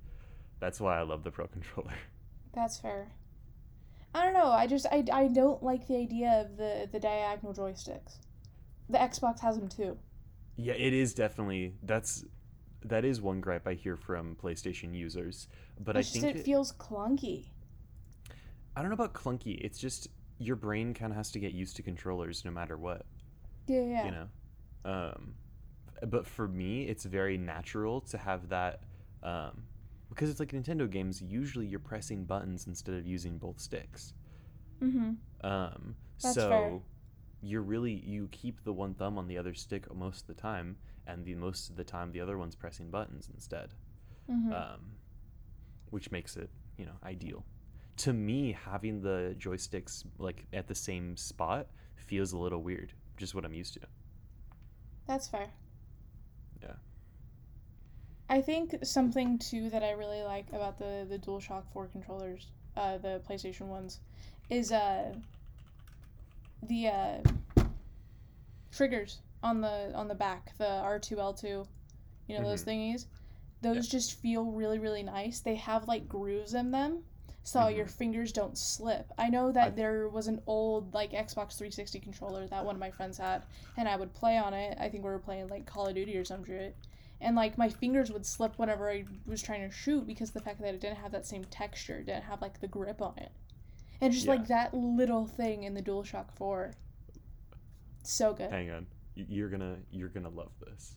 that's 0.60 0.82
why 0.82 1.00
i 1.00 1.02
love 1.04 1.24
the 1.24 1.32
pro 1.32 1.48
controller 1.48 1.94
That's 2.54 2.80
fair. 2.80 3.12
I 4.16 4.24
don't 4.24 4.34
know. 4.34 4.48
I 4.48 4.66
just, 4.66 4.88
I, 4.88 5.06
I 5.14 5.28
don't 5.28 5.62
like 5.62 5.88
the 5.88 5.96
idea 5.96 6.42
of 6.44 6.58
the 6.58 6.90
the 6.92 7.00
diagonal 7.00 7.54
joysticks. 7.54 8.16
The 8.90 8.98
Xbox 8.98 9.40
has 9.42 9.60
them 9.60 9.68
too. 9.70 9.96
Yeah, 10.56 10.74
it 10.74 10.92
is 10.92 11.14
definitely 11.14 11.76
that's 11.84 12.26
that 12.84 13.06
is 13.06 13.22
one 13.22 13.42
gripe 13.42 13.68
I 13.68 13.76
hear 13.76 13.96
from 13.96 14.36
PlayStation 14.42 14.96
users. 14.96 15.48
But 15.80 15.96
It's 15.98 16.10
I 16.10 16.12
just 16.14 16.24
think 16.24 16.36
it 16.36 16.40
it- 16.40 16.46
feels 16.46 16.74
clunky. 16.74 17.50
I 18.76 18.82
don't 18.82 18.90
know 18.90 18.96
about 18.96 19.14
clunky. 19.14 19.60
It's 19.64 19.78
just 19.78 20.08
your 20.40 20.56
brain 20.56 20.94
kind 20.94 21.12
of 21.12 21.18
has 21.18 21.32
to 21.32 21.40
get 21.40 21.52
used 21.54 21.76
to 21.78 21.82
controllers 21.84 22.46
no 22.46 22.52
matter 22.52 22.78
what, 22.78 23.06
Yeah, 23.68 23.82
yeah. 23.84 24.06
you 24.06 24.12
know. 24.12 24.28
Um, 24.86 25.34
but 26.08 26.28
for 26.28 26.48
me, 26.48 26.84
it's 26.84 27.06
very 27.06 27.38
natural 27.38 28.02
to 28.02 28.18
have 28.18 28.50
that 28.50 28.82
um, 29.24 29.64
because 30.10 30.30
it's 30.30 30.40
like 30.40 30.52
Nintendo 30.52 30.90
games. 30.90 31.22
Usually, 31.22 31.66
you're 31.66 31.80
pressing 31.80 32.24
buttons 32.24 32.68
instead 32.68 32.96
of 32.96 33.06
using 33.08 33.38
both 33.38 33.60
sticks. 33.60 34.14
Mm-hmm. 34.82 35.12
Um, 35.46 35.96
That's 36.22 36.36
so 36.36 36.50
fair. 36.50 36.80
you're 37.42 37.64
really 37.64 37.94
you 37.94 38.28
keep 38.32 38.64
the 38.64 38.74
one 38.74 38.94
thumb 38.94 39.18
on 39.18 39.28
the 39.28 39.38
other 39.38 39.54
stick 39.56 39.94
most 39.96 40.22
of 40.22 40.28
the 40.28 40.40
time, 40.42 40.78
and 41.08 41.26
the 41.26 41.34
most 41.36 41.70
of 41.72 41.76
the 41.76 41.84
time 41.84 42.12
the 42.12 42.22
other 42.22 42.38
one's 42.38 42.56
pressing 42.56 42.90
buttons 42.92 43.28
instead, 43.34 43.74
Mhm. 44.30 44.54
um, 44.54 44.82
which 45.90 46.12
makes 46.12 46.38
it 46.38 46.50
you 46.78 46.86
know 46.86 46.96
ideal. 47.04 47.44
To 47.98 48.14
me, 48.14 48.56
having 48.66 49.02
the 49.02 49.36
joysticks 49.40 50.06
like 50.20 50.46
at 50.54 50.68
the 50.68 50.76
same 50.76 51.18
spot 51.18 51.68
feels 51.96 52.34
a 52.34 52.38
little 52.38 52.62
weird. 52.62 52.94
Just 53.18 53.34
what 53.34 53.44
I'm 53.46 53.54
used 53.54 53.74
to. 53.74 53.80
That's 55.08 55.28
fair. 55.28 55.48
Yeah. 56.62 56.74
I 58.30 58.42
think 58.42 58.76
something 58.84 59.40
too 59.40 59.70
that 59.70 59.84
I 59.84 59.92
really 59.92 60.22
like 60.22 60.48
about 60.50 60.78
the 60.78 61.06
the 61.10 61.18
DualShock 61.18 61.64
4 61.74 61.88
controllers, 61.88 62.48
uh, 62.76 62.98
the 62.98 63.22
PlayStation 63.28 63.68
ones, 63.68 64.00
is 64.50 64.72
uh 64.72 65.14
the 66.64 66.88
uh 66.88 67.18
triggers 68.72 69.20
on 69.44 69.62
the 69.62 69.92
on 69.96 70.08
the 70.08 70.16
back, 70.16 70.58
the 70.58 70.66
R2L2, 70.66 71.66
you 72.28 72.38
know 72.38 72.44
those 72.44 72.64
thingies. 72.64 73.06
Those 73.62 73.88
just 73.88 74.20
feel 74.20 74.46
really 74.46 74.80
really 74.80 75.04
nice. 75.04 75.40
They 75.40 75.56
have 75.56 75.88
like 75.88 76.08
grooves 76.08 76.54
in 76.54 76.72
them. 76.72 77.04
So 77.48 77.70
your 77.70 77.86
mm-hmm. 77.86 77.98
fingers 77.98 78.32
don't 78.34 78.58
slip. 78.58 79.12
I 79.18 79.30
know 79.30 79.52
that 79.54 79.68
I- 79.68 79.70
there 79.70 80.10
was 80.10 80.28
an 80.28 80.42
old 80.48 80.94
like 80.94 81.12
Xbox 81.12 81.58
360 81.58 82.00
controller 82.00 82.46
that 82.48 82.66
one 82.66 82.76
of 82.76 82.80
my 82.80 82.92
friends 82.92 83.18
had, 83.18 83.44
and 83.78 83.88
I 83.88 83.96
would 83.96 84.14
play 84.14 84.38
on 84.38 84.54
it. 84.54 84.78
I 84.80 84.90
think 84.90 85.04
we 85.04 85.10
were 85.10 85.20
playing 85.20 85.48
like 85.48 85.66
Call 85.66 85.88
of 85.88 85.96
Duty 85.96 86.18
or 86.18 86.26
some 86.26 86.44
shit 86.44 86.76
and 87.20 87.36
like 87.36 87.58
my 87.58 87.70
fingers 87.70 88.12
would 88.12 88.26
slip 88.26 88.58
whenever 88.58 88.90
I 88.90 89.06
was 89.26 89.42
trying 89.42 89.68
to 89.68 89.76
shoot 89.76 90.06
because 90.06 90.32
the 90.32 90.40
fact 90.40 90.62
that 90.62 90.74
it 90.74 90.82
didn't 90.82 90.98
have 90.98 91.12
that 91.14 91.26
same 91.26 91.46
texture, 91.46 92.04
didn't 92.04 92.24
have 92.24 92.42
like 92.42 92.60
the 92.60 92.68
grip 92.68 93.02
on 93.02 93.14
it, 93.18 93.32
and 94.02 94.14
just 94.14 94.26
Yeah. 94.26 94.34
like 94.34 94.48
that 94.48 94.74
little 94.74 95.26
thing 95.26 95.64
in 95.64 95.74
the 95.74 95.82
DualShock 95.82 96.32
Four, 96.32 96.74
so 98.04 98.34
good. 98.34 98.52
Hang 98.52 98.70
on, 98.70 98.88
you're 99.16 99.50
gonna 99.50 99.78
you're 99.92 100.10
gonna 100.10 100.30
love 100.30 100.52
this. 100.60 100.96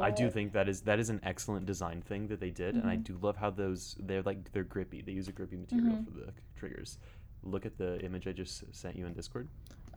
I 0.00 0.10
do 0.10 0.30
think 0.30 0.52
that 0.52 0.68
is 0.68 0.80
that 0.82 0.98
is 0.98 1.10
an 1.10 1.20
excellent 1.22 1.66
design 1.66 2.00
thing 2.02 2.28
that 2.28 2.40
they 2.40 2.50
did, 2.50 2.74
and 2.76 2.88
I 2.88 2.96
Mhm. 2.96 3.04
do 3.04 3.18
love 3.20 3.36
how 3.36 3.50
those 3.50 3.96
they're 4.00 4.22
like 4.22 4.50
they're 4.52 4.64
grippy. 4.64 5.02
They 5.02 5.12
use 5.12 5.28
a 5.28 5.32
grippy 5.32 5.56
material 5.56 5.96
Mhm. 5.96 6.04
for 6.04 6.10
the 6.12 6.32
triggers. 6.56 6.98
Look 7.42 7.66
at 7.66 7.76
the 7.76 8.00
image 8.04 8.26
I 8.26 8.32
just 8.32 8.64
sent 8.74 8.96
you 8.96 9.06
in 9.06 9.12
Discord. 9.14 9.48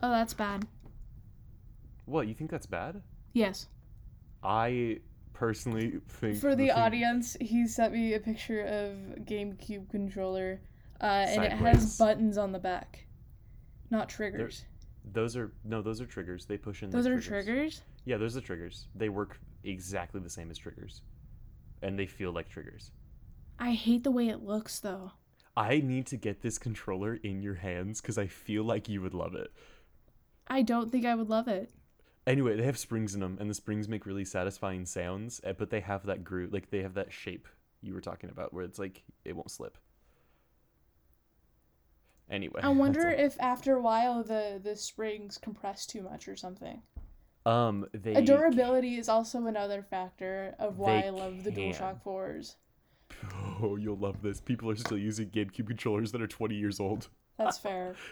Oh, 0.02 0.10
that's 0.10 0.34
bad. 0.34 0.66
What 2.04 2.28
you 2.28 2.34
think 2.34 2.50
that's 2.50 2.66
bad? 2.66 3.02
Yes. 3.32 3.68
I 4.42 5.00
personally 5.32 6.00
think 6.08 6.38
For 6.38 6.54
the 6.54 6.66
thing- 6.68 6.70
audience, 6.72 7.36
he 7.40 7.66
sent 7.66 7.92
me 7.92 8.14
a 8.14 8.20
picture 8.20 8.60
of 8.62 8.96
GameCube 9.24 9.88
controller, 9.90 10.60
uh, 11.00 11.04
and 11.28 11.44
it 11.44 11.52
has 11.52 11.98
buttons 11.98 12.38
on 12.38 12.52
the 12.52 12.58
back, 12.58 13.06
not 13.90 14.08
triggers. 14.08 14.64
Those 15.12 15.36
are 15.36 15.52
no, 15.64 15.82
those 15.82 16.00
are 16.00 16.06
triggers. 16.06 16.46
They 16.46 16.58
push 16.58 16.82
in. 16.82 16.90
Those 16.90 17.06
are 17.06 17.20
triggers. 17.20 17.82
Yeah, 18.04 18.16
those 18.18 18.36
are 18.36 18.40
triggers. 18.40 18.88
They 18.94 19.08
work 19.08 19.38
exactly 19.66 20.20
the 20.20 20.30
same 20.30 20.50
as 20.50 20.58
triggers, 20.58 21.02
and 21.82 21.98
they 21.98 22.06
feel 22.06 22.32
like 22.32 22.48
triggers. 22.48 22.90
I 23.58 23.72
hate 23.72 24.04
the 24.04 24.10
way 24.10 24.28
it 24.28 24.42
looks 24.42 24.78
though. 24.80 25.12
I 25.56 25.80
need 25.80 26.06
to 26.08 26.16
get 26.16 26.42
this 26.42 26.58
controller 26.58 27.14
in 27.14 27.42
your 27.42 27.54
hands 27.54 28.00
because 28.00 28.18
I 28.18 28.26
feel 28.26 28.62
like 28.64 28.88
you 28.88 29.00
would 29.00 29.14
love 29.14 29.34
it. 29.34 29.50
I 30.46 30.62
don't 30.62 30.92
think 30.92 31.06
I 31.06 31.14
would 31.14 31.30
love 31.30 31.48
it. 31.48 31.70
Anyway, 32.26 32.56
they 32.56 32.64
have 32.64 32.76
springs 32.78 33.14
in 33.14 33.20
them, 33.20 33.38
and 33.40 33.48
the 33.48 33.54
springs 33.54 33.88
make 33.88 34.04
really 34.04 34.24
satisfying 34.24 34.84
sounds. 34.84 35.40
eh, 35.44 35.52
But 35.56 35.70
they 35.70 35.80
have 35.80 36.04
that 36.06 36.24
groove, 36.24 36.52
like 36.52 36.70
they 36.70 36.82
have 36.82 36.94
that 36.94 37.12
shape 37.12 37.48
you 37.80 37.94
were 37.94 38.00
talking 38.00 38.30
about, 38.30 38.52
where 38.52 38.64
it's 38.64 38.78
like 38.78 39.02
it 39.24 39.34
won't 39.34 39.50
slip. 39.50 39.78
Anyway, 42.28 42.60
I 42.62 42.70
wonder 42.70 43.08
if 43.08 43.38
after 43.40 43.76
a 43.76 43.80
while 43.80 44.24
the 44.24 44.60
the 44.62 44.74
springs 44.74 45.38
compress 45.38 45.86
too 45.86 46.02
much 46.02 46.26
or 46.26 46.34
something. 46.34 46.82
All. 47.46 47.68
um 47.68 47.86
they 47.92 48.14
A 48.14 48.22
durability 48.22 48.96
is 48.96 49.08
also 49.08 49.46
another 49.46 49.82
factor 49.82 50.54
of 50.58 50.78
why 50.78 51.00
They 51.02 51.06
I 51.06 51.10
love 51.10 51.44
the 51.44 51.52
can. 51.52 51.72
DualShock 51.72 52.02
4s. 52.04 52.54
Oh, 53.62 53.76
you'll 53.76 53.96
love 53.96 54.20
this. 54.22 54.40
People 54.40 54.70
are 54.70 54.76
still 54.76 54.98
using 54.98 55.28
GameCube 55.30 55.66
controllers 55.66 56.12
that 56.12 56.20
are 56.20 56.26
20 56.26 56.54
years 56.54 56.80
old. 56.80 57.08
That's 57.38 57.58
fair. 57.58 57.94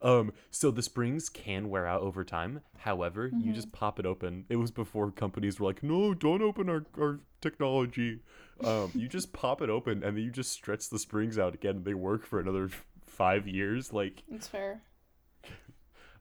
Um, 0.00 0.32
so 0.50 0.70
the 0.70 0.82
springs 0.82 1.28
can 1.28 1.68
wear 1.70 1.86
out 1.86 2.02
over 2.02 2.24
time. 2.24 2.60
However, 2.78 3.26
you 3.28 3.32
Mm-hmm. 3.36 3.52
just 3.52 3.72
pop 3.72 4.00
it 4.00 4.06
open. 4.06 4.46
It 4.48 4.56
was 4.56 4.70
before 4.70 5.10
companies 5.12 5.60
were 5.60 5.66
like, 5.66 5.82
"No, 5.82 6.14
don't 6.14 6.42
open 6.42 6.68
our, 6.68 6.84
our 6.98 7.20
technology." 7.40 8.20
Um, 8.64 8.90
you 8.94 9.08
just 9.08 9.32
pop 9.42 9.60
it 9.62 9.70
open 9.70 10.02
and 10.02 10.16
then 10.16 10.24
you 10.24 10.30
just 10.30 10.50
stretch 10.52 10.88
the 10.88 10.98
springs 10.98 11.38
out 11.38 11.54
again. 11.54 11.76
And 11.76 11.84
they 11.84 11.94
work 11.94 12.24
for 12.26 12.40
another 12.40 12.70
five 13.06 13.46
years. 13.46 13.92
Like 13.92 14.22
It's 14.30 14.48
fair. 14.48 14.82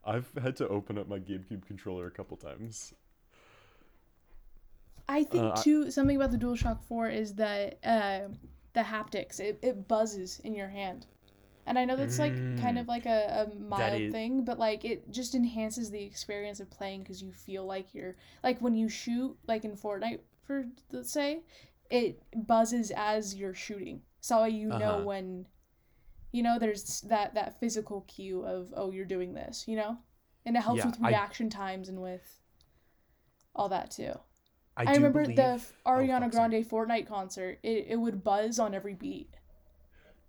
I've 0.03 0.31
had 0.41 0.55
to 0.57 0.67
open 0.67 0.97
up 0.97 1.07
my 1.07 1.19
GameCube 1.19 1.65
controller 1.65 2.07
a 2.07 2.11
couple 2.11 2.37
times. 2.37 2.93
I 5.07 5.23
think 5.23 5.43
Uh, 5.43 5.59
I- 5.59 5.63
too 5.63 5.91
something 5.91 6.15
about 6.15 6.31
the 6.31 6.37
DualShock 6.37 6.81
4 6.83 7.09
is 7.09 7.35
that 7.35 7.77
uh, 7.85 8.29
the 8.73 8.81
haptics. 8.81 9.39
It, 9.39 9.59
it 9.61 9.87
buzzes 9.87 10.39
in 10.39 10.55
your 10.55 10.69
hand. 10.69 11.05
And 11.65 11.77
I 11.77 11.85
know 11.85 11.95
that's 11.95 12.17
like 12.19 12.43
kind 12.55 12.77
of 12.79 12.87
like 12.87 13.05
a, 13.05 13.47
a 13.47 13.59
mild 13.59 13.93
is- 14.03 14.11
thing, 14.11 14.43
but 14.45 14.57
like 14.59 14.83
it 14.85 15.09
just 15.11 15.35
enhances 15.35 15.91
the 15.91 16.03
experience 16.03 16.59
of 16.59 16.69
playing 16.71 17.01
because 17.03 17.21
you 17.21 17.31
feel 17.31 17.65
like 17.65 17.93
you're 17.93 18.15
like 18.43 18.59
when 18.61 18.75
you 18.75 18.89
shoot 18.89 19.37
like 19.47 19.65
in 19.65 19.75
Fortnite 19.77 20.21
for 20.43 20.65
let's 20.91 21.11
say, 21.11 21.41
it 21.89 22.23
buzzes 22.47 22.91
as 22.95 23.35
you're 23.35 23.53
shooting. 23.53 24.01
So 24.21 24.45
you 24.45 24.73
know 24.73 24.97
Uh-huh. 24.97 25.05
when 25.05 25.47
you 26.31 26.43
know 26.43 26.57
there's 26.59 27.01
that 27.01 27.33
that 27.35 27.59
physical 27.59 28.01
cue 28.01 28.43
of 28.43 28.73
oh 28.75 28.91
you're 28.91 29.05
doing 29.05 29.33
this, 29.33 29.67
you 29.67 29.75
know? 29.75 29.97
And 30.45 30.55
it 30.57 30.61
helps 30.63 30.79
Yeah, 30.79 30.87
with 30.87 30.97
I- 31.03 31.09
reaction 31.09 31.49
times 31.49 31.87
and 31.89 32.01
with 32.01 32.39
all 33.55 33.69
that 33.69 33.91
too. 33.91 34.13
I, 34.77 34.85
I, 34.85 34.93
remember 34.95 35.21
believe... 35.23 35.35
the 35.35 35.61
Oh, 35.85 35.91
Ariana 35.91 36.31
sorry. 36.31 36.49
Grande 36.49 36.65
Fortnite 36.69 37.07
concert. 37.07 37.59
It, 37.61 37.87
it 37.89 37.95
would 37.97 38.23
buzz 38.23 38.57
on 38.57 38.73
every 38.73 38.93
beat. 38.93 39.35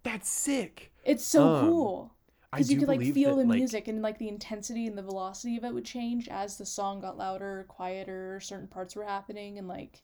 That's 0.02 0.28
sick. 0.28 0.92
It's 1.04 1.24
so 1.24 1.46
Um, 1.54 1.64
cool 1.66 2.14
because 2.50 2.70
you 2.70 2.78
could 2.78 2.88
like 2.88 3.00
feel 3.00 3.36
that, 3.36 3.42
the 3.44 3.48
like- 3.48 3.58
music 3.58 3.88
and 3.88 4.02
like 4.02 4.18
the 4.18 4.28
intensity 4.28 4.86
and 4.86 4.98
the 4.98 5.02
velocity 5.02 5.56
of 5.56 5.64
it 5.64 5.72
would 5.72 5.84
change 5.86 6.28
as 6.28 6.58
the 6.58 6.66
song 6.66 7.00
got 7.00 7.16
louder, 7.16 7.64
quieter, 7.68 8.40
certain 8.40 8.66
parts 8.68 8.94
were 8.96 9.04
happening, 9.04 9.58
and 9.58 9.68
like 9.68 10.02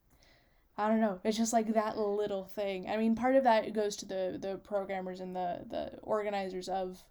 I 0.78 0.88
don't 0.88 1.00
know. 1.00 1.18
It's 1.24 1.36
just 1.36 1.52
like 1.52 1.74
that 1.74 1.98
little 1.98 2.44
thing. 2.44 2.88
I 2.88 2.96
mean, 2.96 3.16
part 3.16 3.34
of 3.34 3.42
that 3.44 3.72
goes 3.72 3.96
to 3.96 4.06
the 4.06 4.38
the 4.40 4.58
programmers 4.58 5.18
and 5.18 5.34
the 5.34 5.64
the 5.68 5.98
organizers 6.02 6.68
of 6.68 7.02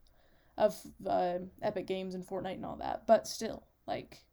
of 0.58 0.76
uh, 1.06 1.40
Epic 1.62 1.86
Games 1.86 2.16
and 2.16 2.26
Fortnite 2.26 2.56
and 2.56 2.66
all 2.66 2.78
that, 2.78 3.06
but 3.06 3.28
still, 3.28 3.64
like 3.86 4.24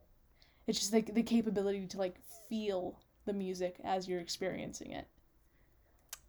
it's 0.69 0.79
just 0.79 0.93
like 0.93 1.15
the 1.15 1.23
capability 1.23 1.87
to 1.89 1.99
like 1.99 2.17
feel 2.49 3.01
the 3.27 3.33
music 3.33 3.81
as 3.85 4.09
you're 4.09 4.21
experiencing 4.21 4.93
it. 4.93 5.09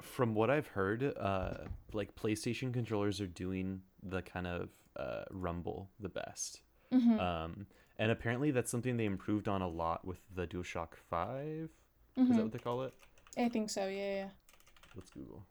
From 0.01 0.33
what 0.33 0.49
I've 0.49 0.67
heard, 0.67 1.13
uh, 1.17 1.65
like 1.93 2.15
PlayStation 2.15 2.73
controllers 2.73 3.21
are 3.21 3.27
doing 3.27 3.81
the 4.01 4.23
kind 4.23 4.47
of 4.47 4.69
uh, 4.97 5.23
rumble 5.31 5.89
the 5.99 6.09
best. 6.09 6.61
Mm-hmm. 6.91 7.19
Um, 7.19 7.67
and 7.97 8.11
apparently 8.11 8.51
that's 8.51 8.71
something 8.71 8.97
they 8.97 9.05
improved 9.05 9.47
on 9.47 9.61
a 9.61 9.67
lot 9.67 10.05
with 10.05 10.19
the 10.33 10.47
DualShock 10.47 10.95
5. 11.09 11.69
Is 12.17 12.27
Mhm. 12.27 12.35
that 12.35 12.43
what 12.43 12.51
they 12.53 12.59
call 12.59 12.83
it? 12.83 12.93
I 13.37 13.49
think 13.49 13.69
so. 13.69 13.87
Yeah, 13.87 14.15
yeah. 14.15 14.29
Let's 14.95 15.09
Google. 15.11 15.45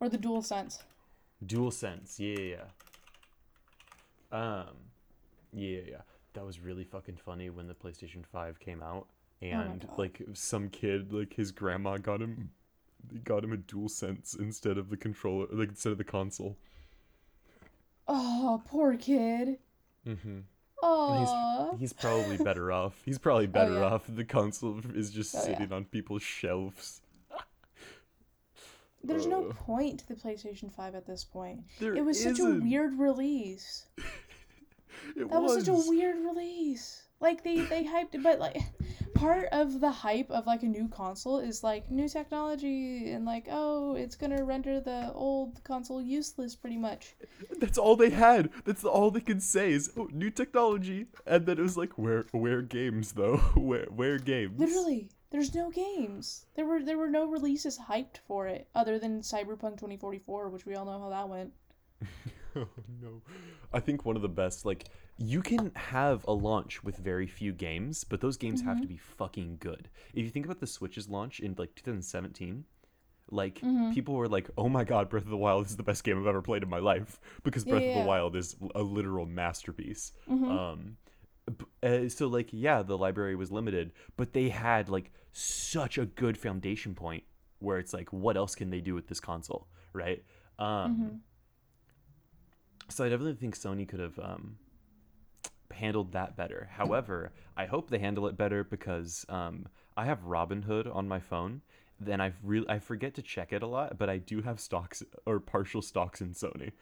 Or 0.00 0.08
the 0.08 0.18
Dual 0.18 0.42
Sense. 0.42 0.82
DualSense. 1.44 2.18
Yeah, 2.18 2.38
yeah, 2.38 2.56
yeah. 4.32 4.38
Um, 4.38 4.76
yeah, 5.52 5.80
yeah. 5.88 6.02
That 6.34 6.44
was 6.44 6.60
really 6.60 6.84
fucking 6.84 7.16
funny 7.16 7.50
when 7.50 7.66
the 7.68 7.74
PlayStation 7.74 8.24
5 8.26 8.58
came 8.60 8.82
out. 8.82 9.08
And 9.40 9.80
God. 9.88 9.98
like 9.98 10.22
some 10.34 10.68
kid, 10.70 11.12
like 11.12 11.34
his 11.34 11.50
grandma 11.50 11.98
got 11.98 12.20
him 12.22 12.52
got 13.24 13.42
him 13.42 13.52
a 13.52 13.56
dual 13.56 13.88
sense 13.88 14.34
instead 14.34 14.78
of 14.78 14.88
the 14.88 14.96
controller, 14.96 15.48
like 15.50 15.70
instead 15.70 15.90
of 15.90 15.98
the 15.98 16.04
console. 16.04 16.56
Oh, 18.06 18.62
poor 18.66 18.96
kid. 18.96 19.58
Mm-hmm. 20.06 20.40
Oh. 20.82 21.70
He's 21.72 21.90
he's, 21.90 21.92
probably 21.92 22.36
better 22.44 22.72
off. 22.72 22.94
He's 23.04 23.18
probably 23.18 23.46
better 23.46 23.74
yeah. 23.74 23.84
off. 23.84 24.02
The 24.08 24.24
console 24.24 24.80
is 24.94 25.10
just 25.10 25.34
Oh, 25.34 25.38
yeah. 25.38 25.44
sitting 25.44 25.72
on 25.72 25.84
people's 25.86 26.22
shelves. 26.22 27.00
There's 29.04 29.26
no 29.26 29.48
Uh. 29.48 29.52
point 29.54 30.00
to 30.00 30.08
the 30.08 30.14
PlayStation 30.14 30.72
5 30.72 30.94
at 30.94 31.06
this 31.06 31.24
point. 31.24 31.60
It 31.80 32.04
was 32.04 32.22
such 32.22 32.38
a 32.40 32.44
weird 32.60 32.98
release. 32.98 33.86
It 35.16 35.28
That 35.30 35.42
was. 35.42 35.64
such 35.64 35.68
a 35.68 35.88
weird 35.88 36.16
release. 36.18 37.02
Like 37.18 37.42
they 37.42 37.60
they 37.62 37.82
hyped 37.82 38.14
it, 38.14 38.22
but 38.22 38.38
like 38.38 38.58
part 39.22 39.46
of 39.52 39.80
the 39.80 39.90
hype 39.90 40.30
of 40.30 40.46
like 40.46 40.62
a 40.64 40.66
new 40.66 40.88
console 40.88 41.38
is 41.38 41.62
like 41.62 41.88
new 41.90 42.08
technology 42.08 43.12
and 43.12 43.24
like 43.24 43.46
oh 43.50 43.94
it's 43.94 44.16
gonna 44.16 44.42
render 44.42 44.80
the 44.80 45.12
old 45.14 45.62
console 45.62 46.02
useless 46.02 46.56
pretty 46.56 46.76
much. 46.76 47.14
That's 47.58 47.78
all 47.78 47.94
they 47.94 48.10
had. 48.10 48.50
That's 48.64 48.84
all 48.84 49.10
they 49.10 49.20
could 49.20 49.42
say 49.42 49.72
is 49.72 49.92
oh, 49.96 50.08
new 50.12 50.30
technology, 50.30 51.06
and 51.26 51.46
then 51.46 51.58
it 51.58 51.62
was 51.62 51.76
like 51.76 51.96
where 51.96 52.24
where 52.32 52.62
games 52.62 53.12
though? 53.12 53.36
Where 53.54 53.86
where 53.86 54.18
games? 54.18 54.58
Literally, 54.58 55.08
there's 55.30 55.54
no 55.54 55.70
games. 55.70 56.46
There 56.56 56.66
were 56.66 56.82
there 56.82 56.98
were 56.98 57.10
no 57.10 57.26
releases 57.26 57.78
hyped 57.78 58.18
for 58.26 58.48
it 58.48 58.68
other 58.74 58.98
than 58.98 59.20
Cyberpunk 59.20 59.78
2044, 59.78 60.48
which 60.48 60.66
we 60.66 60.74
all 60.74 60.84
know 60.84 60.98
how 60.98 61.10
that 61.10 61.28
went. 61.28 61.52
oh 62.56 62.68
no. 63.00 63.22
I 63.72 63.80
think 63.80 64.04
one 64.04 64.16
of 64.16 64.22
the 64.22 64.28
best 64.28 64.66
like 64.66 64.84
you 65.18 65.42
can 65.42 65.72
have 65.74 66.24
a 66.26 66.32
launch 66.32 66.82
with 66.82 66.96
very 66.96 67.26
few 67.26 67.52
games, 67.52 68.04
but 68.04 68.20
those 68.20 68.36
games 68.36 68.62
have 68.62 68.80
to 68.80 68.86
be 68.86 68.96
fucking 68.96 69.58
good. 69.60 69.88
If 70.14 70.24
you 70.24 70.30
think 70.30 70.46
about 70.46 70.60
the 70.60 70.66
Switch's 70.66 71.08
launch 71.08 71.40
in 71.40 71.54
like 71.58 71.74
2017, 71.74 72.64
like 73.30 73.62
people 73.94 74.14
were 74.14 74.28
like, 74.28 74.50
"Oh 74.58 74.68
my 74.68 74.84
god, 74.84 75.08
Breath 75.08 75.24
of 75.24 75.30
the 75.30 75.36
Wild 75.36 75.66
is 75.66 75.76
the 75.76 75.82
best 75.82 76.04
game 76.04 76.18
I've 76.18 76.26
ever 76.26 76.42
played 76.42 76.62
in 76.62 76.68
my 76.68 76.78
life," 76.78 77.18
because 77.42 77.64
Breath 77.64 77.82
of 77.82 77.88
yeah. 77.88 78.02
the 78.02 78.06
Wild 78.06 78.36
is 78.36 78.56
a 78.74 78.82
literal 78.82 79.26
masterpiece. 79.26 80.12
Um, 80.28 80.96
uh, 81.82 82.08
so 82.08 82.26
like, 82.28 82.48
yeah, 82.52 82.82
the 82.82 82.96
library 82.96 83.36
was 83.36 83.50
limited, 83.50 83.92
but 84.16 84.32
they 84.32 84.48
had 84.48 84.88
like 84.88 85.12
such 85.32 85.98
a 85.98 86.06
good 86.06 86.36
foundation 86.38 86.94
point 86.94 87.24
where 87.58 87.78
it's 87.78 87.92
like, 87.92 88.12
what 88.12 88.36
else 88.36 88.54
can 88.54 88.70
they 88.70 88.80
do 88.80 88.94
with 88.94 89.08
this 89.08 89.20
console, 89.20 89.66
right? 89.92 90.22
Um, 90.58 91.22
so 92.88 93.04
I 93.04 93.08
definitely 93.08 93.34
think 93.34 93.56
Sony 93.56 93.88
could 93.88 94.00
have 94.00 94.18
um, 94.18 94.58
handled 95.74 96.12
that 96.12 96.36
better. 96.36 96.68
However, 96.72 97.32
I 97.56 97.66
hope 97.66 97.90
they 97.90 97.98
handle 97.98 98.26
it 98.26 98.36
better 98.36 98.64
because 98.64 99.24
um, 99.28 99.66
I 99.96 100.04
have 100.06 100.20
Robinhood 100.24 100.94
on 100.94 101.08
my 101.08 101.20
phone. 101.20 101.62
Then 102.00 102.20
I 102.20 102.32
really 102.42 102.68
I 102.68 102.78
forget 102.78 103.14
to 103.14 103.22
check 103.22 103.52
it 103.52 103.62
a 103.62 103.66
lot, 103.66 103.98
but 103.98 104.08
I 104.10 104.18
do 104.18 104.42
have 104.42 104.58
stocks 104.60 105.02
or 105.26 105.38
partial 105.40 105.82
stocks 105.82 106.20
in 106.20 106.32
Sony. 106.34 106.72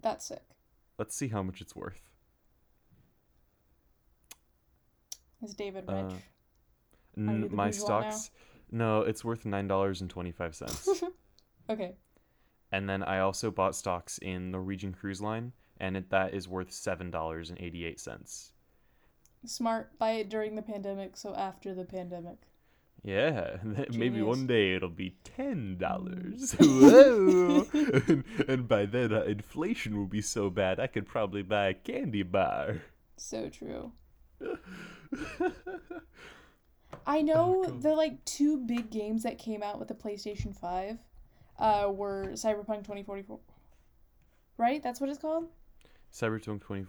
That's 0.00 0.24
sick. 0.26 0.44
Let's 0.98 1.14
see 1.14 1.28
how 1.28 1.42
much 1.42 1.60
it's 1.60 1.74
worth. 1.76 2.00
Is 5.42 5.54
David 5.54 5.88
rich? 5.88 6.12
Uh, 6.12 6.18
N- 7.16 7.48
my 7.50 7.70
one 7.70 7.70
now? 7.70 7.70
stocks, 7.70 8.30
no, 8.70 9.00
it's 9.02 9.24
worth 9.24 9.44
nine 9.46 9.68
dollars 9.68 10.00
and 10.00 10.10
twenty 10.10 10.32
five 10.32 10.54
cents. 10.54 11.02
okay. 11.70 11.96
and 12.72 12.88
then 12.88 13.02
I 13.02 13.20
also 13.20 13.50
bought 13.50 13.74
stocks 13.76 14.18
in 14.18 14.50
Norwegian 14.50 14.92
Cruise 14.92 15.20
Line, 15.20 15.52
and 15.80 15.96
it, 15.96 16.10
that 16.10 16.34
is 16.34 16.48
worth 16.48 16.72
seven 16.72 17.10
dollars 17.10 17.50
and 17.50 17.58
eighty 17.60 17.84
eight 17.84 18.00
cents. 18.00 18.52
Smart. 19.44 19.98
Buy 19.98 20.12
it 20.12 20.28
during 20.28 20.56
the 20.56 20.62
pandemic, 20.62 21.16
so 21.16 21.34
after 21.34 21.74
the 21.74 21.84
pandemic. 21.84 22.38
Yeah, 23.04 23.58
maybe 23.92 24.20
one 24.20 24.46
day 24.46 24.74
it'll 24.74 24.88
be 24.88 25.16
ten 25.22 25.78
dollars. 25.78 26.52
Whoa! 26.58 27.66
and, 27.72 28.24
and 28.48 28.68
by 28.68 28.86
then, 28.86 29.12
uh, 29.12 29.22
inflation 29.22 29.96
will 29.96 30.06
be 30.06 30.22
so 30.22 30.50
bad 30.50 30.80
I 30.80 30.88
could 30.88 31.06
probably 31.06 31.42
buy 31.42 31.68
a 31.68 31.74
candy 31.74 32.24
bar. 32.24 32.82
So 33.16 33.48
true. 33.48 33.92
I 37.06 37.22
know 37.22 37.64
God. 37.64 37.82
the 37.82 37.94
like 37.94 38.24
two 38.24 38.58
big 38.58 38.90
games 38.90 39.22
that 39.22 39.38
came 39.38 39.62
out 39.62 39.78
with 39.78 39.88
the 39.88 39.94
PlayStation 39.94 40.54
5 40.54 40.98
uh, 41.58 41.90
were 41.92 42.30
Cyberpunk 42.32 42.84
2044. 42.84 43.38
Right? 44.58 44.82
That's 44.82 45.00
what 45.00 45.10
it's 45.10 45.18
called? 45.18 45.46
Cyberpunk 46.16 46.60
20, 46.62 46.86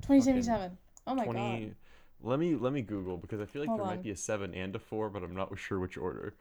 2077. 0.00 0.78
Oh 1.06 1.14
my 1.14 1.24
20 1.24 1.66
god. 1.66 1.74
Let 2.22 2.38
me 2.40 2.54
let 2.56 2.72
me 2.72 2.80
Google 2.80 3.18
because 3.18 3.38
I 3.40 3.44
feel 3.44 3.60
like 3.60 3.68
Hold 3.68 3.80
there 3.80 3.86
on. 3.86 3.92
might 3.94 4.02
be 4.02 4.10
a 4.10 4.16
seven 4.16 4.54
and 4.54 4.74
a 4.74 4.78
four, 4.78 5.10
but 5.10 5.22
I'm 5.22 5.34
not 5.34 5.56
sure 5.58 5.78
which 5.78 5.98
order. 5.98 6.34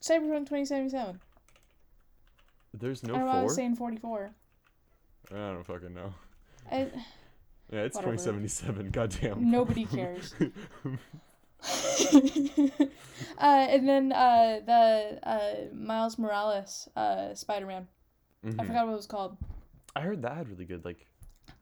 Cyberpunk 0.00 0.46
2077. 0.48 1.20
There's 2.72 3.02
no 3.02 3.14
I 3.14 3.18
don't 3.18 3.26
know 3.26 3.32
why 3.34 3.40
I 3.40 3.44
was 3.44 3.54
saying 3.54 3.76
44. 3.76 4.30
I 5.32 5.34
don't 5.34 5.66
fucking 5.66 5.92
know. 5.94 6.14
I, 6.70 6.88
Yeah, 7.72 7.82
it's 7.82 7.94
Whatever. 7.94 8.16
2077. 8.16 8.90
Goddamn. 8.90 9.48
nobody 9.48 9.84
cares. 9.84 10.34
uh, 10.42 10.48
and 13.38 13.88
then 13.88 14.10
uh, 14.12 14.58
the 14.66 15.18
uh, 15.22 15.54
Miles 15.72 16.18
Morales 16.18 16.88
uh, 16.96 17.32
Spider-Man. 17.32 17.86
I 18.42 18.48
Mhm. 18.48 18.66
forgot 18.66 18.86
what 18.86 18.92
it 18.94 18.96
was 18.96 19.06
called. 19.06 19.36
I 19.96 20.00
heard 20.00 20.22
that 20.22 20.36
had 20.36 20.48
really 20.48 20.64
good 20.64 20.84
like. 20.84 21.06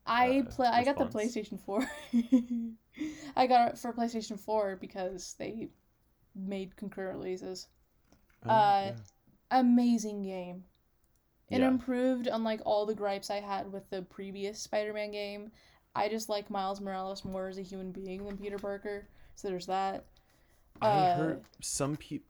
I 0.06 0.40
uh, 0.40 0.50
play. 0.50 0.68
I 0.68 0.84
got 0.84 0.98
the. 0.98 1.06
PlayStation 1.06 1.58
Four. 1.64 1.86
I 3.36 3.46
got 3.46 3.70
it 3.70 3.78
for 3.78 3.92
PlayStation 3.92 4.38
Four 4.38 4.76
because 4.76 5.34
they 5.38 5.68
made 6.34 6.76
concurrent 6.76 7.18
releases. 7.18 7.68
oh, 8.46 8.50
Uh, 8.50 8.82
yeah. 8.86 8.94
Amazing 9.50 10.22
game. 10.22 10.64
It 11.50 11.60
Yeah. 11.60 11.68
improved 11.68 12.26
unlike 12.26 12.60
all 12.66 12.84
the 12.84 12.94
gripes 12.94 13.30
I 13.30 13.40
had 13.40 13.72
with 13.72 13.88
the 13.90 14.02
previous 14.02 14.60
Spider-Man 14.60 15.10
game. 15.10 15.50
I 15.94 16.08
just 16.08 16.28
like 16.28 16.50
Miles 16.50 16.80
Morales 16.80 17.24
more 17.24 17.48
as 17.48 17.58
a 17.58 17.62
human 17.62 17.92
being 17.92 18.24
than 18.24 18.36
Peter 18.36 18.58
Parker. 18.58 19.08
So 19.34 19.48
there's 19.48 19.66
that. 19.66 20.04
I 20.82 20.88
uh, 20.88 21.16
heard 21.16 21.44
some 21.60 21.96
people. 21.96 22.27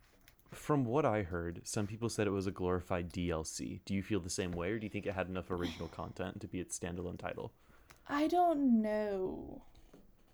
From 0.50 0.84
what 0.84 1.04
I 1.04 1.22
heard, 1.22 1.60
some 1.64 1.86
people 1.86 2.08
said 2.08 2.26
it 2.26 2.30
was 2.30 2.46
a 2.46 2.50
glorified 2.50 3.12
DLC. 3.12 3.80
Do 3.84 3.94
you 3.94 4.02
feel 4.02 4.20
the 4.20 4.30
same 4.30 4.52
way, 4.52 4.70
or 4.70 4.78
do 4.78 4.86
you 4.86 4.90
think 4.90 5.06
it 5.06 5.14
had 5.14 5.28
enough 5.28 5.50
original 5.50 5.88
content 5.88 6.40
to 6.40 6.48
be 6.48 6.58
its 6.58 6.78
standalone 6.78 7.18
title? 7.18 7.52
I 8.08 8.26
don't 8.28 8.80
know. 8.80 9.62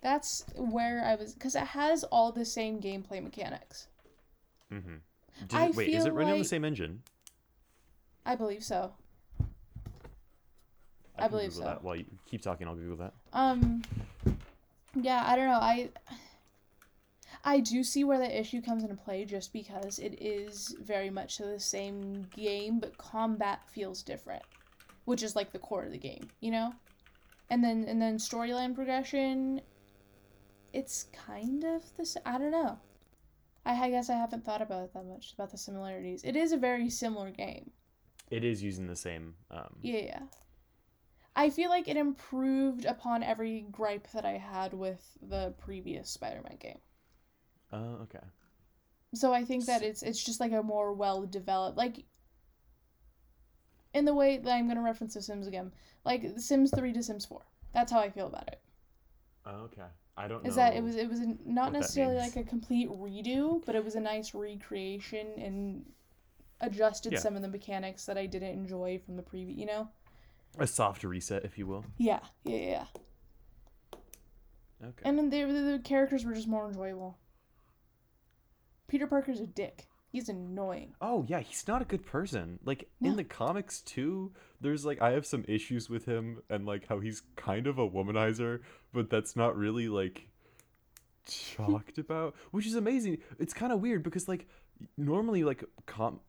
That's 0.00 0.44
where 0.54 1.04
I 1.04 1.16
was 1.16 1.34
because 1.34 1.56
it 1.56 1.64
has 1.64 2.04
all 2.04 2.30
the 2.30 2.44
same 2.44 2.80
gameplay 2.80 3.22
mechanics. 3.22 3.88
Mm-hmm. 4.72 4.96
I 5.52 5.70
wait, 5.70 5.88
is 5.88 6.04
it 6.04 6.12
running 6.12 6.34
on 6.34 6.38
the 6.38 6.44
same 6.44 6.64
engine? 6.64 7.02
I 8.24 8.36
believe 8.36 8.62
so. 8.62 8.92
I 11.16 11.22
can 11.22 11.30
believe 11.30 11.50
Google 11.50 11.62
so. 11.62 11.68
That. 11.68 11.84
While 11.84 11.96
you 11.96 12.04
keep 12.26 12.42
talking, 12.42 12.68
I'll 12.68 12.74
Google 12.74 12.96
that. 12.96 13.14
Um 13.32 13.82
yeah, 14.94 15.24
I 15.26 15.36
don't 15.36 15.46
know. 15.46 15.58
I 15.58 15.90
I 17.44 17.60
do 17.60 17.84
see 17.84 18.04
where 18.04 18.18
the 18.18 18.40
issue 18.40 18.62
comes 18.62 18.82
into 18.82 18.96
play 18.96 19.24
just 19.26 19.52
because 19.52 19.98
it 19.98 20.20
is 20.20 20.74
very 20.82 21.10
much 21.10 21.38
the 21.38 21.60
same 21.60 22.26
game, 22.34 22.80
but 22.80 22.96
combat 22.96 23.60
feels 23.68 24.02
different, 24.02 24.42
which 25.04 25.22
is 25.22 25.36
like 25.36 25.52
the 25.52 25.58
core 25.58 25.84
of 25.84 25.92
the 25.92 25.98
game, 25.98 26.28
you 26.40 26.50
know? 26.50 26.72
And 27.50 27.62
then 27.62 27.84
and 27.86 28.00
then 28.00 28.16
storyline 28.16 28.74
progression 28.74 29.60
it's 30.74 31.06
kind 31.12 31.64
of 31.64 31.82
this 31.96 32.16
I 32.26 32.36
don't 32.36 32.50
know. 32.50 32.78
I, 33.64 33.84
I 33.84 33.90
guess 33.90 34.10
I 34.10 34.14
haven't 34.14 34.44
thought 34.44 34.60
about 34.60 34.84
it 34.84 34.92
that 34.92 35.06
much 35.06 35.32
about 35.32 35.50
the 35.50 35.56
similarities. 35.56 36.22
It 36.24 36.36
is 36.36 36.52
a 36.52 36.56
very 36.58 36.90
similar 36.90 37.30
game. 37.30 37.70
It 38.30 38.44
is 38.44 38.62
using 38.62 38.86
the 38.86 38.96
same. 38.96 39.34
Um, 39.50 39.76
Yeah, 39.80 40.00
yeah. 40.00 40.22
I 41.36 41.50
feel 41.50 41.70
like 41.70 41.88
it 41.88 41.96
improved 41.96 42.84
upon 42.84 43.22
every 43.22 43.66
gripe 43.70 44.08
that 44.12 44.24
I 44.24 44.38
had 44.38 44.74
with 44.74 45.02
the 45.22 45.54
previous 45.58 46.10
Spider-Man 46.10 46.58
game. 46.60 46.78
Oh, 47.74 47.98
okay. 48.02 48.24
So 49.14 49.32
I 49.32 49.44
think 49.44 49.66
that 49.66 49.82
it's 49.82 50.02
it's 50.02 50.22
just 50.22 50.40
like 50.40 50.52
a 50.52 50.62
more 50.62 50.92
well 50.92 51.22
developed 51.26 51.76
like 51.76 52.04
in 53.92 54.04
the 54.04 54.14
way 54.14 54.38
that 54.38 54.50
I'm 54.50 54.66
gonna 54.68 54.82
reference 54.82 55.14
The 55.14 55.22
Sims 55.22 55.46
again. 55.46 55.72
Like 56.04 56.24
Sims 56.36 56.72
three 56.74 56.92
to 56.92 57.02
Sims 57.02 57.24
four. 57.24 57.46
That's 57.72 57.90
how 57.90 58.00
I 58.00 58.10
feel 58.10 58.26
about 58.26 58.48
it. 58.48 58.60
Oh, 59.46 59.64
okay. 59.64 59.82
I 60.16 60.28
don't 60.28 60.44
know. 60.44 60.48
Is 60.48 60.56
that 60.56 60.74
it 60.76 60.82
was 60.82 60.96
it 60.96 61.08
was 61.08 61.20
a, 61.20 61.36
not 61.44 61.72
necessarily 61.72 62.16
like 62.16 62.36
a 62.36 62.44
complete 62.44 62.88
redo, 62.88 63.64
but 63.64 63.74
it 63.74 63.84
was 63.84 63.96
a 63.96 64.00
nice 64.00 64.34
recreation 64.34 65.26
and 65.38 65.84
adjusted 66.60 67.12
Yeah. 67.12 67.18
some 67.18 67.36
of 67.36 67.42
the 67.42 67.48
mechanics 67.48 68.06
that 68.06 68.16
I 68.16 68.26
didn't 68.26 68.52
enjoy 68.52 69.00
from 69.04 69.16
the 69.16 69.22
previous. 69.22 69.58
You 69.58 69.66
know? 69.66 69.88
a 70.58 70.66
soft 70.68 71.02
reset, 71.02 71.44
if 71.44 71.58
you 71.58 71.66
will. 71.66 71.84
Yeah, 71.98 72.20
yeah, 72.44 72.56
yeah. 72.56 72.84
Okay. 74.84 75.02
And 75.04 75.18
then 75.18 75.30
the, 75.30 75.42
the, 75.44 75.72
the 75.72 75.78
characters 75.82 76.24
were 76.24 76.32
just 76.32 76.46
more 76.46 76.68
enjoyable. 76.68 77.18
Peter 78.94 79.08
Parker's 79.08 79.40
a 79.40 79.46
dick. 79.48 79.88
He's 80.12 80.28
annoying. 80.28 80.94
Oh 81.00 81.24
yeah, 81.26 81.40
he's 81.40 81.66
not 81.66 81.82
a 81.82 81.84
good 81.84 82.06
person. 82.06 82.60
Like 82.64 82.88
No. 83.00 83.10
in 83.10 83.16
the 83.16 83.24
comics 83.24 83.80
too, 83.80 84.30
there's 84.60 84.84
like 84.86 85.02
I 85.02 85.10
have 85.10 85.26
some 85.26 85.44
issues 85.48 85.90
with 85.90 86.04
him 86.04 86.40
and 86.48 86.64
like 86.64 86.86
how 86.86 87.00
he's 87.00 87.20
kind 87.34 87.66
of 87.66 87.80
a 87.80 87.90
womanizer, 87.90 88.60
but 88.92 89.10
that's 89.10 89.34
not 89.34 89.56
really 89.56 89.88
like 89.88 90.28
talked 91.26 91.98
about, 91.98 92.36
which 92.52 92.66
is 92.66 92.76
amazing. 92.76 93.18
It's 93.40 93.52
kind 93.52 93.72
of 93.72 93.80
weird 93.80 94.04
because 94.04 94.28
like 94.28 94.46
normally 94.96 95.42
like 95.42 95.64
com 95.86 96.20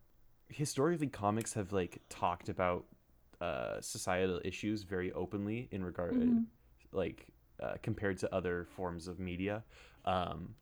historically 0.49 1.05
comics 1.05 1.53
have 1.53 1.71
like 1.71 1.99
talked 2.09 2.49
about 2.49 2.85
uh 3.41 3.79
societal 3.79 4.41
issues 4.43 4.81
very 4.81 5.11
openly 5.11 5.67
in 5.69 5.83
regard 5.85 6.13
Mhm. 6.15 6.45
like 6.91 7.27
uh, 7.59 7.75
compared 7.83 8.17
to 8.17 8.33
other 8.33 8.65
forms 8.75 9.07
of 9.07 9.19
media 9.19 9.63
um 10.05 10.55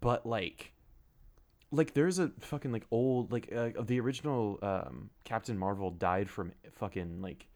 but 0.00 0.26
like 0.26 0.72
like 1.72 1.94
there's 1.94 2.18
a 2.18 2.30
fucking 2.40 2.72
like 2.72 2.86
old 2.90 3.32
like 3.32 3.52
uh, 3.54 3.70
the 3.82 4.00
original 4.00 4.58
um 4.62 5.10
captain 5.24 5.56
marvel 5.56 5.90
died 5.90 6.28
from 6.28 6.52
fucking 6.72 7.22
like 7.22 7.46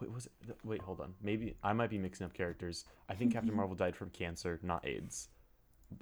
wait 0.00 0.10
was 0.10 0.26
it 0.26 0.56
wait 0.64 0.80
hold 0.80 1.00
on. 1.00 1.14
Maybe 1.22 1.56
i 1.62 1.72
might 1.72 1.90
be 1.90 1.98
mixing 1.98 2.24
up 2.24 2.34
characters. 2.34 2.84
I 3.08 3.14
think 3.14 3.32
captain 3.32 3.54
marvel 3.54 3.74
died 3.76 3.96
from 3.96 4.10
cancer 4.10 4.58
not 4.62 4.86
aids. 4.86 5.28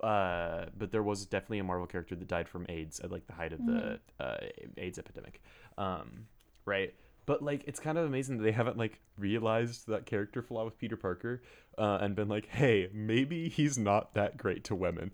Uh 0.03 0.66
but 0.78 0.93
there 0.93 1.03
was 1.03 1.26
definitely 1.26 1.59
a 1.59 1.64
marvel 1.64 1.86
character 1.86 2.14
that 2.14 2.28
died 2.28 2.49
from 2.49 2.66
aids 2.68 3.01
at 3.01 3.11
like 3.11 3.26
the 3.26 3.32
height 3.32 3.53
of 3.53 3.66
the 3.66 4.01
uh 4.20 4.36
aids 4.76 4.99
epidemic. 4.99 5.43
Um 5.76 6.26
right? 6.64 6.95
But 7.26 7.43
like 7.43 7.64
it's 7.66 7.80
kind 7.80 7.99
of 7.99 8.07
amazing 8.07 8.38
that 8.38 8.45
they 8.45 8.53
haven't 8.53 8.78
like 8.78 9.01
realized 9.18 9.88
that 9.88 10.07
character 10.07 10.43
flaw 10.43 10.64
with 10.64 10.78
peter 10.78 10.97
parker 10.97 11.43
uh, 11.78 11.99
and 12.01 12.14
been 12.16 12.28
like 12.28 12.47
hey 12.47 12.88
maybe 12.93 13.49
he's 13.49 13.76
not 13.78 14.14
that 14.14 14.36
great 14.36 14.64
to 14.64 14.74
women. 14.76 15.12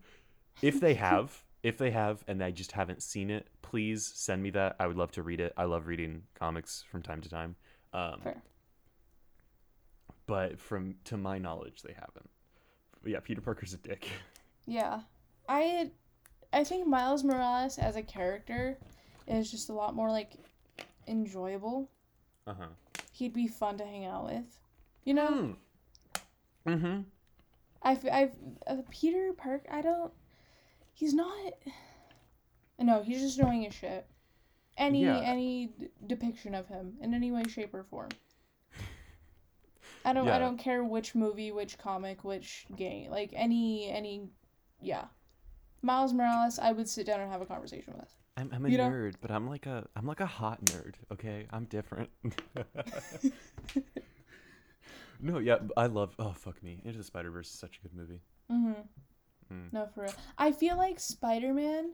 If 0.61 0.81
they 0.81 0.95
have 1.09 1.43
if 1.63 1.77
they 1.79 1.91
have 1.91 2.23
and 2.29 2.43
i 2.43 2.51
just 2.51 2.73
haven't 2.73 3.03
seen 3.03 3.31
it 3.31 3.49
please 3.63 4.11
send 4.15 4.43
me 4.43 4.51
that 4.51 4.77
i 4.79 4.87
would 4.87 4.97
love 4.97 5.11
to 5.11 5.23
read 5.23 5.41
it 5.41 5.53
i 5.57 5.65
love 5.65 5.87
reading 5.87 6.23
comics 6.35 6.85
from 6.91 7.03
time 7.03 7.21
to 7.21 7.29
time 7.29 7.57
um, 7.93 8.21
Fair. 8.23 8.43
but 10.27 10.61
from 10.61 10.95
to 11.05 11.17
my 11.17 11.39
knowledge, 11.39 11.83
they 11.83 11.95
haven't. 11.95 12.29
But 13.03 13.13
yeah, 13.13 13.21
Peter 13.21 13.41
Parker's 13.41 13.75
a 13.75 13.79
dick. 13.79 14.09
Yeah. 14.67 15.01
I 15.49 15.91
I 16.53 16.63
think 16.63 16.87
Miles 16.87 17.25
Morales 17.25 17.79
as 17.79 17.97
a 17.97 18.03
character 18.03 18.77
is 19.27 19.51
just 19.51 19.71
a 19.71 19.73
lot 19.73 19.95
more 19.95 20.11
like 20.11 20.33
enjoyable. 21.07 21.89
Uh 22.47 22.53
huh. 22.53 22.67
He'd 23.13 23.33
be 23.33 23.49
fun 23.49 23.79
to 23.79 23.85
hang 23.87 24.05
out 24.05 24.27
with. 24.27 24.45
You 25.05 25.15
know? 25.15 25.57
Mm-hmm. 26.67 27.01
I've 27.83 28.05
I've 28.13 28.33
uh, 28.67 28.77
Peter 28.91 29.33
Park. 29.33 29.65
I 29.71 29.81
don't. 29.81 30.13
He's 30.99 31.14
not. 31.14 31.53
No, 32.80 33.03
he's 33.05 33.20
just 33.20 33.38
annoying 33.38 33.64
as 33.68 33.74
shit. 33.74 34.05
Any 34.76 35.05
Yeah. 35.05 35.20
any 35.20 35.70
depiction 36.05 36.57
of 36.57 36.66
him 36.66 36.94
in 37.01 37.14
any 37.14 37.30
way, 37.30 37.44
shape, 37.44 37.72
or 37.72 37.84
form. 37.84 38.09
I 40.05 40.12
don't. 40.12 40.28
I 40.28 40.40
don't 40.40 40.59
care 40.59 40.82
which 40.82 41.14
movie, 41.14 41.53
which 41.53 41.78
comic, 41.78 42.24
which 42.24 42.66
game. 42.74 43.12
Like 43.12 43.30
any 43.32 43.88
any, 43.88 44.28
yeah. 44.80 45.05
Miles 45.82 46.12
Morales, 46.12 46.59
I 46.59 46.72
would 46.72 46.88
sit 46.88 47.07
down 47.07 47.20
and 47.20 47.30
have 47.30 47.42
a 47.42 47.46
conversation 47.46 47.94
with. 47.96 48.12
I'm, 48.36 48.51
I'm 48.53 48.66
a 48.66 48.68
You 48.68 48.78
know? 48.78 48.90
nerd, 48.90 49.14
but 49.20 49.30
I'm 49.30 49.49
like 49.49 49.66
a 49.66 49.86
I'm 49.94 50.07
like 50.07 50.18
a 50.20 50.26
hot 50.26 50.64
nerd. 50.64 50.94
Okay, 51.12 51.46
I'm 51.51 51.66
different. 51.66 52.11
no, 55.20 55.38
yeah, 55.38 55.59
I 55.76 55.86
love. 55.86 56.16
Oh 56.18 56.32
fuck 56.32 56.61
me, 56.61 56.82
Into 56.84 56.99
the 56.99 57.05
Spider 57.05 57.30
Verse 57.30 57.53
is 57.53 57.59
such 57.59 57.78
a 57.78 57.82
good 57.82 57.94
movie. 57.96 58.20
Mm-hmm. 58.51 58.80
Mm. 59.53 59.72
No, 59.72 59.88
for 59.94 60.03
real. 60.03 60.14
I 60.36 60.53
feel 60.53 60.76
like 60.76 61.01
Spider 61.01 61.53
Man 61.55 61.92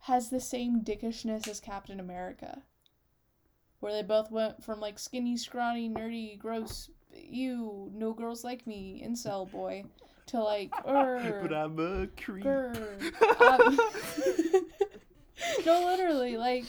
has 0.00 0.30
the 0.30 0.40
same 0.40 0.82
dickishness 0.82 1.48
as 1.48 1.60
Captain 1.60 2.00
America. 2.00 2.62
Where 3.80 3.92
they 3.92 4.02
both 4.02 4.30
went 4.30 4.62
from 4.62 4.80
like 4.80 4.98
skinny, 4.98 5.36
scrawny, 5.36 5.88
nerdy, 5.88 6.38
gross, 6.38 6.90
you, 7.14 7.90
no 7.94 8.12
girls 8.12 8.44
like 8.44 8.66
me, 8.66 9.02
incel 9.06 9.50
boy, 9.50 9.84
to 10.26 10.42
like, 10.42 10.70
er, 10.86 11.40
but 11.42 11.54
I'm 11.54 11.78
a 11.78 12.06
creep. 12.22 12.44
Um, 12.44 12.72
no, 15.66 15.86
literally, 15.86 16.36
like, 16.36 16.64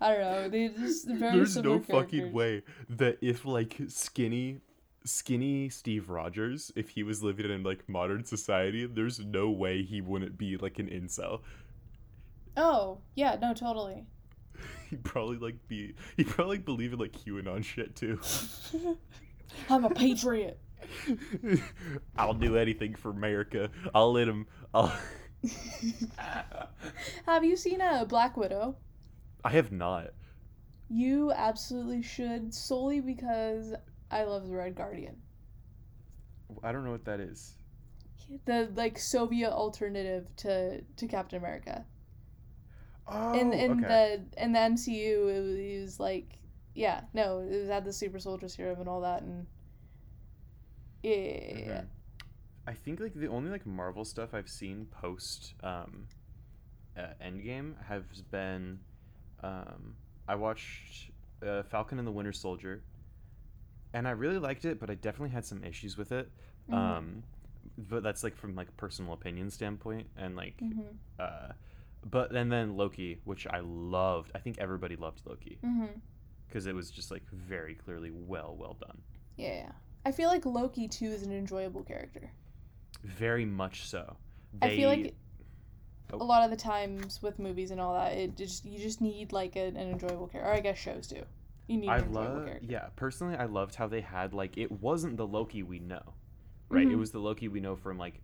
I 0.00 0.12
don't 0.12 0.20
know. 0.20 0.48
They 0.48 0.68
just 0.68 1.08
very 1.08 1.36
There's 1.36 1.56
no 1.56 1.80
fucking 1.80 2.32
way 2.32 2.62
that 2.88 3.18
if 3.20 3.44
like 3.44 3.80
skinny 3.88 4.60
skinny 5.04 5.68
Steve 5.68 6.08
Rogers, 6.08 6.72
if 6.76 6.90
he 6.90 7.02
was 7.02 7.22
living 7.22 7.50
in 7.50 7.62
like 7.62 7.88
modern 7.88 8.24
society, 8.24 8.86
there's 8.86 9.20
no 9.20 9.50
way 9.50 9.82
he 9.82 10.00
wouldn't 10.00 10.38
be 10.38 10.56
like 10.56 10.78
an 10.78 10.88
incel. 10.88 11.40
Oh, 12.56 12.98
yeah, 13.14 13.36
no, 13.40 13.52
totally. 13.54 14.06
He'd 14.90 15.04
probably 15.04 15.38
like 15.38 15.56
be 15.68 15.94
he'd 16.16 16.28
probably 16.28 16.58
like, 16.58 16.64
believe 16.64 16.92
in 16.92 16.98
like 16.98 17.12
QAnon 17.12 17.64
shit 17.64 17.96
too. 17.96 18.20
I'm 19.68 19.84
a 19.84 19.90
patriot. 19.90 20.58
I'll 22.16 22.34
do 22.34 22.56
anything 22.56 22.94
for 22.94 23.10
America. 23.10 23.70
I'll 23.94 24.12
let 24.12 24.28
him 24.28 24.46
I'll 24.72 24.92
Have 27.26 27.44
you 27.44 27.56
seen 27.56 27.80
a 27.80 28.04
Black 28.06 28.36
Widow? 28.36 28.76
I 29.44 29.50
have 29.50 29.72
not. 29.72 30.10
You 30.88 31.32
absolutely 31.32 32.02
should, 32.02 32.54
solely 32.54 33.00
because 33.00 33.74
I 34.14 34.24
love 34.24 34.48
the 34.48 34.56
Red 34.56 34.76
Guardian. 34.76 35.22
I 36.62 36.72
don't 36.72 36.84
know 36.84 36.90
what 36.90 37.04
that 37.04 37.20
is. 37.20 37.54
The 38.46 38.70
like 38.74 38.98
Soviet 38.98 39.50
alternative 39.52 40.34
to 40.36 40.82
to 40.82 41.06
Captain 41.08 41.38
America. 41.38 41.86
Oh, 43.06 43.32
in 43.32 43.52
in 43.52 43.84
okay. 43.84 43.86
the 43.86 44.42
in 44.42 44.52
the 44.52 44.58
MCU, 44.58 45.28
it 45.28 45.40
was, 45.40 45.56
it 45.58 45.80
was 45.80 46.00
like 46.00 46.38
yeah, 46.74 47.02
no, 47.14 47.40
it 47.40 47.60
was 47.60 47.68
had 47.68 47.84
the 47.84 47.92
super 47.92 48.18
soldier 48.18 48.48
serum 48.48 48.80
and 48.80 48.88
all 48.88 49.00
that, 49.02 49.22
and 49.22 49.46
yeah, 51.02 51.82
Mhm. 51.82 51.88
I 52.66 52.74
think 52.74 53.00
like 53.00 53.14
the 53.14 53.28
only 53.28 53.50
like 53.50 53.66
Marvel 53.66 54.04
stuff 54.04 54.34
I've 54.34 54.48
seen 54.48 54.86
post 54.86 55.54
um, 55.62 56.08
uh, 56.96 57.14
Endgame 57.22 57.74
has 57.84 58.22
been 58.30 58.80
um, 59.42 59.96
I 60.28 60.36
watched 60.36 61.10
uh, 61.46 61.62
Falcon 61.64 61.98
and 61.98 62.06
the 62.06 62.12
Winter 62.12 62.32
Soldier, 62.32 62.82
and 63.94 64.06
I 64.06 64.10
really 64.10 64.38
liked 64.38 64.66
it, 64.66 64.78
but 64.78 64.90
I 64.90 64.94
definitely 64.96 65.30
had 65.30 65.46
some 65.46 65.64
issues 65.64 65.96
with 65.96 66.12
it. 66.12 66.30
Mhm. 66.70 66.74
Um, 66.74 67.22
but 67.78 68.02
that's 68.02 68.22
like 68.22 68.36
from 68.36 68.54
like 68.54 68.68
a 68.68 68.72
personal 68.72 69.14
opinion 69.14 69.50
standpoint, 69.50 70.08
and 70.18 70.36
like 70.36 70.58
Mhm. 70.58 70.96
uh, 71.18 71.52
but 72.04 72.34
and 72.36 72.52
then 72.52 72.76
Loki, 72.76 73.20
which 73.24 73.46
I 73.46 73.60
loved. 73.60 74.30
I 74.34 74.38
think 74.40 74.58
everybody 74.58 74.96
loved 74.96 75.22
Loki 75.24 75.58
because 76.46 76.66
it 76.66 76.74
was 76.74 76.90
just 76.90 77.10
like 77.10 77.26
very 77.30 77.74
clearly 77.74 78.10
well 78.10 78.54
well 78.58 78.74
done. 78.74 79.00
Yeah. 79.36 79.72
I 80.04 80.12
feel 80.12 80.28
like 80.28 80.44
Loki 80.44 80.86
too 80.88 81.06
is 81.06 81.22
an 81.22 81.32
enjoyable 81.32 81.82
character. 81.82 82.30
Very 83.02 83.46
much 83.46 83.88
so. 83.88 84.16
I 84.60 84.68
feel 84.76 84.88
like 84.90 85.14
Oh. 86.12 86.18
a 86.18 86.22
lot 86.22 86.44
of 86.44 86.50
the 86.50 86.56
times 86.56 87.22
with 87.22 87.38
movies 87.38 87.70
and 87.70 87.80
all 87.80 87.94
that, 87.94 88.12
it 88.12 88.36
just 88.36 88.66
you 88.66 88.78
just 88.78 89.00
need 89.00 89.32
like 89.32 89.56
a, 89.56 89.68
an 89.68 89.76
enjoyable 89.78 90.28
character. 90.28 90.50
Or 90.50 90.54
I 90.54 90.60
guess 90.60 90.76
shows 90.78 91.06
too. 91.06 91.24
You 91.66 91.78
need 91.78 91.88
I 91.88 91.98
love, 91.98 92.48
yeah. 92.62 92.88
Personally, 92.96 93.36
I 93.36 93.46
loved 93.46 93.74
how 93.74 93.86
they 93.86 94.00
had 94.02 94.34
like 94.34 94.58
it 94.58 94.70
wasn't 94.70 95.16
the 95.16 95.26
Loki 95.26 95.62
we 95.62 95.78
know, 95.78 96.14
right? 96.68 96.86
It 96.86 96.90
Mhm. 96.94 96.98
was 96.98 97.10
the 97.12 97.18
Loki 97.20 97.48
we 97.48 97.60
know 97.60 97.74
from 97.76 97.96
like, 97.98 98.20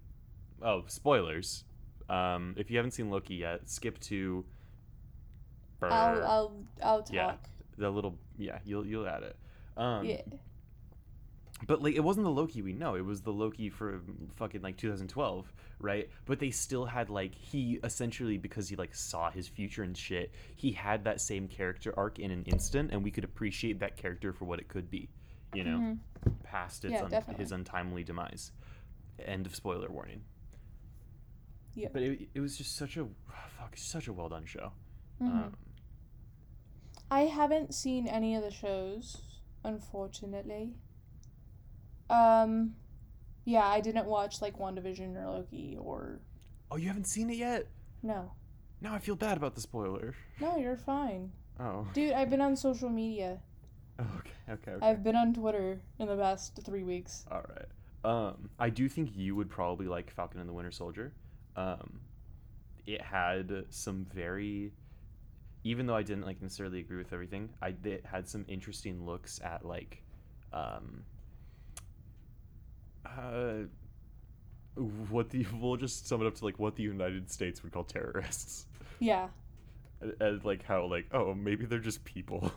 oh, 0.62 0.84
spoilers. 0.86 1.64
Um, 2.08 2.54
if 2.58 2.70
you 2.70 2.76
haven't 2.76 2.90
seen 2.92 3.08
Loki 3.10 3.36
yet, 3.36 3.68
skip 3.70 3.98
to. 4.00 4.44
I'll 5.82 6.22
I'll 6.24 6.64
I'll 6.82 7.02
talk. 7.02 7.12
Yeah. 7.14 7.36
the 7.78 7.88
little 7.90 8.18
yeah, 8.36 8.58
you'll 8.64 8.84
you'll 8.86 9.06
add 9.08 9.22
it. 9.22 9.36
Um, 9.76 10.04
yeah. 10.04 10.20
But 11.66 11.82
like, 11.82 11.94
it 11.94 12.00
wasn't 12.00 12.24
the 12.24 12.30
Loki 12.30 12.62
we 12.62 12.72
know. 12.72 12.94
It 12.94 13.04
was 13.04 13.20
the 13.20 13.32
Loki 13.32 13.68
from 13.68 14.30
fucking 14.36 14.62
like 14.62 14.76
2012, 14.78 15.52
right? 15.78 16.08
But 16.24 16.38
they 16.38 16.50
still 16.50 16.86
had 16.86 17.10
like 17.10 17.34
he 17.34 17.78
essentially 17.84 18.38
because 18.38 18.68
he 18.68 18.76
like 18.76 18.94
saw 18.94 19.30
his 19.30 19.46
future 19.46 19.82
and 19.82 19.96
shit. 19.96 20.32
He 20.56 20.72
had 20.72 21.04
that 21.04 21.20
same 21.20 21.48
character 21.48 21.92
arc 21.98 22.18
in 22.18 22.30
an 22.30 22.44
instant, 22.44 22.92
and 22.92 23.02
we 23.04 23.10
could 23.10 23.24
appreciate 23.24 23.78
that 23.80 23.96
character 23.96 24.32
for 24.32 24.46
what 24.46 24.58
it 24.58 24.68
could 24.68 24.90
be, 24.90 25.10
you 25.54 25.64
know, 25.64 25.78
Mhm. 26.24 26.42
past 26.42 26.84
its 26.84 26.92
Yeah, 26.94 27.04
un- 27.04 27.34
his 27.36 27.52
untimely 27.52 28.04
demise. 28.04 28.52
End 29.18 29.44
of 29.46 29.54
spoiler 29.54 29.90
warning. 29.90 30.22
Yeah. 31.74 31.88
But 31.92 32.02
it, 32.02 32.28
it 32.34 32.40
was 32.40 32.56
just 32.56 32.74
such 32.76 32.96
a 32.96 33.06
fuck, 33.58 33.76
such 33.76 34.08
a 34.08 34.12
well 34.12 34.28
done 34.30 34.46
show. 34.46 34.72
Mhm. 35.20 35.26
Um, 35.46 35.56
I 37.10 37.22
haven't 37.22 37.74
seen 37.74 38.06
any 38.08 38.34
of 38.34 38.42
the 38.42 38.50
shows, 38.50 39.40
unfortunately. 39.62 40.74
Um, 42.10 42.74
yeah, 43.44 43.66
I 43.66 43.80
didn't 43.80 44.06
watch 44.06 44.42
like 44.42 44.58
WandaVision 44.58 45.16
or 45.16 45.30
Loki 45.30 45.76
or 45.80 46.20
oh, 46.70 46.76
you 46.76 46.88
haven't 46.88 47.06
seen 47.06 47.30
it 47.30 47.36
yet? 47.36 47.66
no, 48.02 48.32
Now 48.80 48.94
I 48.94 48.98
feel 48.98 49.16
bad 49.16 49.36
about 49.36 49.54
the 49.54 49.60
spoiler. 49.60 50.14
no, 50.40 50.56
you're 50.56 50.76
fine, 50.76 51.32
Oh. 51.58 51.86
dude. 51.92 52.12
I've 52.12 52.30
been 52.30 52.40
on 52.40 52.56
social 52.56 52.88
media. 52.90 53.38
Okay. 54.00 54.30
Okay. 54.48 54.70
Okay. 54.72 54.86
I've 54.86 55.02
been 55.04 55.14
on 55.14 55.34
Twitter 55.34 55.78
in 55.98 56.08
the 56.08 56.16
past 56.16 56.58
three 56.64 56.82
weeks. 56.84 57.26
All 57.30 57.44
right. 57.54 57.66
Um, 58.02 58.48
I 58.58 58.70
do 58.70 58.88
think 58.88 59.14
you 59.14 59.36
would 59.36 59.50
probably 59.50 59.86
like 59.88 60.10
Falcon 60.10 60.40
and 60.40 60.48
the 60.48 60.54
Winter 60.54 60.70
Soldier. 60.70 61.12
Um, 61.54 62.00
it 62.86 63.02
had 63.02 63.66
some 63.68 64.06
very, 64.14 64.72
even 65.64 65.84
though 65.84 65.94
I 65.96 66.02
didn't 66.02 66.24
like 66.24 66.40
necessarily 66.40 66.80
agree 66.80 66.96
with 66.96 67.12
everything, 67.12 67.50
I 67.60 67.74
it 67.84 68.06
had 68.06 68.26
some 68.26 68.46
interesting 68.48 69.04
looks 69.04 69.38
at 69.44 69.66
like, 69.66 70.02
um, 70.54 71.02
uh, 73.04 73.64
what 75.08 75.30
the 75.30 75.46
we'll 75.60 75.76
just 75.76 76.06
sum 76.06 76.20
it 76.22 76.26
up 76.26 76.34
to 76.36 76.44
like 76.44 76.58
what 76.58 76.76
the 76.76 76.82
United 76.82 77.30
States 77.30 77.62
would 77.62 77.72
call 77.72 77.84
terrorists, 77.84 78.66
Yeah, 79.00 79.28
and, 80.00 80.14
and 80.20 80.44
like 80.44 80.64
how 80.64 80.86
like 80.86 81.06
oh 81.12 81.34
maybe 81.34 81.64
they're 81.66 81.78
just 81.78 82.04
people. 82.04 82.52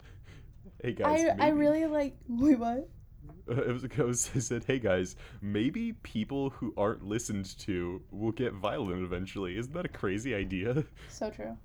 hey 0.82 0.92
guys, 0.92 1.24
I 1.24 1.30
I 1.30 1.36
maybe- 1.50 1.52
really 1.58 1.86
like. 1.86 2.16
Wait, 2.28 2.58
what? 2.58 2.88
uh, 3.48 3.54
it 3.62 3.72
was, 3.72 3.84
it 3.84 3.98
was 3.98 4.30
it 4.34 4.40
said, 4.42 4.64
"Hey 4.64 4.78
guys, 4.78 5.16
maybe 5.40 5.92
people 6.02 6.50
who 6.50 6.74
aren't 6.76 7.04
listened 7.04 7.56
to 7.60 8.02
will 8.10 8.32
get 8.32 8.52
violent 8.54 9.02
eventually." 9.04 9.56
Isn't 9.56 9.72
that 9.74 9.84
a 9.84 9.88
crazy 9.88 10.34
idea? 10.34 10.84
So 11.08 11.30
true. 11.30 11.56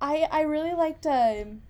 I 0.00 0.28
I 0.30 0.42
really 0.42 0.74
liked 0.74 1.06
um 1.06 1.62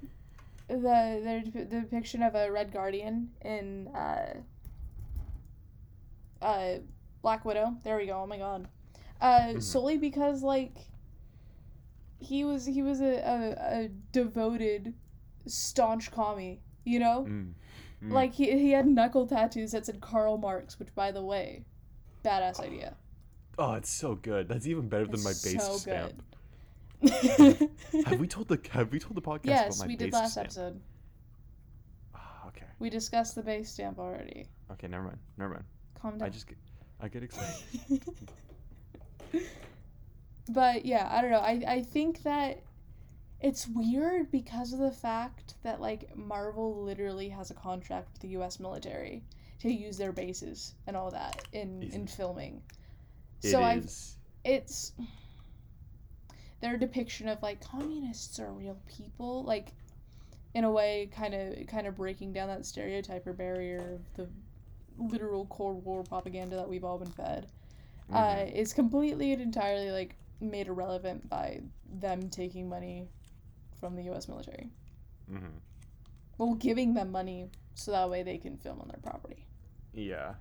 the 0.68 1.42
the 1.44 1.50
the 1.54 1.64
depiction 1.80 2.22
of 2.22 2.34
a 2.34 2.50
Red 2.52 2.72
Guardian 2.72 3.30
in 3.42 3.88
uh 3.88 4.34
uh 6.42 6.78
Black 7.22 7.44
Widow. 7.44 7.76
There 7.84 7.96
we 7.96 8.06
go. 8.06 8.20
Oh 8.22 8.26
my 8.26 8.38
god. 8.38 8.68
Uh 9.20 9.40
Mhm. 9.54 9.62
solely 9.62 9.98
because 9.98 10.42
like 10.42 10.76
he 12.20 12.44
was 12.44 12.66
he 12.66 12.82
was 12.82 13.00
a, 13.00 13.16
a, 13.18 13.84
a 13.84 13.88
devoted 14.12 14.94
staunch 15.46 16.10
commie, 16.10 16.60
you 16.84 16.98
know? 16.98 17.26
Mm. 17.28 17.52
Mm. 18.02 18.12
Like 18.12 18.32
he 18.32 18.50
he 18.58 18.70
had 18.72 18.86
knuckle 18.86 19.26
tattoos 19.26 19.72
that 19.72 19.86
said 19.86 20.00
Karl 20.00 20.38
Marx, 20.38 20.78
which 20.78 20.94
by 20.94 21.10
the 21.12 21.22
way, 21.22 21.64
badass 22.24 22.60
idea. 22.60 22.96
oh, 23.58 23.74
it's 23.74 23.90
so 23.90 24.14
good. 24.14 24.48
That's 24.48 24.66
even 24.66 24.88
better 24.88 25.06
than 25.06 25.22
my 25.22 25.30
base 25.30 25.64
so 25.64 25.76
stamp. 25.78 26.12
good. 26.14 26.22
have 28.06 28.18
we 28.18 28.26
told 28.26 28.48
the 28.48 28.58
Have 28.70 28.90
we 28.92 28.98
told 28.98 29.14
the 29.16 29.22
podcast 29.22 29.44
yes, 29.46 29.76
about 29.76 29.86
my 29.86 29.92
we 29.92 29.96
did 29.96 30.12
last 30.12 30.32
stamp? 30.32 30.46
episode. 30.46 30.80
Ah, 32.14 32.46
okay. 32.48 32.66
We 32.78 32.90
discussed 32.90 33.34
the 33.36 33.42
base 33.42 33.70
stamp 33.70 33.98
already. 33.98 34.46
Okay, 34.72 34.88
never 34.88 35.04
mind. 35.04 35.18
Never 35.36 35.54
mind. 35.54 35.64
Calm 36.00 36.18
down. 36.18 36.28
I 36.28 36.30
just 36.30 36.46
get, 36.46 36.58
I 37.00 37.08
get 37.08 37.22
excited. 37.22 38.02
but 40.48 40.84
yeah, 40.84 41.08
I 41.10 41.20
don't 41.20 41.30
know. 41.30 41.40
I 41.40 41.62
I 41.66 41.82
think 41.82 42.22
that 42.22 42.62
it's 43.40 43.68
weird 43.68 44.30
because 44.30 44.72
of 44.72 44.80
the 44.80 44.90
fact 44.90 45.54
that 45.62 45.80
like 45.80 46.16
Marvel 46.16 46.82
literally 46.82 47.28
has 47.28 47.50
a 47.50 47.54
contract 47.54 48.08
with 48.12 48.22
the 48.22 48.28
U.S. 48.28 48.58
military 48.58 49.22
to 49.60 49.70
use 49.70 49.96
their 49.96 50.12
bases 50.12 50.74
and 50.86 50.96
all 50.96 51.10
that 51.10 51.44
in 51.52 51.82
in 51.82 52.06
filming. 52.06 52.62
It 53.42 53.50
so 53.50 53.62
I 53.62 53.82
it's 54.44 54.92
their 56.60 56.76
depiction 56.76 57.28
of 57.28 57.42
like 57.42 57.60
communists 57.60 58.40
are 58.40 58.52
real 58.52 58.78
people 58.86 59.44
like 59.44 59.72
in 60.54 60.64
a 60.64 60.70
way 60.70 61.08
kind 61.14 61.34
of 61.34 61.66
kind 61.66 61.86
of 61.86 61.94
breaking 61.96 62.32
down 62.32 62.48
that 62.48 62.66
stereotype 62.66 63.26
or 63.26 63.32
barrier 63.32 63.94
of 63.94 64.14
the 64.14 64.28
literal 64.98 65.46
cold 65.46 65.84
war 65.84 66.02
propaganda 66.04 66.56
that 66.56 66.68
we've 66.68 66.84
all 66.84 66.98
been 66.98 67.10
fed 67.10 67.46
uh, 68.12 68.16
Mhm. 68.36 68.52
is 68.52 68.72
completely 68.72 69.32
and 69.32 69.40
entirely 69.42 69.90
like 69.90 70.16
made 70.40 70.66
irrelevant 70.68 71.28
by 71.28 71.60
them 72.00 72.28
taking 72.30 72.68
money 72.68 73.06
from 73.80 73.94
the 73.96 74.02
us 74.10 74.28
military 74.28 74.68
Mhm. 75.30 75.60
well 76.38 76.54
giving 76.54 76.94
them 76.94 77.10
money 77.12 77.50
so 77.74 77.90
that 77.92 78.08
way 78.10 78.22
they 78.22 78.38
can 78.38 78.56
film 78.56 78.80
on 78.80 78.88
their 78.88 79.00
property 79.00 79.44
Yeah. 79.94 80.34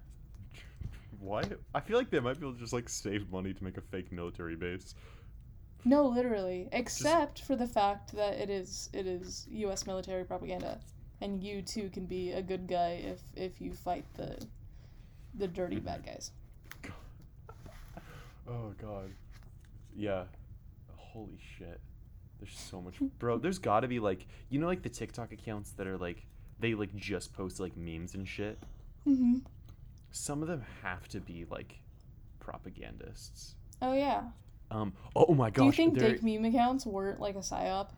Why? 1.20 1.42
I 1.74 1.80
feel 1.80 1.98
like 1.98 2.10
they 2.12 2.20
might 2.20 2.40
be 2.40 2.46
able 2.46 2.54
to 2.54 2.60
just 2.60 2.74
like 2.74 2.88
save 2.90 3.32
money 3.32 3.54
to 3.54 3.64
make 3.64 3.78
a 3.78 3.82
fake 3.82 4.12
military 4.12 4.56
base. 4.56 4.94
No, 5.84 6.06
literally, 6.06 6.70
except 6.72 7.42
for 7.42 7.56
the 7.56 7.66
fact 7.68 8.12
that 8.14 8.34
it 8.38 8.50
is 8.52 8.90
it 8.94 9.08
is 9.08 9.48
U.S. 9.50 9.88
military 9.88 10.24
propaganda, 10.26 10.80
and 11.22 11.44
you 11.44 11.62
too 11.62 11.90
can 11.90 12.06
be 12.06 12.32
a 12.32 12.42
good 12.42 12.68
guy 12.68 13.02
if 13.04 13.22
if 13.36 13.60
you 13.62 13.74
fight 13.74 14.06
the 14.16 14.38
the 15.34 15.48
dirty 15.48 15.80
bad 15.80 16.06
guys. 16.06 16.32
Oh 18.50 18.74
god. 18.82 19.12
Yeah. 19.96 20.24
Holy 20.96 21.40
shit. 21.58 21.82
There's 22.40 22.58
so 22.58 22.82
much 22.82 22.96
bro, 23.20 23.38
there's 23.38 23.60
gotta 23.60 23.88
be 23.88 24.00
like 24.00 24.26
you 24.50 24.60
know 24.60 24.68
like 24.68 24.84
the 24.84 24.90
TikTok 24.90 25.32
accounts 25.32 25.72
that 25.72 25.88
are 25.88 25.98
like 25.98 26.26
they 26.60 26.74
like 26.74 26.96
just 26.96 27.34
post 27.34 27.60
like 27.60 27.76
memes 27.76 28.14
and 28.16 28.28
shit. 28.28 28.58
Mm-hmm. 29.08 29.38
Some 30.12 30.42
of 30.42 30.48
them 30.48 30.64
have 30.84 31.08
to 31.10 31.20
be 31.20 31.46
like 31.50 31.80
propagandists. 32.40 33.56
Oh 33.82 33.94
yeah. 33.94 34.24
Um 34.72 34.94
oh 35.16 35.34
my 35.34 35.50
gosh. 35.50 35.62
Do 35.62 35.66
you 35.66 35.72
think 35.72 36.00
there- 36.00 36.12
fake 36.18 36.24
meme 36.24 36.46
accounts 36.46 36.86
weren't 36.86 37.20
like 37.20 37.36
a 37.36 37.40
psyop? 37.40 37.90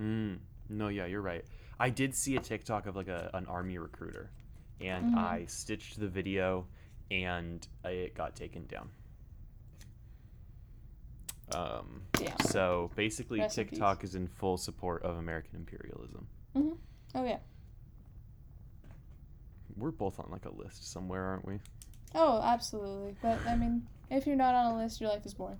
Mm, 0.00 0.38
no, 0.72 0.88
yeah, 0.88 1.06
you're 1.06 1.22
right. 1.22 1.44
I 1.78 1.90
did 1.90 2.14
see 2.14 2.36
a 2.36 2.40
TikTok 2.40 2.86
of 2.86 2.96
like 2.96 3.08
a, 3.08 3.30
an 3.34 3.46
army 3.46 3.78
recruiter, 3.78 4.30
and 4.80 5.14
Mhm. 5.14 5.18
I 5.18 5.44
stitched 5.46 5.98
the 6.00 6.08
video, 6.08 6.66
and 7.10 7.66
it 7.84 8.14
got 8.14 8.34
taken 8.36 8.66
down. 8.66 8.90
Um, 11.54 12.02
Damn. 12.12 12.38
so 12.46 12.90
basically. 12.96 13.44
TikTok 13.50 14.04
is 14.04 14.14
in 14.14 14.26
full 14.26 14.56
support 14.56 15.02
of 15.02 15.16
American 15.18 15.56
imperialism. 15.56 16.26
Oh 17.14 17.24
yeah. 17.24 17.38
We're 19.76 19.90
both 19.90 20.18
on 20.18 20.28
like 20.30 20.46
a 20.46 20.50
list 20.50 20.90
somewhere, 20.90 21.24
aren't 21.24 21.46
we? 21.46 21.58
Oh, 22.14 22.40
absolutely. 22.42 23.16
But 23.22 23.38
I 23.46 23.56
mean, 23.56 23.86
if 24.10 24.26
you're 24.26 24.36
not 24.36 24.54
on 24.54 24.72
a 24.72 24.76
list, 24.76 25.00
your 25.00 25.10
life 25.10 25.26
is 25.26 25.34
boring. 25.34 25.58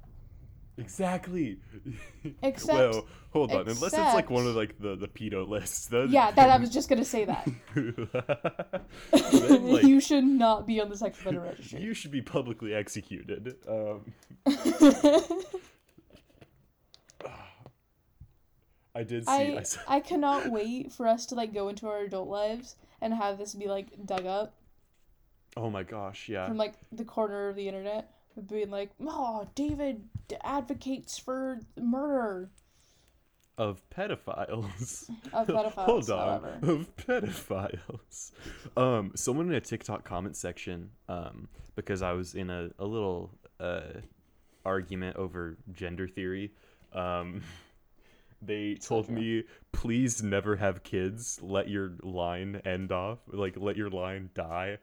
Exactly. 0.78 1.58
Except- 2.42 2.94
well, 2.94 3.06
hold 3.30 3.52
on. 3.52 3.68
Unless 3.68 3.82
it's 3.82 3.96
like 4.14 4.30
one 4.30 4.46
of 4.46 4.56
except- 4.56 4.80
like 4.82 4.98
the 4.98 5.06
the 5.06 5.08
pedo 5.08 5.46
lists. 5.46 5.86
Then 5.86 6.10
Yeah, 6.10 6.30
that 6.30 6.50
I 6.50 6.56
was 6.58 6.70
just 6.70 6.88
gonna 6.88 7.04
say 7.04 7.24
that. 7.24 7.46
Then, 7.74 8.08
like, 9.72 9.84
you 9.84 10.00
should 10.00 10.24
not 10.24 10.66
be 10.66 10.80
on 10.80 10.88
the 10.88 10.96
sex 10.96 11.18
offender 11.18 11.40
registry. 11.40 11.82
you 11.82 11.94
should 11.94 12.10
be 12.10 12.22
publicly 12.22 12.74
executed. 12.74 13.56
Um, 13.68 14.12
I 18.94 19.04
did 19.04 19.24
see. 19.24 19.32
I, 19.32 19.56
I 19.58 19.62
saw, 19.62 19.80
I 19.88 20.00
cannot 20.00 20.50
wait 20.50 20.92
for 20.92 21.06
us 21.06 21.24
to 21.26 21.34
like 21.34 21.54
go 21.54 21.68
into 21.68 21.88
our 21.88 22.00
adult 22.00 22.28
lives 22.28 22.76
and 23.00 23.14
have 23.14 23.38
this 23.38 23.54
be 23.54 23.66
like 23.66 24.06
dug 24.06 24.26
up 24.26 24.54
oh 25.56 25.70
my 25.70 25.82
gosh, 25.82 26.28
yeah. 26.28 26.46
from 26.46 26.56
like 26.56 26.74
the 26.90 27.04
corner 27.04 27.48
of 27.48 27.56
the 27.56 27.68
internet, 27.68 28.10
being 28.40 28.70
like, 28.70 28.90
"Oh, 29.00 29.48
David 29.54 30.04
advocates 30.42 31.18
for 31.18 31.60
murder 31.78 32.50
Of 33.58 33.82
pedophiles. 33.90 35.08
of 35.32 35.46
pedophiles." 35.46 35.72
Hold 35.74 36.10
on. 36.10 36.18
However, 36.42 36.58
Of 36.62 36.96
pedophiles. 36.96 38.32
Um, 38.76 39.12
someone 39.14 39.48
in 39.48 39.54
a 39.54 39.60
TikTok 39.60 40.04
comment 40.04 40.36
section, 40.36 40.90
um, 41.08 41.48
because 41.76 42.02
I 42.02 42.12
was 42.12 42.34
in 42.34 42.48
a, 42.50 42.70
a 42.78 42.84
little 42.86 43.30
uh, 43.60 44.00
argument 44.64 45.16
over 45.16 45.58
gender 45.72 46.08
theory, 46.08 46.52
um, 46.92 47.42
they 48.42 48.74
told 48.74 49.08
me, 49.08 49.44
please 49.72 50.22
never 50.22 50.56
have 50.56 50.82
kids. 50.82 51.38
Let 51.42 51.68
your 51.68 51.92
line 52.02 52.60
end 52.64 52.90
off. 52.90 53.18
Like, 53.28 53.56
let 53.56 53.76
your 53.76 53.90
line 53.90 54.30
die. 54.34 54.78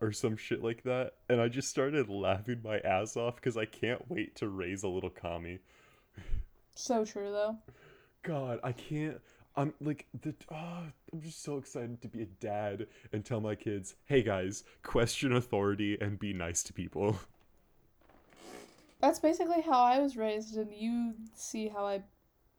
Or 0.00 0.12
some 0.12 0.36
shit 0.36 0.62
like 0.62 0.82
that. 0.84 1.12
And 1.28 1.40
I 1.40 1.48
just 1.48 1.68
started 1.68 2.08
laughing 2.08 2.60
my 2.64 2.78
ass 2.78 3.16
off 3.16 3.36
because 3.36 3.56
I 3.56 3.66
can't 3.66 4.10
wait 4.10 4.34
to 4.36 4.48
raise 4.48 4.82
a 4.82 4.88
little 4.88 5.10
commie. 5.10 5.58
so 6.74 7.04
true 7.04 7.30
though. 7.30 7.56
God, 8.22 8.60
I 8.64 8.72
can't. 8.72 9.20
I'm 9.56 9.74
like 9.80 10.06
the. 10.22 10.34
Oh, 10.50 10.84
I'm 11.12 11.20
just 11.20 11.42
so 11.42 11.58
excited 11.58 12.00
to 12.02 12.08
be 12.08 12.22
a 12.22 12.26
dad 12.26 12.86
and 13.12 13.24
tell 13.24 13.40
my 13.40 13.54
kids, 13.54 13.94
"Hey 14.06 14.22
guys, 14.22 14.64
question 14.82 15.32
authority 15.36 15.98
and 16.00 16.18
be 16.18 16.32
nice 16.32 16.62
to 16.64 16.72
people." 16.72 17.18
That's 19.00 19.18
basically 19.18 19.60
how 19.60 19.82
I 19.82 19.98
was 19.98 20.16
raised, 20.16 20.56
and 20.56 20.72
you 20.72 21.14
see 21.34 21.68
how 21.68 21.86
I 21.86 22.02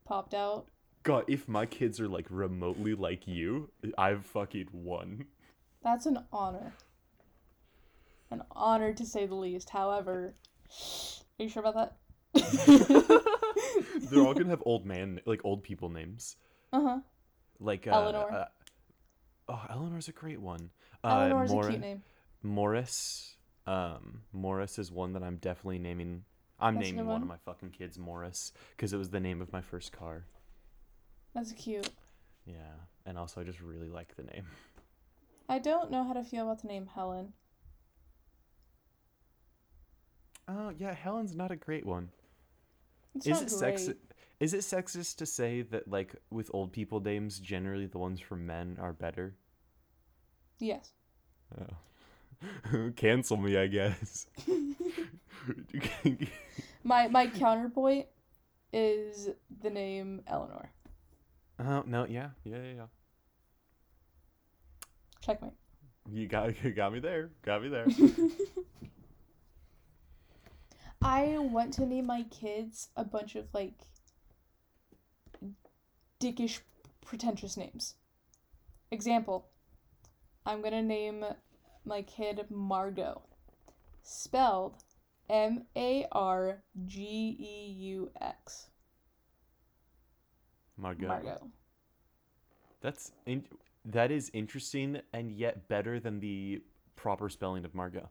popped 0.05 0.35
out. 0.35 0.67
God, 1.01 1.25
if 1.27 1.47
my 1.47 1.65
kids 1.65 1.99
are 1.99 2.07
like 2.07 2.27
remotely 2.29 2.93
like 2.93 3.27
you, 3.27 3.71
I've 3.97 4.25
fucking 4.25 4.69
won. 4.71 5.25
That's 5.83 6.05
an 6.05 6.19
honor. 6.31 6.73
An 8.31 8.43
honor 8.51 8.93
to 8.93 9.05
say 9.05 9.25
the 9.25 9.35
least. 9.35 9.69
However, 9.69 10.33
are 10.69 11.43
you 11.43 11.49
sure 11.49 11.63
about 11.63 11.75
that? 11.75 11.95
They're 14.09 14.21
all 14.25 14.33
gonna 14.33 14.49
have 14.49 14.63
old 14.65 14.85
man, 14.85 15.21
like 15.25 15.41
old 15.43 15.63
people 15.63 15.89
names, 15.89 16.35
Uh 16.73 16.81
huh. 16.81 16.99
like 17.59 17.87
uh, 17.87 17.91
Eleanor. 17.91 18.31
Uh, 18.31 18.45
oh, 19.49 19.65
Eleanor's 19.69 20.07
a 20.07 20.11
great 20.11 20.41
one. 20.41 20.69
Uh, 21.03 21.07
Eleanor's 21.29 21.51
Mor- 21.51 21.67
a 21.67 21.69
cute 21.69 21.81
name. 21.81 22.03
Morris. 22.43 23.35
Um, 23.67 24.21
Morris 24.31 24.77
is 24.77 24.91
one 24.91 25.13
that 25.13 25.23
I'm 25.23 25.37
definitely 25.37 25.79
naming. 25.79 26.23
I'm 26.59 26.75
That's 26.75 26.87
naming 26.87 27.07
one 27.07 27.21
of 27.21 27.27
my 27.27 27.37
fucking 27.37 27.71
kids 27.71 27.97
Morris 27.97 28.51
because 28.75 28.93
it 28.93 28.97
was 28.97 29.09
the 29.09 29.19
name 29.19 29.41
of 29.41 29.51
my 29.51 29.61
first 29.61 29.91
car. 29.91 30.25
That's 31.33 31.51
cute. 31.53 31.89
Yeah, 32.45 32.73
and 33.05 33.17
also 33.17 33.41
I 33.41 33.43
just 33.43 33.59
really 33.61 33.89
like 33.89 34.15
the 34.15 34.23
name. 34.23 34.45
I 35.49 35.59
don't 35.59 35.91
know 35.91 36.03
how 36.03 36.13
to 36.13 36.23
feel 36.23 36.43
about 36.43 36.61
the 36.61 36.67
name 36.67 36.87
Helen. 36.93 37.33
Oh 40.47 40.71
yeah, 40.77 40.93
Helen's 40.93 41.35
not 41.35 41.51
a 41.51 41.55
great 41.55 41.85
one. 41.85 42.09
It's 43.15 43.27
is 43.27 43.41
it 43.41 43.47
sexist? 43.47 43.95
Is 44.39 44.53
it 44.53 44.59
sexist 44.59 45.17
to 45.17 45.25
say 45.25 45.61
that 45.63 45.87
like 45.87 46.15
with 46.29 46.51
old 46.53 46.71
people 46.71 46.99
names, 46.99 47.39
generally 47.39 47.85
the 47.85 47.97
ones 47.97 48.19
for 48.19 48.35
men 48.35 48.77
are 48.79 48.93
better? 48.93 49.35
Yes. 50.59 50.91
Oh. 51.59 52.89
Cancel 52.95 53.37
me, 53.37 53.57
I 53.57 53.67
guess. 53.67 54.27
My 56.83 57.07
my 57.07 57.27
counterpoint 57.27 58.07
is 58.71 59.29
the 59.61 59.69
name 59.69 60.21
Eleanor. 60.27 60.71
oh 61.59 61.83
no, 61.87 62.05
yeah, 62.05 62.29
yeah, 62.43 62.57
yeah, 62.57 62.73
yeah. 62.75 62.85
Checkmate. 65.21 65.53
You 66.11 66.27
got 66.27 66.53
you 66.63 66.71
got 66.71 66.93
me 66.93 66.99
there. 66.99 67.31
Got 67.43 67.63
me 67.63 67.69
there. 67.69 67.87
I 71.05 71.37
want 71.37 71.71
to 71.73 71.85
name 71.85 72.07
my 72.07 72.23
kids 72.31 72.89
a 72.97 73.03
bunch 73.03 73.35
of 73.35 73.45
like 73.53 73.75
dickish 76.19 76.61
pretentious 77.05 77.55
names. 77.55 77.93
Example. 78.89 79.45
I'm 80.47 80.63
gonna 80.63 80.81
name 80.81 81.23
my 81.85 82.01
kid 82.01 82.47
Margot. 82.49 83.21
Spelled 84.01 84.77
M 85.29 85.65
A 85.75 86.07
R 86.11 86.63
G 86.87 87.37
E 87.39 87.71
U 87.83 88.09
X. 88.19 88.69
Margot. 90.75 91.07
Margot. 91.07 91.51
That's 92.81 93.11
in- 93.27 93.45
that 93.85 94.09
is 94.09 94.31
interesting 94.33 95.01
and 95.13 95.31
yet 95.31 95.67
better 95.67 95.99
than 95.99 96.19
the 96.19 96.63
proper 96.95 97.29
spelling 97.29 97.63
of 97.63 97.75
Margot. 97.75 98.09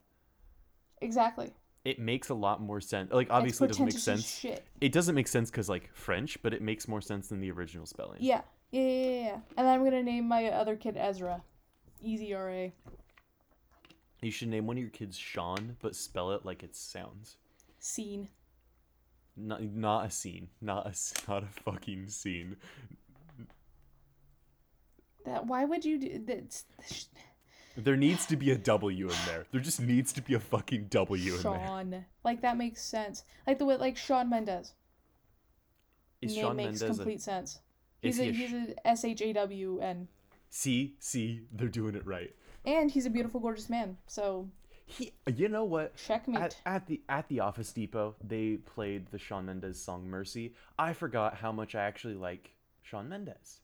Exactly. 1.02 1.52
It 1.84 1.98
makes 1.98 2.30
a 2.30 2.34
lot 2.34 2.62
more 2.62 2.80
sense. 2.80 3.12
Like 3.12 3.28
obviously 3.30 3.66
it 3.66 3.68
doesn't 3.68 3.84
make 3.84 3.98
sense. 3.98 4.44
It 4.80 4.92
doesn't 4.92 5.14
make 5.14 5.28
sense 5.28 5.50
because 5.50 5.68
like 5.68 5.90
French, 5.92 6.38
but 6.42 6.54
it 6.54 6.62
makes 6.62 6.88
more 6.88 7.02
sense 7.02 7.28
than 7.28 7.40
the 7.40 7.50
original 7.50 7.84
spelling. 7.84 8.18
Yeah, 8.20 8.40
Yeah, 8.70 8.82
yeah, 8.82 8.88
yeah, 8.88 9.20
yeah. 9.20 9.38
And 9.56 9.66
then 9.66 9.74
I'm 9.74 9.84
gonna 9.84 10.02
name 10.02 10.26
my 10.26 10.46
other 10.46 10.76
kid 10.76 10.96
Ezra. 10.96 11.42
Easy 12.00 12.34
R 12.34 12.50
A. 12.50 12.72
You 14.22 14.30
should 14.30 14.48
name 14.48 14.66
one 14.66 14.76
of 14.76 14.80
your 14.80 14.90
kids 14.90 15.18
Sean, 15.18 15.76
but 15.82 15.94
spell 15.94 16.30
it 16.32 16.46
like 16.46 16.62
it 16.62 16.74
sounds. 16.74 17.36
Scene. 17.78 18.28
Not 19.36 19.62
not 19.62 20.06
a 20.06 20.10
scene. 20.10 20.48
Not 20.62 20.86
a 20.86 21.30
not 21.30 21.42
a 21.42 21.46
fucking 21.64 22.08
scene. 22.08 22.56
That 25.26 25.46
why 25.46 25.64
would 25.66 25.84
you 25.84 25.98
do 25.98 26.18
that? 26.26 26.62
There 27.76 27.96
needs 27.96 28.26
to 28.26 28.36
be 28.36 28.50
a 28.52 28.56
W 28.58 29.08
in 29.08 29.16
there. 29.26 29.46
There 29.50 29.60
just 29.60 29.80
needs 29.80 30.12
to 30.12 30.22
be 30.22 30.34
a 30.34 30.40
fucking 30.40 30.86
W 30.90 31.34
in 31.34 31.42
there. 31.42 31.42
Sean. 31.42 32.04
Like 32.24 32.42
that 32.42 32.56
makes 32.56 32.82
sense. 32.82 33.24
Like 33.46 33.58
the 33.58 33.64
way 33.64 33.76
like 33.76 33.96
Shawn 33.96 34.30
Mendes. 34.30 34.74
Is 36.22 36.34
Name 36.34 36.44
Sean 36.44 36.56
makes 36.56 36.80
Mendes 36.80 36.96
complete 36.96 37.18
a 37.18 37.22
sense. 37.22 37.58
He's 38.00 38.18
a, 38.20 38.24
he 38.24 38.28
a 38.28 38.32
he's 38.32 38.50
sh- 38.50 38.74
a 38.84 38.86
S 38.88 39.04
H 39.04 39.22
A 39.22 39.32
W 39.32 39.80
N. 39.80 40.08
See, 40.50 40.94
see, 41.00 41.42
they're 41.52 41.68
doing 41.68 41.94
it 41.96 42.06
right. 42.06 42.34
And 42.64 42.90
he's 42.90 43.06
a 43.06 43.10
beautiful, 43.10 43.40
gorgeous 43.40 43.68
man. 43.68 43.96
So 44.06 44.48
He, 44.86 45.12
you 45.26 45.48
know 45.48 45.64
what? 45.64 45.96
checkmate. 45.96 46.40
At, 46.40 46.56
at 46.64 46.86
the 46.86 47.02
at 47.08 47.28
the 47.28 47.40
Office 47.40 47.72
Depot, 47.72 48.14
they 48.22 48.58
played 48.58 49.08
the 49.10 49.18
Shawn 49.18 49.46
Mendes 49.46 49.82
song 49.82 50.06
"Mercy." 50.08 50.54
I 50.78 50.92
forgot 50.92 51.36
how 51.36 51.50
much 51.50 51.74
I 51.74 51.82
actually 51.82 52.14
like 52.14 52.50
Shawn 52.82 53.08
Mendes. 53.08 53.60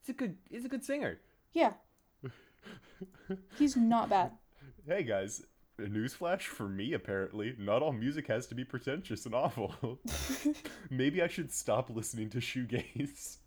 He's 0.00 0.08
a 0.10 0.18
good 0.18 0.36
he's 0.50 0.64
a 0.64 0.68
good 0.68 0.84
singer. 0.84 1.20
yeah. 1.52 1.74
He's 3.58 3.76
not 3.76 4.08
bad. 4.10 4.32
Hey 4.86 5.02
guys, 5.04 5.42
a 5.78 5.82
newsflash 5.82 6.42
for 6.42 6.68
me 6.68 6.92
apparently, 6.92 7.54
not 7.58 7.82
all 7.82 7.92
music 7.92 8.26
has 8.28 8.46
to 8.48 8.54
be 8.54 8.64
pretentious 8.64 9.26
and 9.26 9.34
awful. 9.34 9.74
Maybe 10.90 11.22
I 11.22 11.28
should 11.28 11.52
stop 11.52 11.88
listening 11.90 12.30
to 12.30 12.38
shoegaze. 12.38 13.38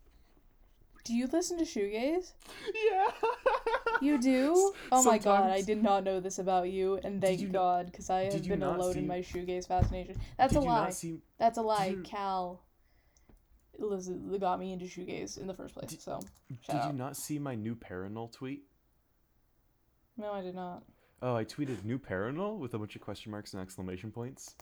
Do 1.04 1.14
you 1.14 1.28
listen 1.32 1.58
to 1.60 1.66
shoegaze? 1.66 2.32
yeah. 2.90 3.12
You 4.02 4.20
do? 4.20 4.74
Oh 4.92 5.04
my 5.04 5.20
god, 5.20 5.52
I 5.52 5.62
did 5.62 5.82
not 5.84 6.04
know 6.04 6.20
this 6.20 6.40
about 6.40 6.70
you, 6.70 7.00
and 7.04 7.22
thank 7.22 7.40
you 7.40 7.48
God, 7.50 7.86
because 7.88 8.10
I 8.10 8.24
did 8.24 8.34
have 8.34 8.48
been 8.48 8.64
alone 8.64 8.98
in 8.98 9.04
see- 9.04 9.08
my 9.08 9.20
shoegaze 9.20 9.68
fascination. 9.68 10.20
That's 10.38 10.56
a 10.56 10.60
lie. 10.60 10.90
see 10.90 11.20
That's 11.38 11.58
a 11.58 11.62
lie. 11.62 11.86
you- 11.88 12.02
Cal 12.04 12.62
listen, 13.78 14.36
got 14.40 14.60
me 14.60 14.72
into 14.74 14.86
shoegaze 14.86 15.38
in 15.38 15.48
the 15.48 15.54
first 15.54 15.76
place. 15.76 15.96
so 16.00 16.20
shout 16.62 16.66
Did 16.68 16.76
out. 16.76 16.88
you 16.92 16.98
not 16.98 17.18
see 17.18 17.38
my 17.40 17.56
new 17.56 17.76
Parannoul 17.76 18.32
tweet? 18.32 18.64
No, 20.18 20.32
I 20.32 20.42
did 20.42 20.56
not. 20.56 20.84
Oh, 21.22 21.36
I 21.36 21.44
tweeted 21.46 21.84
new 21.84 21.98
Parannoul 21.98 22.58
with 22.58 22.74
a 22.74 22.80
bunch 22.80 22.96
of 22.96 23.02
question 23.02 23.32
marks 23.32 23.54
and 23.54 23.62
exclamation 23.62 24.12
points. 24.12 24.56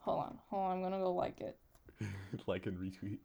Hold 0.00 0.20
on, 0.20 0.38
hold 0.50 0.62
on. 0.64 0.72
I'm 0.76 0.82
gonna 0.82 0.98
go 0.98 1.12
like 1.14 1.40
it. 1.40 1.56
like 2.46 2.66
and 2.66 2.76
retweet. 2.78 3.18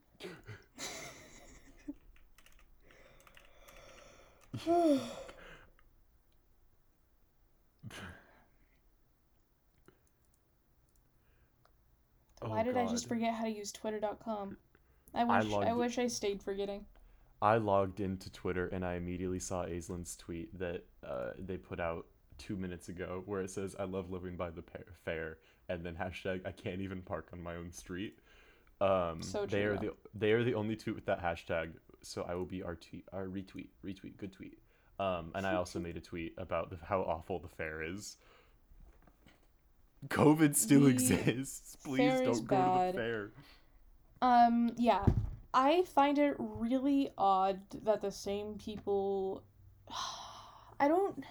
Why 12.42 12.62
Oh, 12.62 12.64
did 12.64 12.78
I 12.78 12.88
just 12.88 13.08
forget 13.08 13.34
how 13.34 13.44
to 13.44 13.50
use 13.50 13.72
Twitter.com? 13.72 14.58
I 15.14 15.22
I 15.22 15.24
wish 15.44 15.54
I, 15.54 15.58
logged- 15.58 15.78
wish 15.78 15.98
I 15.98 16.08
stayed 16.08 16.42
forgetting. 16.42 16.86
I 17.42 17.58
logged 17.58 18.00
into 18.00 18.30
Twitter 18.32 18.68
and 18.68 18.86
I 18.86 18.96
immediately 18.96 19.40
saw 19.40 19.66
Aislin's 19.66 20.16
tweet 20.18 20.58
that 20.60 20.84
uh, 21.08 21.32
they 21.38 21.58
put 21.58 21.80
out 21.80 22.06
two 22.38 22.56
minutes 22.56 22.90
ago 22.90 23.24
where 23.26 23.42
it 23.42 23.50
says, 23.50 23.76
I 23.80 23.84
love 23.84 24.12
living 24.12 24.36
by 24.36 24.50
the 24.50 24.64
fair, 25.06 25.38
and 25.68 25.86
then 25.86 25.96
hashtag, 25.96 26.46
I 26.46 26.52
can't 26.52 26.82
even 26.82 27.02
park 27.02 27.28
on 27.34 27.42
my 27.42 27.56
own 27.56 27.72
street. 27.72 28.20
Um, 28.82 29.22
So 29.22 29.46
they 29.46 29.64
are 29.64 29.78
the 29.78 29.94
they 30.14 30.32
are 30.32 30.44
the 30.44 30.54
only 30.56 30.76
tweet 30.76 30.96
with 30.96 31.06
that 31.06 31.22
hashtag, 31.22 31.72
so 32.02 32.26
I 32.28 32.36
will 32.36 32.46
be 32.46 32.64
our 32.64 32.76
tweet, 32.76 33.06
our 33.12 33.26
retweet, 33.26 33.68
retweet, 33.86 34.18
good 34.18 34.32
tweet. 34.32 34.58
Um, 35.00 35.32
and 35.36 35.46
I 35.46 35.56
also 35.56 35.80
made 35.80 35.96
a 35.96 36.02
tweet 36.02 36.34
about 36.38 36.70
the, 36.72 36.78
how 36.86 37.02
awful 37.02 37.40
the 37.40 37.48
fair 37.48 37.82
is. 37.82 38.18
COVID 40.08 40.56
still 40.56 40.82
The 40.82 40.88
exists. 40.88 41.78
Please 41.84 42.22
don't 42.22 42.48
go 42.48 42.58
to 42.58 42.92
the 42.92 42.98
fair. 42.98 43.32
Um, 44.22 44.72
yeah. 44.78 45.06
I 45.54 45.84
find 45.84 46.18
it 46.18 46.36
really 46.38 47.12
odd 47.18 47.60
that 47.84 48.02
the 48.02 48.12
same 48.12 48.56
people 48.58 49.44
I 50.80 50.88
don't 50.88 51.24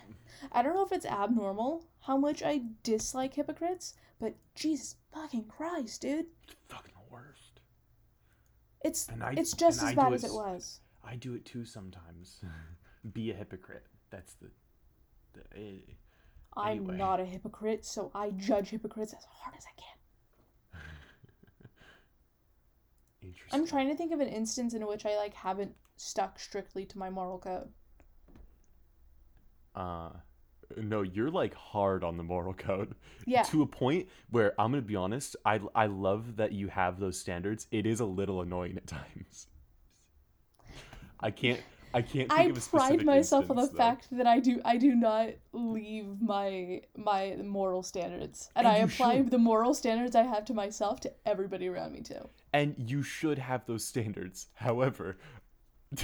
I 0.52 0.62
don't 0.62 0.74
know 0.74 0.84
if 0.84 0.92
it's 0.92 1.06
abnormal 1.06 1.84
how 2.00 2.16
much 2.16 2.42
I 2.42 2.62
dislike 2.82 3.34
hypocrites, 3.34 3.94
but 4.20 4.34
Jesus 4.54 4.96
fucking 5.12 5.44
Christ, 5.44 6.02
dude. 6.02 6.26
Fucking 6.68 6.92
the 6.94 7.12
worst. 7.12 7.60
It's 8.84 9.08
I- 9.20 9.34
it's 9.36 9.52
just 9.52 9.78
as 9.82 9.90
I 9.90 9.94
bad 9.94 10.12
as 10.12 10.24
it 10.24 10.28
it 10.28 10.32
was. 10.34 10.80
I 11.04 11.16
do 11.16 11.34
it 11.34 11.44
too 11.44 11.64
sometimes. 11.64 12.40
Be 13.12 13.30
a 13.30 13.34
hypocrite. 13.34 13.86
That's 14.10 14.34
the. 14.34 14.50
the 15.34 15.58
eh. 15.58 15.92
I'm 16.56 16.86
not 16.96 17.20
a 17.20 17.24
hypocrite, 17.24 17.84
so 17.84 18.10
I 18.14 18.30
judge 18.30 18.70
hypocrites 18.70 19.12
as 19.12 19.24
hard 19.24 19.54
as 19.56 19.64
I 19.64 19.80
can. 19.80 19.97
Interesting. 23.28 23.60
I'm 23.60 23.66
trying 23.66 23.88
to 23.88 23.94
think 23.96 24.12
of 24.12 24.20
an 24.20 24.28
instance 24.28 24.74
in 24.74 24.86
which 24.86 25.04
I 25.06 25.16
like 25.16 25.34
haven't 25.34 25.74
stuck 25.96 26.38
strictly 26.38 26.84
to 26.86 26.98
my 26.98 27.10
moral 27.10 27.38
code. 27.38 27.68
Uh, 29.74 30.10
no, 30.76 31.02
you're 31.02 31.30
like 31.30 31.54
hard 31.54 32.04
on 32.04 32.16
the 32.16 32.22
moral 32.22 32.52
code 32.54 32.94
Yeah. 33.26 33.42
to 33.44 33.62
a 33.62 33.66
point 33.66 34.08
where 34.30 34.52
I'm 34.60 34.70
gonna 34.72 34.82
be 34.82 34.96
honest. 34.96 35.36
I 35.44 35.60
I 35.74 35.86
love 35.86 36.36
that 36.36 36.52
you 36.52 36.68
have 36.68 36.98
those 37.00 37.18
standards. 37.18 37.66
It 37.70 37.86
is 37.86 38.00
a 38.00 38.04
little 38.04 38.40
annoying 38.42 38.76
at 38.76 38.86
times. 38.86 39.46
I 41.20 41.30
can't. 41.30 41.60
I 41.94 42.02
can't. 42.02 42.28
Think 42.28 42.32
I 42.32 42.42
of 42.44 42.56
a 42.56 42.60
specific 42.60 42.96
pride 42.98 43.06
myself 43.06 43.50
on 43.50 43.56
the 43.56 43.66
though. 43.66 43.76
fact 43.76 44.08
that 44.12 44.26
I 44.26 44.40
do 44.40 44.60
I 44.64 44.76
do 44.76 44.94
not 44.94 45.30
leave 45.52 46.20
my 46.20 46.82
my 46.96 47.36
moral 47.36 47.82
standards, 47.82 48.50
and, 48.54 48.66
And 48.66 48.76
I 48.76 48.80
apply 48.80 49.16
should. 49.18 49.30
the 49.30 49.38
moral 49.38 49.72
standards 49.74 50.14
I 50.14 50.22
have 50.24 50.44
to 50.46 50.54
myself 50.54 51.00
to 51.00 51.12
everybody 51.24 51.66
around 51.68 51.92
me 51.92 52.02
too. 52.02 52.28
And 52.52 52.74
you 52.78 53.02
should 53.02 53.38
have 53.38 53.66
those 53.66 53.84
standards. 53.84 54.48
However, 54.54 55.18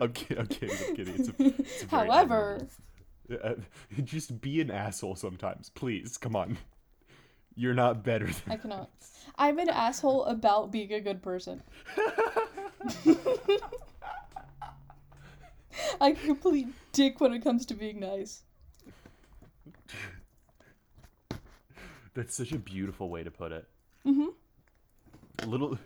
I'm 0.00 0.12
kidding. 0.12 0.38
I'm 0.38 0.46
kidding. 0.46 0.76
I'm 0.88 0.96
kidding. 0.96 1.14
It's 1.18 1.28
a, 1.28 1.34
it's 1.38 1.82
a 1.84 1.88
However, 1.88 2.66
Uh, 3.42 3.54
just 4.04 4.40
be 4.40 4.60
an 4.60 4.70
asshole 4.70 5.16
sometimes, 5.16 5.70
please. 5.70 6.16
Come 6.18 6.36
on. 6.36 6.58
You're 7.54 7.74
not 7.74 8.02
better 8.02 8.26
than 8.26 8.52
I 8.52 8.56
cannot. 8.56 8.90
I'm 9.36 9.58
an 9.58 9.68
asshole 9.68 10.24
about 10.24 10.72
being 10.72 10.92
a 10.92 11.00
good 11.00 11.22
person. 11.22 11.62
I'm 16.00 16.12
a 16.12 16.14
complete 16.14 16.68
dick 16.92 17.20
when 17.20 17.32
it 17.32 17.42
comes 17.42 17.66
to 17.66 17.74
being 17.74 18.00
nice. 18.00 18.42
That's 22.14 22.34
such 22.34 22.52
a 22.52 22.58
beautiful 22.58 23.08
way 23.08 23.24
to 23.24 23.30
put 23.30 23.52
it. 23.52 23.66
Mhm. 24.06 24.34
A 25.40 25.46
little, 25.46 25.78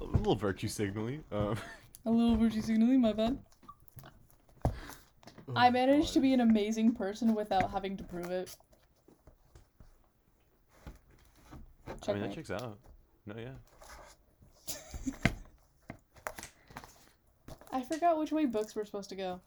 a 0.00 0.04
little 0.04 0.34
virtue 0.34 0.68
signaling. 0.68 1.22
Um, 1.30 1.56
A 2.06 2.10
little 2.10 2.36
virtue 2.36 2.62
signaling, 2.62 3.00
my 3.02 3.12
bad. 3.12 3.38
oh 4.66 4.72
I 5.54 5.68
managed 5.68 6.14
to 6.14 6.20
be 6.20 6.32
an 6.32 6.40
amazing 6.40 6.94
person 6.94 7.34
without 7.34 7.70
having 7.70 7.96
to 7.98 8.04
prove 8.04 8.30
it. 8.30 8.56
I 12.06 12.12
mean, 12.12 12.22
that 12.22 12.34
checks 12.34 12.50
out. 12.50 12.78
No, 13.26 13.34
yeah. 13.36 13.52
I 17.72 17.82
forgot 17.82 18.18
which 18.18 18.32
way 18.32 18.46
books 18.46 18.74
were 18.74 18.84
supposed 18.86 19.10
to 19.10 19.16
go. 19.16 19.40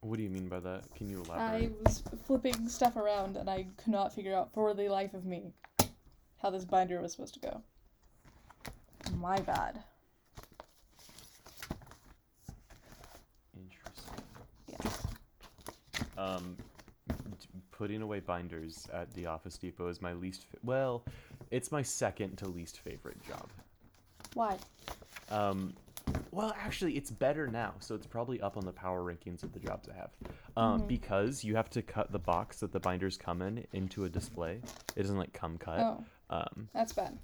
What 0.00 0.18
do 0.18 0.22
you 0.22 0.30
mean 0.30 0.48
by 0.48 0.60
that? 0.60 0.94
Can 0.94 1.08
you 1.08 1.22
elaborate? 1.22 1.64
I 1.64 1.70
was 1.86 2.02
flipping 2.26 2.68
stuff 2.68 2.96
around 2.96 3.36
and 3.38 3.48
I 3.48 3.66
could 3.78 3.92
not 3.92 4.12
figure 4.12 4.34
out 4.34 4.52
for 4.52 4.74
the 4.74 4.88
life 4.90 5.14
of 5.14 5.24
me 5.24 5.54
how 6.44 6.50
this 6.50 6.66
binder 6.66 7.00
was 7.00 7.10
supposed 7.12 7.32
to 7.32 7.40
go. 7.40 7.62
My 9.16 9.40
bad. 9.40 9.82
Interesting. 13.56 14.24
Yes. 14.68 15.06
Um, 16.18 16.54
d- 17.08 17.14
putting 17.70 18.02
away 18.02 18.20
binders 18.20 18.86
at 18.92 19.10
the 19.14 19.24
Office 19.24 19.56
Depot 19.56 19.88
is 19.88 20.02
my 20.02 20.12
least. 20.12 20.44
Fa- 20.44 20.58
well, 20.62 21.06
it's 21.50 21.72
my 21.72 21.80
second 21.80 22.36
to 22.36 22.46
least 22.46 22.80
favorite 22.80 23.16
job. 23.26 23.48
Why? 24.34 24.58
Um, 25.30 25.72
well, 26.30 26.54
actually, 26.60 26.98
it's 26.98 27.10
better 27.10 27.46
now, 27.46 27.72
so 27.80 27.94
it's 27.94 28.06
probably 28.06 28.38
up 28.42 28.58
on 28.58 28.66
the 28.66 28.72
power 28.72 29.00
rankings 29.00 29.42
of 29.44 29.54
the 29.54 29.60
jobs 29.60 29.88
I 29.88 29.94
have. 29.94 30.10
Um, 30.58 30.82
Mhm. 30.82 30.88
because 30.88 31.42
you 31.42 31.56
have 31.56 31.70
to 31.70 31.80
cut 31.80 32.12
the 32.12 32.18
box 32.18 32.60
that 32.60 32.70
the 32.70 32.80
binders 32.80 33.16
come 33.16 33.40
in 33.40 33.66
into 33.72 34.04
a 34.04 34.10
display. 34.10 34.60
It 34.94 35.00
doesn't 35.02 35.16
like 35.16 35.32
come 35.32 35.56
cut. 35.56 35.80
Oh, 35.80 36.04
Um, 36.30 36.68
that's 36.72 36.92
bad. 36.92 37.18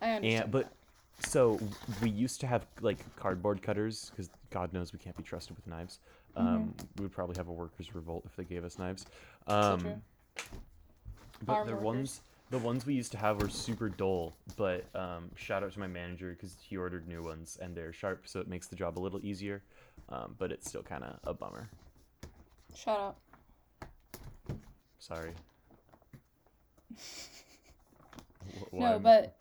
I 0.00 0.12
understand. 0.12 0.42
and 0.44 0.52
but 0.52 0.72
so 1.20 1.58
we 2.02 2.10
used 2.10 2.40
to 2.40 2.46
have 2.46 2.66
like 2.80 2.98
cardboard 3.16 3.62
cutters 3.62 4.10
because 4.10 4.30
God 4.50 4.72
knows 4.72 4.92
we 4.92 4.98
can't 4.98 5.16
be 5.16 5.22
trusted 5.22 5.56
with 5.56 5.66
knives. 5.66 6.00
Um, 6.36 6.74
We 6.98 7.04
would 7.04 7.12
probably 7.12 7.36
have 7.36 7.48
a 7.48 7.52
workers' 7.52 7.94
revolt 7.94 8.24
if 8.26 8.36
they 8.36 8.44
gave 8.44 8.64
us 8.64 8.78
knives. 8.78 9.06
Um, 9.46 9.80
true. 9.80 9.94
but 11.44 11.66
workers. 11.66 11.82
ones 11.82 12.20
The 12.50 12.58
ones 12.58 12.84
we 12.86 12.94
used 12.94 13.10
to 13.12 13.18
have 13.18 13.40
were 13.40 13.48
super 13.48 13.88
dull, 13.88 14.36
but 14.56 14.84
um, 14.94 15.30
shout 15.34 15.62
out 15.64 15.72
to 15.72 15.80
my 15.80 15.86
manager 15.86 16.30
because 16.30 16.56
he 16.60 16.76
ordered 16.76 17.08
new 17.08 17.22
ones 17.22 17.58
and 17.60 17.74
they're 17.74 17.92
sharp, 17.92 18.28
so 18.28 18.38
it 18.38 18.48
makes 18.48 18.66
the 18.68 18.76
job 18.76 18.98
a 18.98 19.00
little 19.00 19.20
easier. 19.24 19.62
Um, 20.10 20.34
but 20.38 20.52
it's 20.52 20.68
still 20.68 20.82
kind 20.82 21.02
of 21.02 21.18
a 21.24 21.34
bummer. 21.34 21.68
Shut 22.74 23.00
up. 23.00 23.20
Sorry. 24.98 25.32
Wh- 28.58 28.74
why 28.74 28.80
No, 28.90 28.94
am- 28.96 29.02
but 29.02 29.36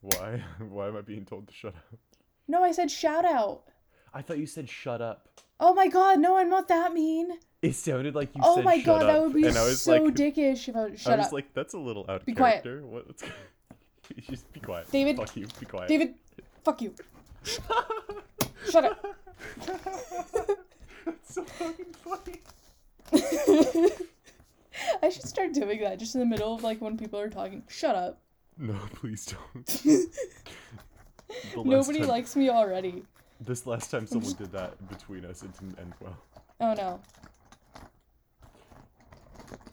why? 0.00 0.42
Why 0.68 0.88
am 0.88 0.96
I 0.96 1.00
being 1.00 1.24
told 1.24 1.48
to 1.48 1.54
shut 1.54 1.74
up? 1.74 1.98
no, 2.46 2.62
I 2.62 2.72
said 2.72 2.90
shout 2.90 3.24
out. 3.24 3.62
I 4.14 4.22
thought 4.22 4.38
you 4.38 4.46
said 4.46 4.68
shut 4.68 5.00
up. 5.02 5.28
Oh 5.60 5.74
my 5.74 5.88
god, 5.88 6.20
no, 6.20 6.36
I'm 6.38 6.48
not 6.48 6.68
that 6.68 6.92
mean. 6.92 7.30
It 7.62 7.74
sounded 7.74 8.14
like 8.14 8.32
you 8.34 8.40
oh 8.44 8.56
said 8.56 8.64
my 8.64 8.76
shut 8.76 8.84
god, 8.86 9.02
up, 9.02 9.06
that 9.08 9.22
would 9.22 9.34
be 9.34 9.46
I 9.48 9.50
so 9.50 9.92
like, 9.92 10.02
dickish 10.14 10.68
if 10.68 10.76
I 10.76 10.84
I 10.84 10.94
shut 10.94 11.18
was 11.18 11.26
up. 11.26 11.32
like, 11.32 11.52
that's 11.52 11.74
a 11.74 11.78
little 11.78 12.04
out 12.08 12.20
of 12.22 12.26
character. 12.26 12.26
Be 12.26 12.34
quiet. 12.34 12.62
character. 12.62 12.86
What? 12.86 13.06
What's... 13.08 13.24
Just 14.30 14.52
be 14.52 14.60
quiet. 14.60 14.90
David. 14.90 15.16
Fuck 15.16 15.36
you. 15.36 15.46
Be 15.58 15.66
quiet. 15.66 15.88
David, 15.88 16.14
fuck 16.64 16.80
you. 16.80 16.94
Shut 18.70 18.84
up. 18.84 19.04
That's 21.04 21.34
so 21.34 21.44
fucking 21.44 21.94
funny. 22.04 22.40
I 25.02 25.08
should 25.10 25.24
start 25.26 25.52
doing 25.52 25.80
that 25.80 25.98
just 25.98 26.14
in 26.14 26.20
the 26.20 26.26
middle 26.26 26.54
of 26.54 26.62
like 26.62 26.80
when 26.80 26.96
people 26.96 27.18
are 27.18 27.28
talking. 27.28 27.64
Shut 27.68 27.94
up. 27.96 28.20
No, 28.58 28.74
please 28.94 29.26
don't. 29.26 29.84
Nobody 31.66 32.00
time- 32.00 32.08
likes 32.08 32.36
me 32.36 32.50
already. 32.50 33.04
This 33.40 33.66
last 33.66 33.90
time 33.90 34.06
someone 34.06 34.32
did 34.32 34.50
that 34.50 34.88
between 34.88 35.24
us, 35.24 35.44
it 35.44 35.52
didn't 35.58 35.78
end 35.78 35.94
well. 36.00 36.16
Oh 36.60 36.74
no. 36.74 37.00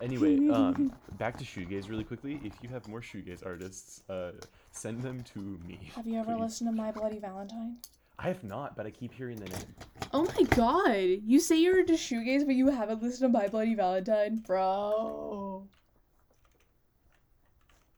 Anyway, 0.02 0.48
um, 0.54 0.94
back 1.18 1.36
to 1.38 1.44
shoegaze 1.44 1.90
really 1.90 2.04
quickly. 2.04 2.40
If 2.44 2.54
you 2.62 2.70
have 2.70 2.88
more 2.88 3.02
shoegaze 3.02 3.44
artists, 3.44 4.04
uh, 4.08 4.32
send 4.72 5.02
them 5.02 5.24
to 5.34 5.40
me. 5.68 5.90
Have 5.96 6.06
you 6.06 6.20
ever 6.20 6.36
please. 6.36 6.42
listened 6.42 6.70
to 6.70 6.76
My 6.76 6.92
Bloody 6.92 7.18
Valentine? 7.18 7.78
I 8.20 8.28
have 8.28 8.44
not, 8.44 8.78
but 8.78 8.86
I 8.86 8.92
keep 8.92 9.14
hearing 9.14 9.38
the 9.38 9.50
name. 9.50 9.76
Oh 10.14 10.24
my 10.38 10.44
god. 10.56 11.24
You 11.26 11.40
say 11.40 11.58
you're 11.58 11.80
into 11.80 11.94
shoegaze, 11.94 12.46
but 12.46 12.56
you 12.56 12.70
haven't 12.70 13.02
listened 13.02 13.34
to 13.34 13.40
My 13.40 13.48
Bloody 13.48 13.74
Valentine? 13.74 14.44
Bro. 14.46 15.68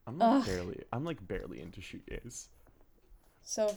I'm 0.08 0.18
like 0.18 0.40
Ugh. 0.42 0.46
barely. 0.46 0.84
I'm 0.94 1.04
like 1.04 1.28
barely 1.28 1.62
into 1.62 1.82
shoegaze. 1.82 2.48
So. 3.44 3.76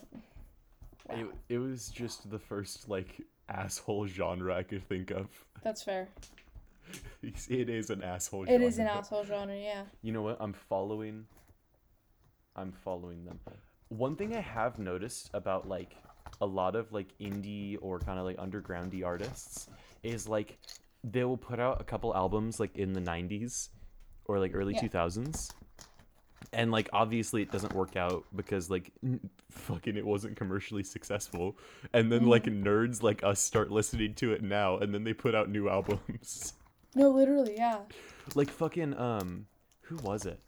Wow. 1.08 1.16
It, 1.16 1.26
it 1.54 1.58
was 1.58 1.88
just 1.88 2.30
the 2.30 2.38
first 2.38 2.88
like 2.88 3.20
asshole 3.48 4.06
genre 4.06 4.54
I 4.54 4.62
could 4.62 4.88
think 4.88 5.10
of. 5.10 5.26
That's 5.64 5.82
fair. 5.82 6.08
it 7.22 7.68
is 7.68 7.90
an 7.90 8.02
asshole. 8.02 8.44
Genre. 8.46 8.54
It 8.60 8.66
is 8.66 8.78
an 8.78 8.86
asshole 8.86 9.24
genre, 9.24 9.56
yeah. 9.56 9.82
You 10.02 10.12
know 10.12 10.22
what? 10.22 10.36
I'm 10.40 10.52
following. 10.52 11.26
I'm 12.56 12.72
following 12.72 13.24
them. 13.24 13.38
One 13.88 14.14
thing 14.16 14.36
I 14.36 14.40
have 14.40 14.78
noticed 14.78 15.30
about 15.34 15.68
like 15.68 15.96
a 16.40 16.46
lot 16.46 16.76
of 16.76 16.92
like 16.92 17.08
indie 17.20 17.76
or 17.80 17.98
kind 17.98 18.18
of 18.18 18.24
like 18.24 18.36
undergroundy 18.36 19.04
artists 19.04 19.68
is 20.02 20.28
like 20.28 20.58
they 21.02 21.24
will 21.24 21.36
put 21.36 21.58
out 21.58 21.80
a 21.80 21.84
couple 21.84 22.14
albums 22.14 22.60
like 22.60 22.76
in 22.76 22.92
the 22.92 23.00
90s 23.00 23.68
or 24.26 24.38
like 24.38 24.52
early 24.54 24.74
Yeah. 24.74 24.82
2000s. 24.82 25.50
And 26.52 26.70
like 26.72 26.88
obviously 26.92 27.42
it 27.42 27.52
doesn't 27.52 27.74
work 27.74 27.96
out 27.96 28.24
because 28.34 28.70
like 28.70 28.90
fucking 29.50 29.96
it 29.96 30.04
wasn't 30.04 30.36
commercially 30.36 30.82
successful. 30.82 31.56
And 31.92 32.10
then 32.10 32.26
like 32.26 32.44
nerds 32.44 33.02
like 33.02 33.22
us 33.22 33.40
start 33.40 33.70
listening 33.70 34.14
to 34.16 34.32
it 34.32 34.42
now 34.42 34.78
and 34.78 34.92
then 34.94 35.04
they 35.04 35.12
put 35.12 35.34
out 35.34 35.48
new 35.50 35.68
albums. 35.68 36.54
No, 36.96 37.10
literally, 37.10 37.54
yeah. 37.56 37.78
like 38.34 38.50
fucking 38.50 38.98
um 38.98 39.46
who 39.82 39.96
was 39.98 40.26
it 40.26 40.40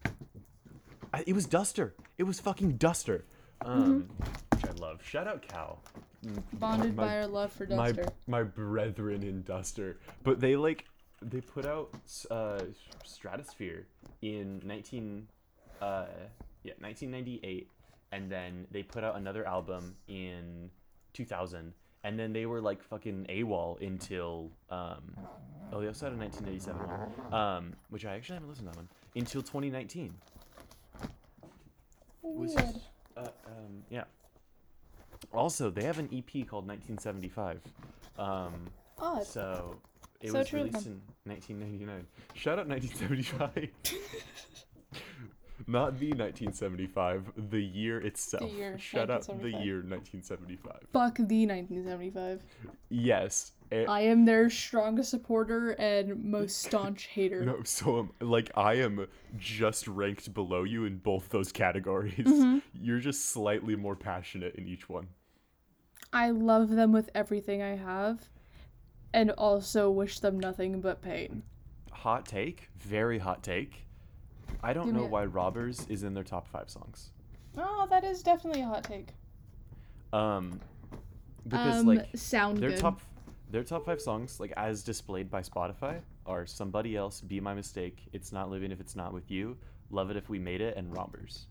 I, 1.14 1.22
it 1.26 1.34
was 1.34 1.46
duster 1.46 1.94
it 2.18 2.24
was 2.24 2.40
fucking 2.40 2.78
duster 2.78 3.24
um 3.64 4.08
which 4.52 4.64
i 4.64 4.70
love 4.72 5.00
shout 5.04 5.26
out 5.28 5.42
cal 5.42 5.80
Mm, 6.24 6.40
Bonded 6.52 6.94
my, 6.96 7.04
by 7.06 7.16
our 7.16 7.26
love 7.26 7.52
for 7.52 7.66
Duster. 7.66 8.04
my 8.28 8.38
my 8.38 8.42
brethren 8.44 9.24
in 9.24 9.42
duster 9.42 9.98
but 10.22 10.38
they 10.40 10.54
like 10.54 10.84
they 11.20 11.40
put 11.40 11.66
out 11.66 11.90
uh 12.30 12.60
stratosphere 13.04 13.86
in 14.20 14.62
19 14.64 15.26
uh 15.82 16.06
yeah 16.64 16.74
1998 16.78 17.68
and 18.12 18.30
then 18.30 18.66
they 18.70 18.82
put 18.82 19.02
out 19.04 19.16
another 19.16 19.46
album 19.46 19.96
in 20.08 20.70
2000 21.14 21.72
and 22.04 22.18
then 22.18 22.32
they 22.32 22.46
were 22.46 22.60
like 22.60 22.82
fucking 22.82 23.26
AWOL 23.28 23.80
until 23.86 24.50
um 24.70 25.02
oh 25.72 25.80
they 25.80 25.86
also 25.88 26.06
had 26.06 26.14
a 26.14 26.18
1997 26.18 26.80
one 26.88 27.34
um 27.34 27.72
which 27.90 28.04
I 28.06 28.14
actually 28.14 28.34
haven't 28.36 28.48
listened 28.50 28.68
to 28.68 28.72
that 28.72 28.76
one 28.76 28.88
until 29.16 29.42
2019 29.42 30.14
was 32.22 32.54
Weird. 32.54 32.74
uh, 33.16 33.20
um 33.46 33.82
yeah. 33.90 34.04
Also 35.32 35.70
they 35.70 35.84
have 35.84 35.98
an 35.98 36.08
EP 36.12 36.46
called 36.46 36.66
1975 36.68 37.60
um 38.18 38.52
Odd. 38.98 39.26
so 39.26 39.76
it 40.20 40.30
So 40.30 40.38
was 40.38 40.52
released 40.52 40.86
in 40.86 41.00
1999 41.24 42.06
shout 42.34 42.58
out 42.58 42.68
1975 42.68 43.68
not 45.66 45.98
the 45.98 46.08
1975 46.08 47.32
the 47.50 47.62
year 47.62 47.98
itself 47.98 48.50
year, 48.52 48.78
shout 48.78 49.10
out 49.10 49.26
the 49.40 49.50
year 49.50 49.76
1975 49.76 50.72
Fuck 50.92 51.16
the 51.16 51.46
1975. 51.46 52.42
yes 52.88 53.52
eh, 53.70 53.84
I 53.88 54.02
am 54.02 54.24
their 54.24 54.50
strongest 54.50 55.10
supporter 55.10 55.70
and 55.72 56.24
most 56.24 56.62
staunch 56.62 57.06
hater. 57.06 57.44
No, 57.44 57.62
so 57.64 58.00
um, 58.00 58.12
like 58.20 58.50
I 58.54 58.74
am 58.74 59.06
just 59.38 59.88
ranked 59.88 60.32
below 60.34 60.64
you 60.64 60.84
in 60.84 60.98
both 60.98 61.30
those 61.30 61.52
categories. 61.52 62.14
Mm-hmm. 62.16 62.58
You're 62.74 63.00
just 63.00 63.30
slightly 63.30 63.76
more 63.76 63.96
passionate 63.96 64.54
in 64.56 64.68
each 64.68 64.88
one. 64.88 65.08
I 66.12 66.30
love 66.30 66.70
them 66.70 66.92
with 66.92 67.08
everything 67.14 67.62
I 67.62 67.76
have, 67.76 68.28
and 69.14 69.30
also 69.30 69.90
wish 69.90 70.20
them 70.20 70.38
nothing 70.38 70.80
but 70.80 71.00
pain. 71.00 71.42
Hot 71.90 72.26
take, 72.26 72.68
very 72.78 73.18
hot 73.18 73.42
take. 73.42 73.81
I 74.62 74.72
don't 74.72 74.86
Give 74.86 74.94
know 74.94 75.06
why 75.06 75.24
Robbers 75.24 75.86
is 75.88 76.02
in 76.02 76.14
their 76.14 76.24
top 76.24 76.48
five 76.48 76.70
songs. 76.70 77.10
Oh, 77.56 77.86
that 77.90 78.04
is 78.04 78.22
definitely 78.22 78.62
a 78.62 78.66
hot 78.66 78.84
take. 78.84 79.08
Um, 80.12 80.60
because 81.46 81.80
um, 81.80 81.86
like 81.86 82.08
sound 82.14 82.58
their 82.58 82.70
good. 82.70 82.78
top, 82.78 83.00
their 83.50 83.64
top 83.64 83.84
five 83.84 84.00
songs, 84.00 84.38
like 84.38 84.52
as 84.56 84.82
displayed 84.82 85.30
by 85.30 85.42
Spotify, 85.42 86.00
are 86.26 86.46
"Somebody 86.46 86.96
Else," 86.96 87.20
"Be 87.20 87.40
My 87.40 87.54
Mistake," 87.54 88.08
"It's 88.12 88.32
Not 88.32 88.50
Living 88.50 88.70
If 88.70 88.80
It's 88.80 88.94
Not 88.94 89.12
With 89.12 89.30
You," 89.30 89.56
"Love 89.90 90.10
It 90.10 90.16
If 90.16 90.28
We 90.28 90.38
Made 90.38 90.60
It," 90.60 90.76
and 90.76 90.94
"Robbers." 90.96 91.46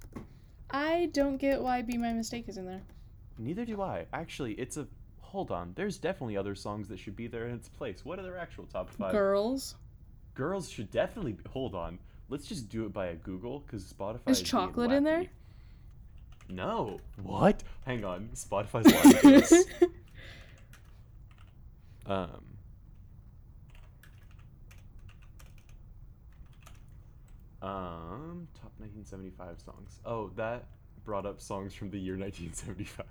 I 0.70 1.10
don't 1.14 1.38
get 1.38 1.62
why 1.62 1.82
"Be 1.82 1.98
My 1.98 2.14
Mistake" 2.14 2.48
is 2.48 2.58
in 2.58 2.66
there. 2.66 2.82
Neither 3.38 3.66
do 3.66 3.82
I. 3.82 4.06
Actually, 4.14 4.54
it's 4.54 4.78
a 4.78 4.88
hold 5.20 5.52
on. 5.52 5.74
There's 5.76 5.98
definitely 5.98 6.38
other 6.38 6.56
songs 6.56 6.88
that 6.90 7.00
should 7.00 7.16
be 7.16 7.28
there 7.28 7.48
in 7.48 7.56
its 7.56 7.70
place. 7.70 8.06
What 8.06 8.20
are 8.20 8.24
their 8.24 8.38
actual 8.38 8.66
top 8.66 8.90
five? 8.90 9.12
Girls. 9.12 9.76
Girls 10.34 10.70
should 10.70 10.92
definitely 10.92 11.34
be, 11.34 11.44
hold 11.50 11.76
on. 11.76 12.00
Let's 12.32 12.48
just 12.48 12.70
do 12.70 12.86
it 12.86 12.94
by 12.94 13.08
a 13.08 13.16
Google 13.16 13.60
because 13.60 13.84
Spotify 13.84 14.30
Is 14.30 14.38
being 14.40 14.46
chocolate 14.46 14.92
in 14.94 15.04
there? 15.04 15.26
No. 16.48 16.98
What? 17.22 17.62
Hang 17.86 18.06
on. 18.06 18.30
Spotify's 18.34 18.86
lying 18.86 19.42
to 19.42 19.44
us. 19.44 19.66
Um. 22.06 22.30
Um, 27.62 28.48
top 28.60 28.72
1975 28.80 29.60
songs. 29.60 30.00
Oh, 30.06 30.32
that 30.36 30.64
brought 31.06 31.26
up 31.26 31.40
songs 31.42 31.74
from 31.76 31.92
the 31.92 32.00
year 32.00 32.18
1975, 32.18 33.06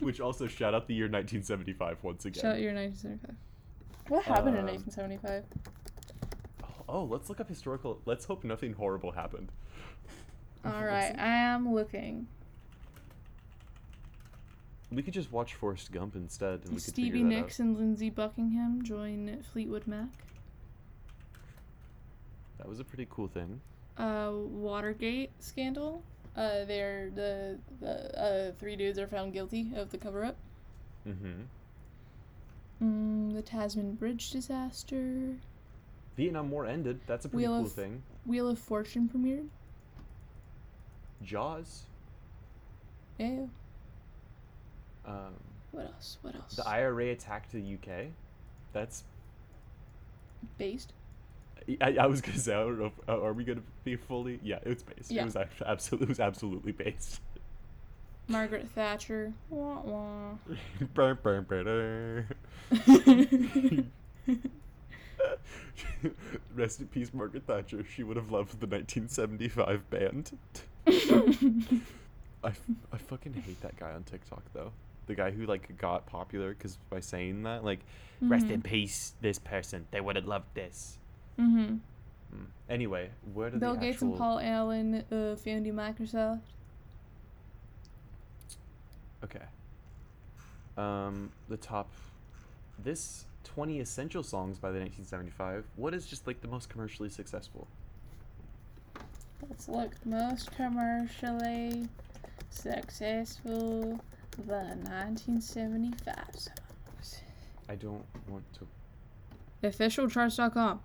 which 0.00 0.20
also 0.20 0.46
shout 0.48 0.74
out 0.74 0.88
the 0.88 0.94
year 0.94 1.04
1975 1.04 1.98
once 2.02 2.24
again. 2.24 2.42
Shout 2.42 2.54
out 2.56 2.60
your 2.60 2.74
1975. 2.74 3.36
What 4.08 4.24
happened 4.24 4.56
in 4.56 4.62
Um, 4.62 4.74
1975? 4.74 5.44
Oh, 6.88 7.04
let's 7.04 7.28
look 7.28 7.40
up 7.40 7.48
historical. 7.48 8.00
Let's 8.06 8.24
hope 8.24 8.44
nothing 8.44 8.72
horrible 8.72 9.12
happened. 9.12 9.52
All 10.64 10.84
right, 10.84 11.14
I 11.18 11.28
am 11.28 11.72
looking. 11.72 12.26
We 14.90 15.02
could 15.02 15.12
just 15.12 15.30
watch 15.30 15.54
Forrest 15.54 15.92
Gump 15.92 16.16
instead, 16.16 16.60
and 16.64 16.70
we 16.70 16.76
could 16.76 16.82
Stevie 16.82 17.10
figure 17.10 17.28
that 17.28 17.34
Nicks 17.42 17.60
and 17.60 17.76
Lindsey 17.76 18.08
Buckingham 18.08 18.82
join 18.82 19.44
Fleetwood 19.52 19.86
Mac. 19.86 20.08
That 22.56 22.68
was 22.68 22.80
a 22.80 22.84
pretty 22.84 23.06
cool 23.10 23.28
thing. 23.28 23.60
Uh, 23.98 24.32
Watergate 24.32 25.30
scandal. 25.40 26.02
Uh, 26.36 26.64
they're 26.64 27.10
the 27.14 27.58
the 27.80 28.20
uh, 28.20 28.52
three 28.58 28.76
dudes 28.76 28.98
are 28.98 29.06
found 29.06 29.32
guilty 29.32 29.70
of 29.76 29.90
the 29.90 29.98
cover 29.98 30.24
up. 30.24 30.36
Mm-hmm. 31.06 31.42
Mm, 32.82 33.34
the 33.34 33.42
Tasman 33.42 33.94
Bridge 33.94 34.30
disaster. 34.30 35.34
Vietnam 36.18 36.50
War 36.50 36.66
ended. 36.66 37.00
That's 37.06 37.24
a 37.24 37.28
pretty 37.28 37.44
Wheel 37.46 37.56
cool 37.58 37.66
of- 37.66 37.72
thing. 37.72 38.02
Wheel 38.26 38.48
of 38.50 38.58
Fortune 38.58 39.08
premiered. 39.08 39.46
Jaws. 41.22 41.84
Yeah. 43.18 43.46
Um, 45.06 45.34
What 45.70 45.86
else? 45.86 46.18
What 46.22 46.34
else? 46.34 46.56
the 46.56 46.66
IRA 46.68 47.06
attacked 47.12 47.52
the 47.52 47.60
UK. 47.62 48.08
That's 48.72 49.04
Based. 50.58 50.92
I, 51.80 51.96
I 52.00 52.06
was 52.06 52.20
gonna 52.20 52.38
say, 52.38 52.54
I 52.54 52.58
don't 52.64 52.78
know. 52.78 52.86
If, 52.86 53.08
uh, 53.08 53.20
are 53.22 53.32
we 53.32 53.44
gonna 53.44 53.62
be 53.84 53.94
fully? 53.96 54.40
Yeah, 54.42 54.58
it's 54.64 54.82
based. 54.82 55.10
Yeah. 55.10 55.22
It 55.22 55.24
was 55.26 55.36
absolutely, 55.66 56.04
it 56.06 56.08
was 56.08 56.20
absolutely 56.20 56.72
based. 56.72 57.20
Margaret 58.28 58.68
Thatcher. 58.74 59.32
Wah, 59.50 59.80
wah. 59.82 60.32
Rest 66.54 66.80
in 66.80 66.86
peace, 66.88 67.12
Margaret 67.12 67.44
Thatcher. 67.46 67.84
She 67.84 68.02
would 68.02 68.16
have 68.16 68.30
loved 68.30 68.60
the 68.60 68.66
1975 68.66 69.90
band. 69.90 70.38
I, 72.44 72.52
I 72.92 72.98
fucking 72.98 73.34
hate 73.34 73.60
that 73.62 73.76
guy 73.76 73.92
on 73.92 74.04
TikTok 74.04 74.42
though. 74.52 74.72
The 75.06 75.14
guy 75.14 75.30
who 75.30 75.46
like 75.46 75.76
got 75.78 76.06
popular 76.06 76.50
because 76.50 76.78
by 76.90 77.00
saying 77.00 77.42
that, 77.44 77.64
like, 77.64 77.80
rest 78.20 78.46
in 78.46 78.62
peace, 78.62 79.14
this 79.20 79.38
person. 79.38 79.86
They 79.90 80.00
would 80.00 80.16
have 80.16 80.26
loved 80.26 80.54
this. 80.54 80.98
Mm-hmm. 81.38 81.76
Mm. 82.34 82.46
Anyway, 82.68 83.10
where 83.32 83.50
did 83.50 83.60
Bill 83.60 83.74
the 83.74 83.80
Gates 83.80 83.96
actual... 83.96 84.08
and 84.10 84.18
Paul 84.18 84.40
Allen 84.40 84.94
uh, 85.10 85.36
founded 85.36 85.74
Microsoft. 85.74 86.40
Okay. 89.24 89.44
Um, 90.76 91.32
the 91.48 91.56
top. 91.56 91.90
This 92.78 93.24
20 93.44 93.80
essential 93.80 94.22
songs 94.22 94.58
by 94.58 94.70
the 94.70 94.78
1975. 94.78 95.64
What 95.76 95.94
is 95.94 96.06
just 96.06 96.26
like 96.26 96.40
the 96.40 96.48
most 96.48 96.68
commercially 96.68 97.08
successful? 97.08 97.66
Let's 99.48 99.68
look. 99.68 99.94
Most 100.04 100.50
commercially 100.52 101.88
successful 102.50 104.00
the 104.46 104.52
1975 104.52 106.14
songs. 106.32 107.20
I 107.68 107.74
don't 107.74 108.04
want 108.28 108.44
to. 108.54 108.66
Officialcharts.com. 109.68 110.80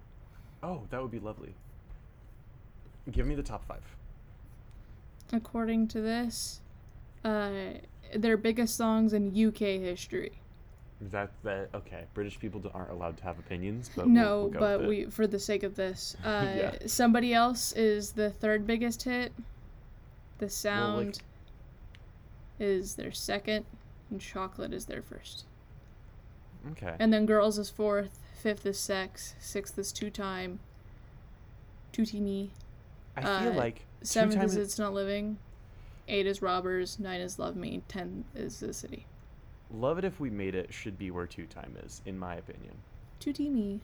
Oh, 0.64 0.82
that 0.90 1.02
would 1.02 1.12
be 1.12 1.20
lovely. 1.20 1.54
Give 3.12 3.28
me 3.28 3.36
the 3.36 3.44
top 3.44 3.66
five. 3.66 3.84
According 5.32 5.90
to 5.90 6.02
this, 6.02 6.62
uh, 7.24 7.52
their 8.16 8.38
biggest 8.38 8.76
songs 8.76 9.14
in 9.14 9.30
UK 9.30 9.80
history. 9.82 10.40
That 11.12 11.32
that 11.44 11.70
okay. 11.74 12.06
British 12.14 12.40
people 12.40 12.62
aren't 12.74 12.92
allowed 12.92 13.18
to 13.18 13.24
have 13.24 13.40
opinions, 13.40 13.90
but 13.96 14.08
no, 14.08 14.44
we'll, 14.44 14.50
we'll 14.50 14.60
but 14.80 14.88
we 14.88 15.06
for 15.06 15.28
the 15.28 15.40
sake 15.40 15.64
of 15.64 15.76
this, 15.76 16.16
uh, 16.26 16.54
Yeah. 16.56 16.76
somebody 16.86 17.34
else 17.34 17.74
is 17.74 18.12
the 18.14 18.30
third 18.30 18.66
biggest 18.68 19.04
hit. 19.04 19.34
The 20.40 20.50
sound 20.50 21.22
is 22.60 22.96
their 22.96 23.12
second, 23.12 23.66
and 24.10 24.20
chocolate 24.22 24.74
is 24.74 24.86
their 24.86 25.02
first. 25.02 25.46
okay. 26.72 26.96
And 27.00 27.12
then 27.14 27.26
girls 27.26 27.58
is 27.58 27.70
fourth, 27.70 28.20
fifth 28.42 28.66
is 28.66 28.80
sex, 28.80 29.36
sixth 29.40 29.78
is 29.78 29.92
two 29.92 30.10
time, 30.10 30.60
two 31.92 32.06
me, 32.20 32.52
I 33.16 33.22
feel 33.22 33.52
uh, 33.54 33.56
like 33.56 33.86
seventh 34.02 34.44
is 34.44 34.56
it's 34.56 34.80
not 34.80 34.94
living, 34.94 35.38
eight 36.08 36.26
is 36.28 36.42
robbers, 36.42 37.00
nine 37.00 37.22
is 37.22 37.38
love 37.40 37.56
me, 37.56 37.82
ten 37.88 38.26
is 38.36 38.60
the 38.60 38.74
city. 38.74 39.06
Love 39.74 39.98
It 39.98 40.06
If 40.06 40.20
We 40.20 40.30
Made 40.30 40.56
It 40.56 40.74
should 40.74 40.98
be 40.98 41.12
where 41.12 41.26
Two 41.28 41.46
Time 41.46 41.76
is, 41.84 42.02
in 42.06 42.18
my 42.18 42.36
opinion. 42.36 42.74
Two 43.20 43.34
me. 43.50 43.80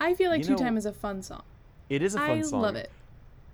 I 0.00 0.14
feel 0.14 0.30
like 0.30 0.40
You 0.40 0.44
two 0.46 0.52
know- 0.52 0.58
time 0.58 0.76
is 0.76 0.86
a 0.86 0.92
fun 0.92 1.22
song. 1.22 1.42
It 1.88 2.02
is 2.02 2.14
a 2.14 2.18
fun 2.18 2.30
I 2.30 2.42
song. 2.42 2.60
I 2.60 2.62
love 2.62 2.76
it. 2.76 2.90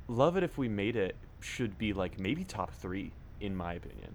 Love 0.09 0.37
It 0.37 0.43
If 0.43 0.59
We 0.59 0.69
Made 0.69 0.97
It 0.97 1.17
should 1.41 1.79
be 1.79 1.93
like 1.93 2.19
maybe 2.19 2.45
top 2.45 2.73
three, 2.73 3.13
in 3.41 3.55
my 3.57 3.75
opinion. 3.75 4.13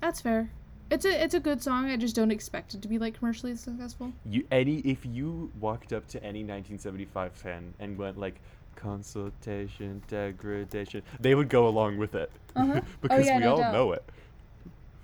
That's 0.00 0.20
fair. 0.20 0.50
It's 0.90 1.06
a 1.06 1.22
it's 1.24 1.34
a 1.34 1.40
good 1.40 1.62
song. 1.62 1.86
I 1.86 1.96
just 1.96 2.14
don't 2.14 2.30
expect 2.30 2.74
it 2.74 2.82
to 2.82 2.88
be 2.88 2.98
like 2.98 3.18
commercially 3.18 3.56
successful. 3.56 4.12
You 4.26 4.46
any 4.50 4.78
if 4.80 5.06
you 5.06 5.50
walked 5.58 5.92
up 5.94 6.06
to 6.08 6.18
any 6.22 6.40
1975 6.40 7.32
fan 7.32 7.72
and 7.80 7.96
went 7.96 8.18
like 8.18 8.38
consultation 8.76 10.02
degradation, 10.08 11.02
they 11.20 11.34
would 11.34 11.48
go 11.48 11.66
along 11.68 11.96
with 11.96 12.14
it 12.14 12.30
Uh-huh. 12.54 12.82
because 13.00 13.24
yeah, 13.24 13.38
we 13.38 13.44
no 13.44 13.52
all 13.52 13.58
doubt. 13.58 13.72
know 13.72 13.92
it. 13.92 14.04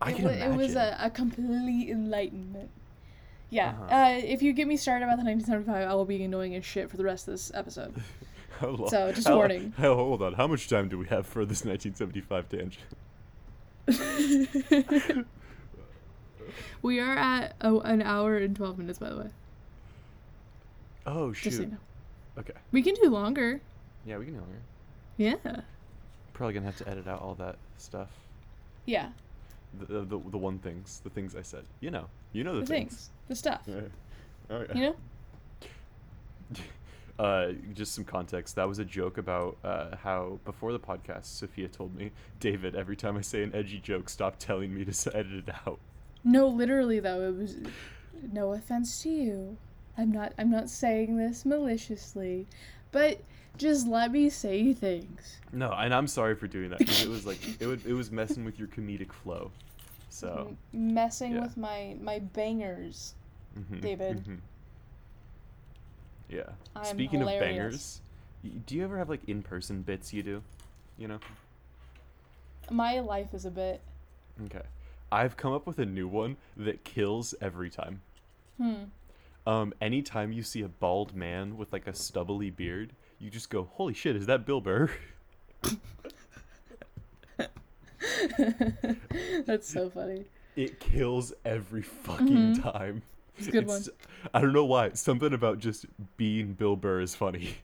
I 0.00 0.10
it, 0.10 0.16
can 0.16 0.24
wa- 0.24 0.30
imagine. 0.32 0.52
it 0.52 0.56
was 0.56 0.74
a, 0.76 0.96
a 1.00 1.10
complete 1.10 1.88
enlightenment. 1.90 2.70
Yeah. 3.50 3.70
Uh-huh. 3.70 3.94
Uh, 3.94 4.20
if 4.22 4.42
you 4.42 4.52
get 4.52 4.66
me 4.66 4.76
started 4.76 5.04
about 5.04 5.18
the 5.18 5.24
1975, 5.24 5.88
I 5.88 5.94
will 5.94 6.04
be 6.04 6.22
annoying 6.24 6.54
as 6.56 6.64
shit 6.64 6.90
for 6.90 6.96
the 6.96 7.04
rest 7.04 7.28
of 7.28 7.34
this 7.34 7.50
episode. 7.54 7.94
How 8.60 8.68
long- 8.68 8.88
so, 8.88 9.12
just 9.12 9.26
how- 9.28 9.36
warning. 9.36 9.72
how- 9.76 9.94
hold 9.94 10.22
on. 10.22 10.34
How 10.34 10.46
much 10.46 10.68
time 10.68 10.88
do 10.88 10.96
we 10.98 11.06
have 11.06 11.26
for 11.26 11.44
this 11.44 11.64
1975 11.64 12.48
tangent? 12.48 12.78
we 16.82 17.00
are 17.00 17.16
at 17.16 17.54
oh, 17.60 17.80
an 17.80 18.00
hour 18.02 18.36
and 18.36 18.54
12 18.54 18.78
minutes, 18.78 18.98
by 19.00 19.10
the 19.10 19.16
way. 19.16 19.28
Oh 21.06 21.32
Just 21.32 21.44
so 21.44 21.50
you 21.50 21.56
shoot. 21.56 21.72
know. 21.72 21.78
Okay. 22.38 22.52
We 22.72 22.82
can 22.82 22.94
do 22.94 23.08
longer. 23.10 23.60
Yeah, 24.06 24.18
we 24.18 24.24
can 24.24 24.34
do 24.34 24.40
longer. 24.40 24.60
Yeah. 25.16 25.60
Probably 26.32 26.54
gonna 26.54 26.66
have 26.66 26.76
to 26.78 26.88
edit 26.88 27.06
out 27.06 27.20
all 27.20 27.34
that 27.36 27.56
stuff. 27.78 28.10
Yeah. 28.86 29.10
The 29.78 29.86
the, 29.86 30.00
the, 30.00 30.18
the 30.30 30.38
one 30.38 30.58
things, 30.58 31.00
the 31.04 31.10
things 31.10 31.36
I 31.36 31.42
said. 31.42 31.64
You 31.80 31.90
know, 31.90 32.06
you 32.32 32.44
know 32.44 32.54
the, 32.54 32.60
The 32.60 32.66
things. 32.66 33.10
The 33.28 33.34
stuff. 33.36 33.62
Yeah. 33.66 33.80
Oh 34.50 34.66
yeah. 34.68 34.74
You 34.74 34.80
know? 34.82 34.94
uh, 37.24 37.52
just 37.72 37.94
some 37.94 38.04
context. 38.04 38.56
That 38.56 38.68
was 38.68 38.78
a 38.78 38.84
joke 38.84 39.16
about 39.16 39.56
uh, 39.64 39.96
how 40.02 40.38
before 40.44 40.72
the 40.72 40.78
podcast, 40.78 41.24
Sofia 41.24 41.68
told 41.68 41.96
me, 41.96 42.10
David, 42.40 42.74
every 42.74 42.94
time 42.96 43.16
I 43.16 43.22
say 43.22 43.42
an 43.42 43.54
edgy 43.54 43.78
joke, 43.80 44.10
stop 44.10 44.38
telling 44.38 44.74
me 44.74 44.84
to 44.84 45.16
edit 45.16 45.48
it 45.48 45.54
out. 45.66 45.78
No, 46.24 46.46
literally 46.46 47.00
though, 47.00 47.22
it 47.22 47.34
was 47.36 47.56
no 48.32 48.52
offense 48.52 49.02
to 49.02 49.08
you. 49.08 49.56
I'm 49.96 50.10
not 50.10 50.32
I'm 50.38 50.50
not 50.50 50.68
saying 50.68 51.16
this 51.16 51.44
maliciously, 51.44 52.46
but 52.92 53.20
just 53.56 53.86
let 53.86 54.10
me 54.10 54.28
say 54.30 54.72
things. 54.72 55.38
No, 55.52 55.72
and 55.72 55.94
I'm 55.94 56.08
sorry 56.08 56.34
for 56.34 56.46
doing 56.48 56.70
that 56.70 56.78
because 56.78 57.02
it 57.04 57.08
was 57.08 57.24
like 57.24 57.38
it 57.60 57.66
would 57.66 57.84
it 57.86 57.92
was 57.92 58.10
messing 58.10 58.44
with 58.44 58.58
your 58.58 58.68
comedic 58.68 59.12
flow. 59.12 59.50
So. 60.08 60.56
M- 60.72 60.94
messing 60.94 61.34
yeah. 61.34 61.42
with 61.42 61.56
my 61.56 61.96
my 62.00 62.18
bangers. 62.18 63.14
mhm, 63.58 63.80
David. 63.80 64.24
mhm. 64.24 64.38
Yeah. 66.28 66.50
I'm 66.74 66.84
Speaking 66.84 67.22
of 67.22 67.28
bangers, 67.28 68.00
do 68.66 68.74
you 68.74 68.84
ever 68.84 68.98
have 68.98 69.08
like 69.08 69.20
in-person 69.26 69.82
bits 69.82 70.12
you 70.12 70.22
do? 70.22 70.42
You 70.98 71.08
know. 71.08 71.18
My 72.70 73.00
life 73.00 73.34
is 73.34 73.44
a 73.44 73.50
bit. 73.50 73.80
Okay. 74.46 74.62
I've 75.12 75.36
come 75.36 75.52
up 75.52 75.66
with 75.66 75.78
a 75.78 75.84
new 75.84 76.08
one 76.08 76.36
that 76.56 76.82
kills 76.82 77.34
every 77.40 77.70
time. 77.70 78.00
Hmm. 78.56 78.84
Um, 79.46 79.74
anytime 79.80 80.32
you 80.32 80.42
see 80.42 80.62
a 80.62 80.68
bald 80.68 81.14
man 81.14 81.56
with 81.56 81.72
like 81.72 81.86
a 81.86 81.94
stubbly 81.94 82.50
beard, 82.50 82.92
you 83.18 83.30
just 83.30 83.50
go, 83.50 83.64
"Holy 83.74 83.92
shit, 83.94 84.16
is 84.16 84.26
that 84.26 84.46
Bill 84.46 84.60
Burr?" 84.60 84.90
That's 89.46 89.68
so 89.68 89.90
funny. 89.90 90.24
It 90.56 90.78
kills 90.80 91.32
every 91.44 91.82
fucking 91.82 92.54
Mhm. 92.54 92.62
time. 92.62 93.02
It's 93.36 93.48
a 93.48 93.50
good 93.52 93.66
one. 93.66 93.82
I 94.32 94.40
don't 94.40 94.52
know 94.52 94.64
why. 94.64 94.90
Something 94.90 95.32
about 95.32 95.58
just 95.58 95.86
being 96.16 96.54
Bill 96.54 96.76
Burr 96.76 97.00
is 97.00 97.14
funny. 97.14 97.56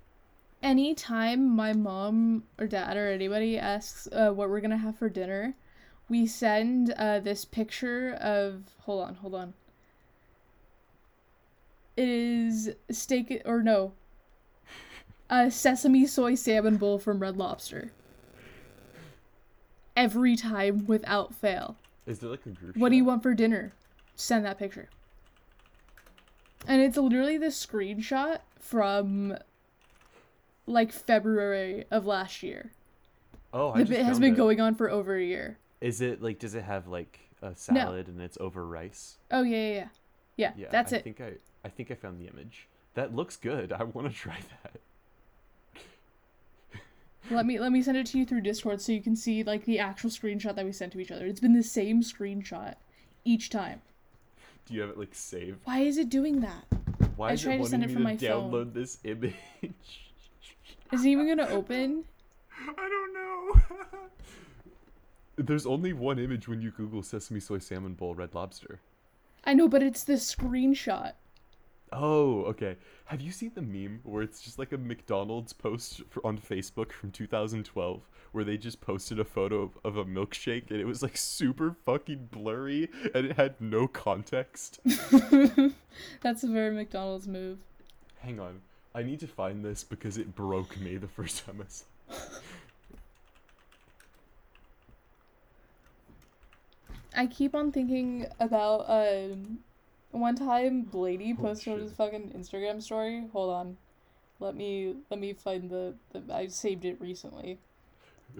Anytime 0.62 1.48
my 1.48 1.72
mom 1.72 2.44
or 2.58 2.66
dad 2.66 2.96
or 2.96 3.08
anybody 3.08 3.58
asks 3.58 4.08
uh, 4.12 4.30
what 4.30 4.50
we're 4.50 4.60
gonna 4.60 4.76
have 4.76 4.98
for 4.98 5.08
dinner, 5.08 5.54
we 6.08 6.26
send 6.26 6.90
uh, 6.98 7.20
this 7.20 7.44
picture 7.44 8.14
of. 8.20 8.64
Hold 8.80 9.04
on, 9.08 9.14
hold 9.14 9.34
on. 9.34 9.54
It 12.00 12.08
is 12.08 12.70
steak 12.90 13.42
or 13.44 13.62
no. 13.62 13.92
A 15.28 15.50
sesame 15.50 16.06
soy 16.06 16.34
salmon 16.34 16.78
bowl 16.78 16.98
from 16.98 17.18
Red 17.18 17.36
Lobster. 17.36 17.92
Every 19.94 20.34
time 20.34 20.86
without 20.86 21.34
fail. 21.34 21.76
Is 22.06 22.20
there 22.20 22.30
like 22.30 22.46
a 22.46 22.50
group? 22.50 22.78
What 22.78 22.88
do 22.88 22.96
you 22.96 23.04
want 23.04 23.22
for 23.22 23.34
dinner? 23.34 23.74
Send 24.16 24.46
that 24.46 24.58
picture. 24.58 24.88
And 26.66 26.80
it's 26.80 26.96
literally 26.96 27.36
the 27.36 27.48
screenshot 27.48 28.38
from 28.58 29.36
like 30.66 30.92
February 30.92 31.84
of 31.90 32.06
last 32.06 32.42
year. 32.42 32.72
Oh, 33.52 33.72
I 33.72 33.78
The 33.80 33.84
just 33.84 33.90
bit 33.90 34.06
has 34.06 34.18
been 34.18 34.32
it. 34.32 34.36
going 34.38 34.58
on 34.58 34.74
for 34.74 34.88
over 34.88 35.16
a 35.16 35.22
year. 35.22 35.58
Is 35.82 36.00
it 36.00 36.22
like? 36.22 36.38
Does 36.38 36.54
it 36.54 36.64
have 36.64 36.86
like 36.88 37.20
a 37.42 37.54
salad 37.54 38.08
and 38.08 38.22
it's 38.22 38.38
over 38.40 38.66
rice? 38.66 39.18
Oh 39.30 39.42
yeah, 39.42 39.56
yeah, 39.58 39.74
yeah. 39.74 39.88
Yeah, 40.36 40.52
Yeah, 40.56 40.68
that's 40.70 40.92
I 40.94 40.96
it. 40.96 41.04
think 41.04 41.20
I 41.20 41.32
I 41.64 41.68
think 41.68 41.90
I 41.90 41.94
found 41.94 42.20
the 42.20 42.26
image. 42.28 42.68
That 42.94 43.14
looks 43.14 43.36
good. 43.36 43.72
I 43.72 43.84
want 43.84 44.08
to 44.08 44.14
try 44.18 44.38
that. 44.62 44.80
Let 47.30 47.46
me 47.46 47.60
let 47.60 47.70
me 47.70 47.80
send 47.82 47.96
it 47.96 48.06
to 48.06 48.18
you 48.18 48.26
through 48.26 48.40
Discord 48.40 48.80
so 48.80 48.90
you 48.92 49.02
can 49.02 49.14
see 49.14 49.44
like 49.44 49.64
the 49.64 49.78
actual 49.78 50.10
screenshot 50.10 50.56
that 50.56 50.64
we 50.64 50.72
sent 50.72 50.92
to 50.94 51.00
each 51.00 51.12
other. 51.12 51.26
It's 51.26 51.38
been 51.40 51.54
the 51.54 51.62
same 51.62 52.02
screenshot 52.02 52.74
each 53.24 53.50
time. 53.50 53.82
Do 54.66 54.74
you 54.74 54.80
have 54.80 54.90
it 54.90 54.98
like 54.98 55.14
saved? 55.14 55.58
Why 55.64 55.80
is 55.80 55.96
it 55.98 56.08
doing 56.08 56.40
that? 56.40 56.64
Why 57.16 57.30
I 57.30 57.32
is 57.34 57.42
tried 57.42 57.60
it 57.60 57.64
to 57.64 57.68
send 57.68 57.84
it 57.84 57.88
from 57.88 57.98
to 57.98 58.02
my 58.02 58.16
phone. 58.16 58.50
download 58.50 58.74
this 58.74 58.98
image? 59.04 59.34
Is 60.92 61.04
it 61.04 61.08
even 61.08 61.28
gonna 61.28 61.48
open? 61.50 62.04
I 62.76 62.88
don't 62.88 63.14
know. 63.14 63.78
There's 65.44 65.66
only 65.66 65.92
one 65.92 66.18
image 66.18 66.48
when 66.48 66.60
you 66.60 66.70
Google 66.70 67.02
sesame 67.02 67.38
soy 67.38 67.58
salmon 67.58 67.94
bowl 67.94 68.14
red 68.14 68.34
lobster. 68.34 68.80
I 69.44 69.54
know, 69.54 69.68
but 69.68 69.82
it's 69.82 70.02
the 70.02 70.14
screenshot. 70.14 71.12
Oh, 71.92 72.42
okay. 72.44 72.76
Have 73.06 73.20
you 73.20 73.32
seen 73.32 73.50
the 73.54 73.62
meme 73.62 74.00
where 74.04 74.22
it's 74.22 74.40
just 74.40 74.58
like 74.58 74.70
a 74.72 74.78
McDonald's 74.78 75.52
post 75.52 76.02
for, 76.08 76.24
on 76.24 76.38
Facebook 76.38 76.92
from 76.92 77.10
2012 77.10 78.08
where 78.30 78.44
they 78.44 78.56
just 78.56 78.80
posted 78.80 79.18
a 79.18 79.24
photo 79.24 79.62
of, 79.62 79.78
of 79.84 79.96
a 79.96 80.04
milkshake 80.04 80.70
and 80.70 80.80
it 80.80 80.84
was 80.84 81.02
like 81.02 81.16
super 81.16 81.74
fucking 81.84 82.28
blurry 82.30 82.88
and 83.12 83.26
it 83.26 83.36
had 83.36 83.60
no 83.60 83.88
context? 83.88 84.78
That's 86.20 86.44
a 86.44 86.48
very 86.48 86.72
McDonald's 86.72 87.26
move. 87.26 87.58
Hang 88.18 88.38
on. 88.38 88.60
I 88.94 89.02
need 89.02 89.18
to 89.20 89.26
find 89.26 89.64
this 89.64 89.82
because 89.82 90.16
it 90.16 90.34
broke 90.34 90.78
me 90.78 90.96
the 90.96 91.08
first 91.08 91.44
time 91.44 91.60
I 91.60 91.68
saw 91.68 91.84
it. 92.10 92.18
I 97.16 97.26
keep 97.26 97.56
on 97.56 97.72
thinking 97.72 98.26
about 98.38 98.84
um 98.88 99.58
one 100.12 100.36
time 100.36 100.84
Blady 100.84 101.34
Holy 101.34 101.34
posted 101.34 101.72
on 101.74 101.80
his 101.80 101.92
fucking 101.92 102.32
Instagram 102.36 102.82
story. 102.82 103.28
Hold 103.32 103.52
on. 103.52 103.76
Let 104.38 104.56
me 104.56 104.96
let 105.10 105.20
me 105.20 105.32
find 105.32 105.70
the, 105.70 105.94
the 106.12 106.22
I 106.32 106.48
saved 106.48 106.84
it 106.84 107.00
recently. 107.00 107.58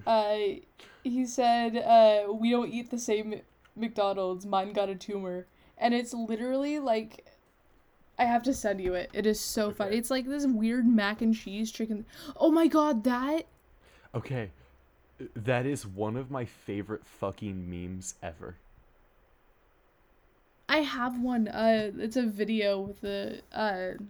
Uh 0.07 0.61
he 1.03 1.27
said 1.27 1.77
uh 1.77 2.33
we 2.33 2.51
don't 2.51 2.73
eat 2.73 2.91
the 2.93 2.99
same 2.99 3.41
McDonald's. 3.75 4.47
Mine 4.47 4.73
got 4.73 4.89
a 4.89 4.95
tumor. 4.95 5.47
And 5.77 5.95
it's 5.95 6.15
literally 6.15 6.79
like 6.79 7.27
I 8.17 8.25
have 8.25 8.45
to 8.45 8.55
send 8.55 8.81
you 8.81 8.95
it. 8.95 9.11
It 9.13 9.27
is 9.27 9.41
so 9.41 9.73
funny. 9.73 9.97
It's 9.97 10.11
like 10.11 10.27
this 10.27 10.47
weird 10.47 10.87
mac 10.87 11.23
and 11.23 11.35
cheese 11.35 11.73
chicken. 11.73 12.05
Oh 12.37 12.53
my 12.53 12.69
god, 12.69 13.03
that 13.05 13.47
Okay. 14.15 14.51
That 15.35 15.67
is 15.67 15.87
one 15.87 16.17
of 16.17 16.31
my 16.31 16.45
favorite 16.45 17.05
fucking 17.05 17.69
memes 17.69 18.15
ever. 18.23 18.57
I 20.71 20.79
have 20.79 21.21
one. 21.21 21.49
Uh, 21.49 21.91
it's 21.99 22.17
a 22.17 22.23
video 22.23 22.81
with 22.81 23.01
the 23.01 23.41
uh. 23.53 24.03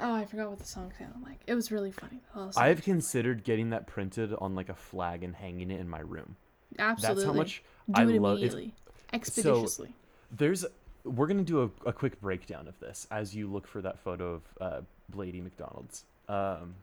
Oh, 0.00 0.12
I 0.12 0.24
forgot 0.24 0.50
what 0.50 0.58
the 0.58 0.64
song 0.66 0.92
sounded 0.98 1.22
like. 1.22 1.38
It 1.46 1.54
was 1.54 1.70
really 1.70 1.92
funny. 1.92 2.20
I've 2.56 2.82
considered 2.82 3.44
getting 3.44 3.70
that 3.70 3.86
printed 3.86 4.34
on 4.38 4.56
like 4.56 4.68
a 4.68 4.74
flag 4.74 5.22
and 5.22 5.36
hanging 5.36 5.70
it 5.70 5.78
in 5.78 5.88
my 5.88 6.00
room. 6.00 6.34
absolutely. 6.80 7.22
That's 7.22 7.26
how 7.26 7.32
much 7.32 7.62
Do 7.88 8.02
I 8.02 8.04
it 8.16 8.20
love 8.20 8.42
it. 8.42 8.72
expeditiously. 9.12 9.94
There's 10.36 10.66
we're 11.04 11.28
gonna 11.28 11.42
do 11.44 11.62
a, 11.62 11.88
a 11.88 11.92
quick 11.92 12.20
breakdown 12.20 12.66
of 12.66 12.80
this 12.80 13.06
as 13.12 13.36
you 13.36 13.46
look 13.46 13.68
for 13.68 13.80
that 13.82 14.00
photo 14.00 14.32
of 14.34 14.42
uh, 14.60 14.80
Blady 15.14 15.40
McDonald's. 15.40 16.02
Um, 16.28 16.74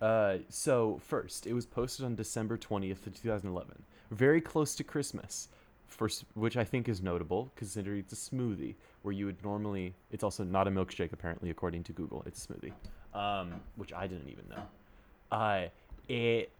uh, 0.00 0.38
so 0.48 0.98
first, 1.06 1.46
it 1.46 1.52
was 1.52 1.66
posted 1.66 2.06
on 2.06 2.14
December 2.14 2.56
twentieth 2.56 3.04
two 3.04 3.28
thousand 3.28 3.50
eleven, 3.50 3.82
very 4.10 4.40
close 4.40 4.74
to 4.76 4.84
Christmas, 4.84 5.48
for 5.94 6.08
which 6.34 6.56
I 6.56 6.64
think 6.64 6.88
is 6.88 7.00
notable 7.00 7.52
considering 7.56 8.00
it's 8.00 8.12
a 8.12 8.16
smoothie 8.30 8.74
where 9.02 9.12
you 9.12 9.26
would 9.26 9.42
normally. 9.44 9.94
It's 10.10 10.24
also 10.24 10.44
not 10.44 10.66
a 10.66 10.70
milkshake 10.70 11.12
apparently 11.12 11.50
according 11.50 11.84
to 11.84 11.92
Google. 11.92 12.22
It's 12.26 12.44
a 12.44 12.48
smoothie, 12.48 12.72
um, 13.18 13.60
which 13.76 13.92
I 13.92 14.06
didn't 14.06 14.28
even 14.28 14.44
know. 14.48 14.62
Uh, 15.30 15.68
it 16.08 16.50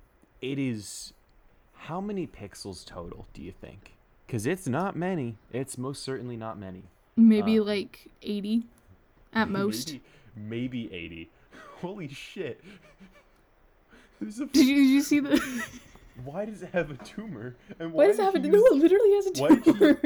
it 0.40 0.58
is. 0.58 1.12
How 1.74 2.00
many 2.00 2.26
pixels 2.26 2.86
total 2.86 3.26
do 3.34 3.42
you 3.42 3.52
think? 3.52 3.94
Because 4.26 4.46
it's 4.46 4.66
not 4.66 4.96
many. 4.96 5.36
It's 5.52 5.76
most 5.76 6.02
certainly 6.02 6.36
not 6.36 6.58
many. 6.58 6.84
Maybe 7.16 7.58
uh, 7.58 7.64
like 7.64 8.10
eighty, 8.22 8.64
at 9.32 9.50
most. 9.50 9.98
Maybe, 10.36 10.88
maybe 10.88 10.94
80. 10.94 11.30
Holy 11.80 12.08
shit. 12.08 12.62
Did 14.20 14.36
you, 14.38 14.46
did 14.46 14.66
you 14.66 15.02
see 15.02 15.20
the? 15.20 15.38
why 16.22 16.44
does 16.44 16.62
it 16.62 16.70
have 16.72 16.90
a 16.90 16.96
tumor? 16.96 17.56
And 17.78 17.92
Why 17.92 18.06
does 18.06 18.18
it 18.18 18.22
have? 18.22 18.34
A, 18.34 18.40
he 18.40 18.48
no, 18.48 18.58
it 18.58 18.74
literally 18.74 19.14
has 19.14 19.26
a 19.26 19.42
why 19.42 19.48
did 19.48 19.64
tumor. 19.64 20.00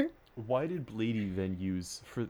Why 0.46 0.66
did 0.66 0.86
Blady 0.86 1.34
then 1.34 1.56
use 1.58 2.00
for 2.04 2.28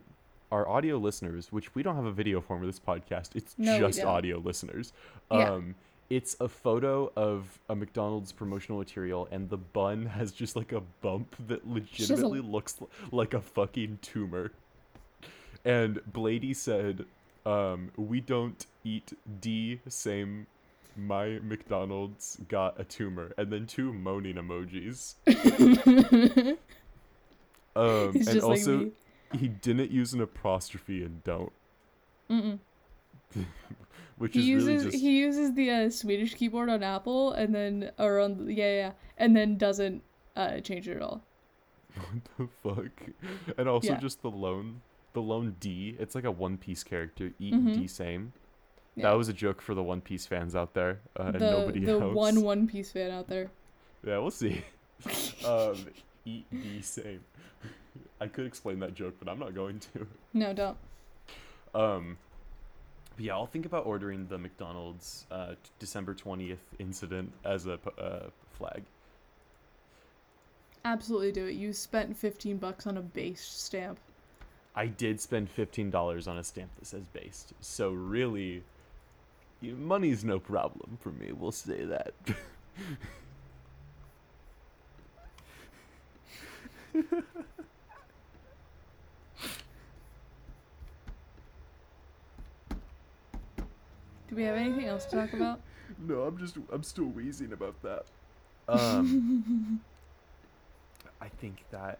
our 0.51 0.67
audio 0.67 0.97
listeners, 0.97 1.51
which 1.51 1.75
we 1.75 1.83
don't 1.83 1.95
have 1.95 2.05
a 2.05 2.11
video 2.11 2.41
form 2.41 2.61
of 2.61 2.67
this 2.67 2.79
podcast, 2.79 3.35
it's 3.35 3.53
No, 3.57 3.79
just 3.79 4.03
audio 4.03 4.39
listeners. 4.39 4.93
Yeah. 5.31 5.51
Um 5.51 5.75
it's 6.09 6.35
a 6.39 6.47
photo 6.47 7.11
of 7.15 7.59
a 7.69 7.75
McDonald's 7.75 8.31
promotional 8.31 8.79
material 8.79 9.27
and 9.31 9.47
the 9.47 9.57
bun 9.57 10.07
has 10.07 10.31
just 10.31 10.55
like 10.55 10.71
a 10.71 10.81
bump 11.01 11.35
that 11.47 11.67
legitimately 11.69 12.39
looks 12.39 12.79
like 13.11 13.35
a 13.35 13.41
fucking 13.41 13.99
tumor. 14.01 14.51
And 15.63 15.99
Blady 16.11 16.55
said, 16.55 17.05
um, 17.45 17.91
we 17.95 18.21
don't 18.21 18.65
eat 18.83 19.13
D 19.39 19.81
same 19.87 20.47
my 21.07 21.39
McDonald's 21.43 22.37
got 22.47 22.79
a 22.79 22.83
tumor 22.83 23.33
and 23.37 23.51
then 23.51 23.65
two 23.65 23.93
moaning 23.93 24.35
emojis. 24.35 25.15
Um, 27.75 28.13
He's 28.13 28.27
and 28.27 28.41
like 28.41 28.43
also, 28.43 28.77
me. 28.77 28.91
he 29.37 29.47
didn't 29.47 29.91
use 29.91 30.13
an 30.13 30.21
apostrophe 30.21 31.03
and 31.03 31.23
don't, 31.23 31.51
Mm-mm. 32.29 32.59
which 34.17 34.33
He 34.33 34.39
is 34.41 34.47
uses 34.47 34.67
really 34.67 34.91
just 34.91 34.97
he 35.03 35.19
uses 35.19 35.53
the 35.53 35.69
uh, 35.69 35.89
Swedish 35.89 36.33
keyboard 36.33 36.69
on 36.69 36.83
Apple 36.83 37.31
and 37.33 37.53
then 37.53 37.91
or 37.99 38.19
on 38.19 38.49
yeah 38.49 38.73
yeah 38.73 38.91
and 39.17 39.35
then 39.35 39.57
doesn't 39.57 40.03
uh, 40.35 40.59
change 40.59 40.87
it 40.87 40.95
at 40.97 41.01
all. 41.01 41.21
what 41.95 42.23
the 42.37 42.47
fuck, 42.63 43.55
and 43.57 43.69
also 43.69 43.93
Yeah. 43.93 43.99
just 43.99 44.21
the 44.21 44.31
lone, 44.31 44.81
the 45.13 45.21
lone 45.21 45.55
D. 45.59 45.95
It's 45.99 46.15
like 46.15 46.23
a 46.25 46.31
One 46.31 46.57
Piece 46.57 46.83
character. 46.83 47.31
Eat 47.39 47.53
Mhm. 47.53 47.73
D 47.73 47.87
same. 47.87 48.33
Yeah. 48.99 49.09
That 49.09 49.17
was 49.17 49.29
a 49.29 49.33
joke 49.33 49.61
for 49.61 49.73
the 49.73 49.83
One 49.83 50.01
Piece 50.01 50.25
fans 50.25 50.55
out 50.55 50.73
there, 50.73 50.99
uh, 51.17 51.23
and 51.23 51.35
the 51.35 51.51
nobody 51.51 51.79
the 51.79 51.99
else. 51.99 52.13
one 52.13 52.41
One 52.41 52.67
Piece 52.67 52.91
fan 52.91 53.11
out 53.11 53.27
there. 53.27 53.49
Yeah, 54.05 54.17
we'll 54.17 54.29
see. 54.29 54.61
um, 55.45 55.75
eat 56.25 56.45
the 56.51 56.81
same. 56.81 57.21
I 58.19 58.27
could 58.27 58.45
explain 58.45 58.79
that 58.79 58.93
joke, 58.93 59.15
but 59.17 59.29
I'm 59.29 59.39
not 59.39 59.55
going 59.55 59.79
to. 59.93 60.05
No, 60.33 60.53
don't. 60.53 60.77
Um, 61.73 62.17
but 63.15 63.25
yeah, 63.25 63.33
I'll 63.33 63.45
think 63.45 63.65
about 63.65 63.85
ordering 63.85 64.27
the 64.27 64.37
McDonald's 64.37 65.25
uh, 65.31 65.55
December 65.79 66.13
20th 66.13 66.57
incident 66.77 67.31
as 67.45 67.67
a 67.67 67.79
uh, 67.97 68.29
flag. 68.57 68.83
Absolutely 70.83 71.31
do 71.31 71.45
it. 71.47 71.53
You 71.53 71.71
spent 71.71 72.17
15 72.17 72.57
bucks 72.57 72.85
on 72.85 72.97
a 72.97 73.01
base 73.01 73.41
stamp. 73.41 73.97
I 74.75 74.87
did 74.87 75.19
spend 75.19 75.53
$15 75.55 76.27
on 76.27 76.37
a 76.37 76.43
stamp 76.43 76.69
that 76.77 76.85
says 76.85 77.03
based. 77.13 77.53
So 77.61 77.91
really, 77.91 78.63
money's 79.61 80.23
no 80.23 80.39
problem 80.39 80.97
for 80.99 81.09
me. 81.09 81.31
We'll 81.31 81.51
say 81.51 81.85
that. 81.85 82.13
Do 94.29 94.35
we 94.35 94.43
have 94.43 94.55
anything 94.55 94.85
else 94.85 95.05
to 95.05 95.15
talk 95.15 95.33
about? 95.33 95.59
no, 96.07 96.21
I'm 96.21 96.37
just, 96.37 96.57
I'm 96.71 96.83
still 96.83 97.05
wheezing 97.05 97.53
about 97.53 97.81
that. 97.83 98.05
Um, 98.69 99.81
I 101.19 101.27
think 101.27 101.63
that. 101.71 101.97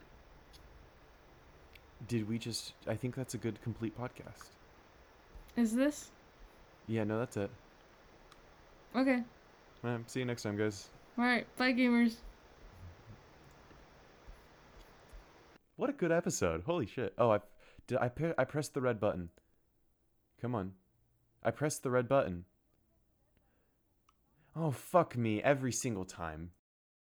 Did 2.07 2.29
we 2.29 2.37
just. 2.37 2.73
I 2.87 2.93
think 2.93 3.15
that's 3.15 3.33
a 3.33 3.39
good 3.39 3.59
complete 3.63 3.99
podcast. 3.99 4.49
Is 5.57 5.73
this? 5.73 6.11
Yeah, 6.89 7.03
no, 7.03 7.19
that's 7.19 7.37
it. 7.37 7.51
Okay. 8.95 9.21
Um, 9.83 10.03
see 10.07 10.21
you 10.21 10.25
next 10.25 10.41
time, 10.41 10.57
guys. 10.57 10.87
Alright, 11.19 11.45
bye 11.55 11.71
gamers. 11.71 12.15
What 15.75 15.91
a 15.91 15.93
good 15.93 16.11
episode! 16.11 16.63
Holy 16.65 16.87
shit! 16.87 17.13
Oh, 17.19 17.29
I 17.29 17.39
did. 17.85 17.99
I 17.99 18.11
I 18.37 18.43
pressed 18.43 18.73
the 18.73 18.81
red 18.81 18.99
button. 18.99 19.29
Come 20.41 20.55
on, 20.55 20.73
I 21.43 21.51
pressed 21.51 21.83
the 21.83 21.91
red 21.91 22.09
button. 22.09 22.45
Oh 24.55 24.71
fuck 24.71 25.15
me! 25.15 25.43
Every 25.43 25.71
single 25.71 26.05
time. 26.05 26.51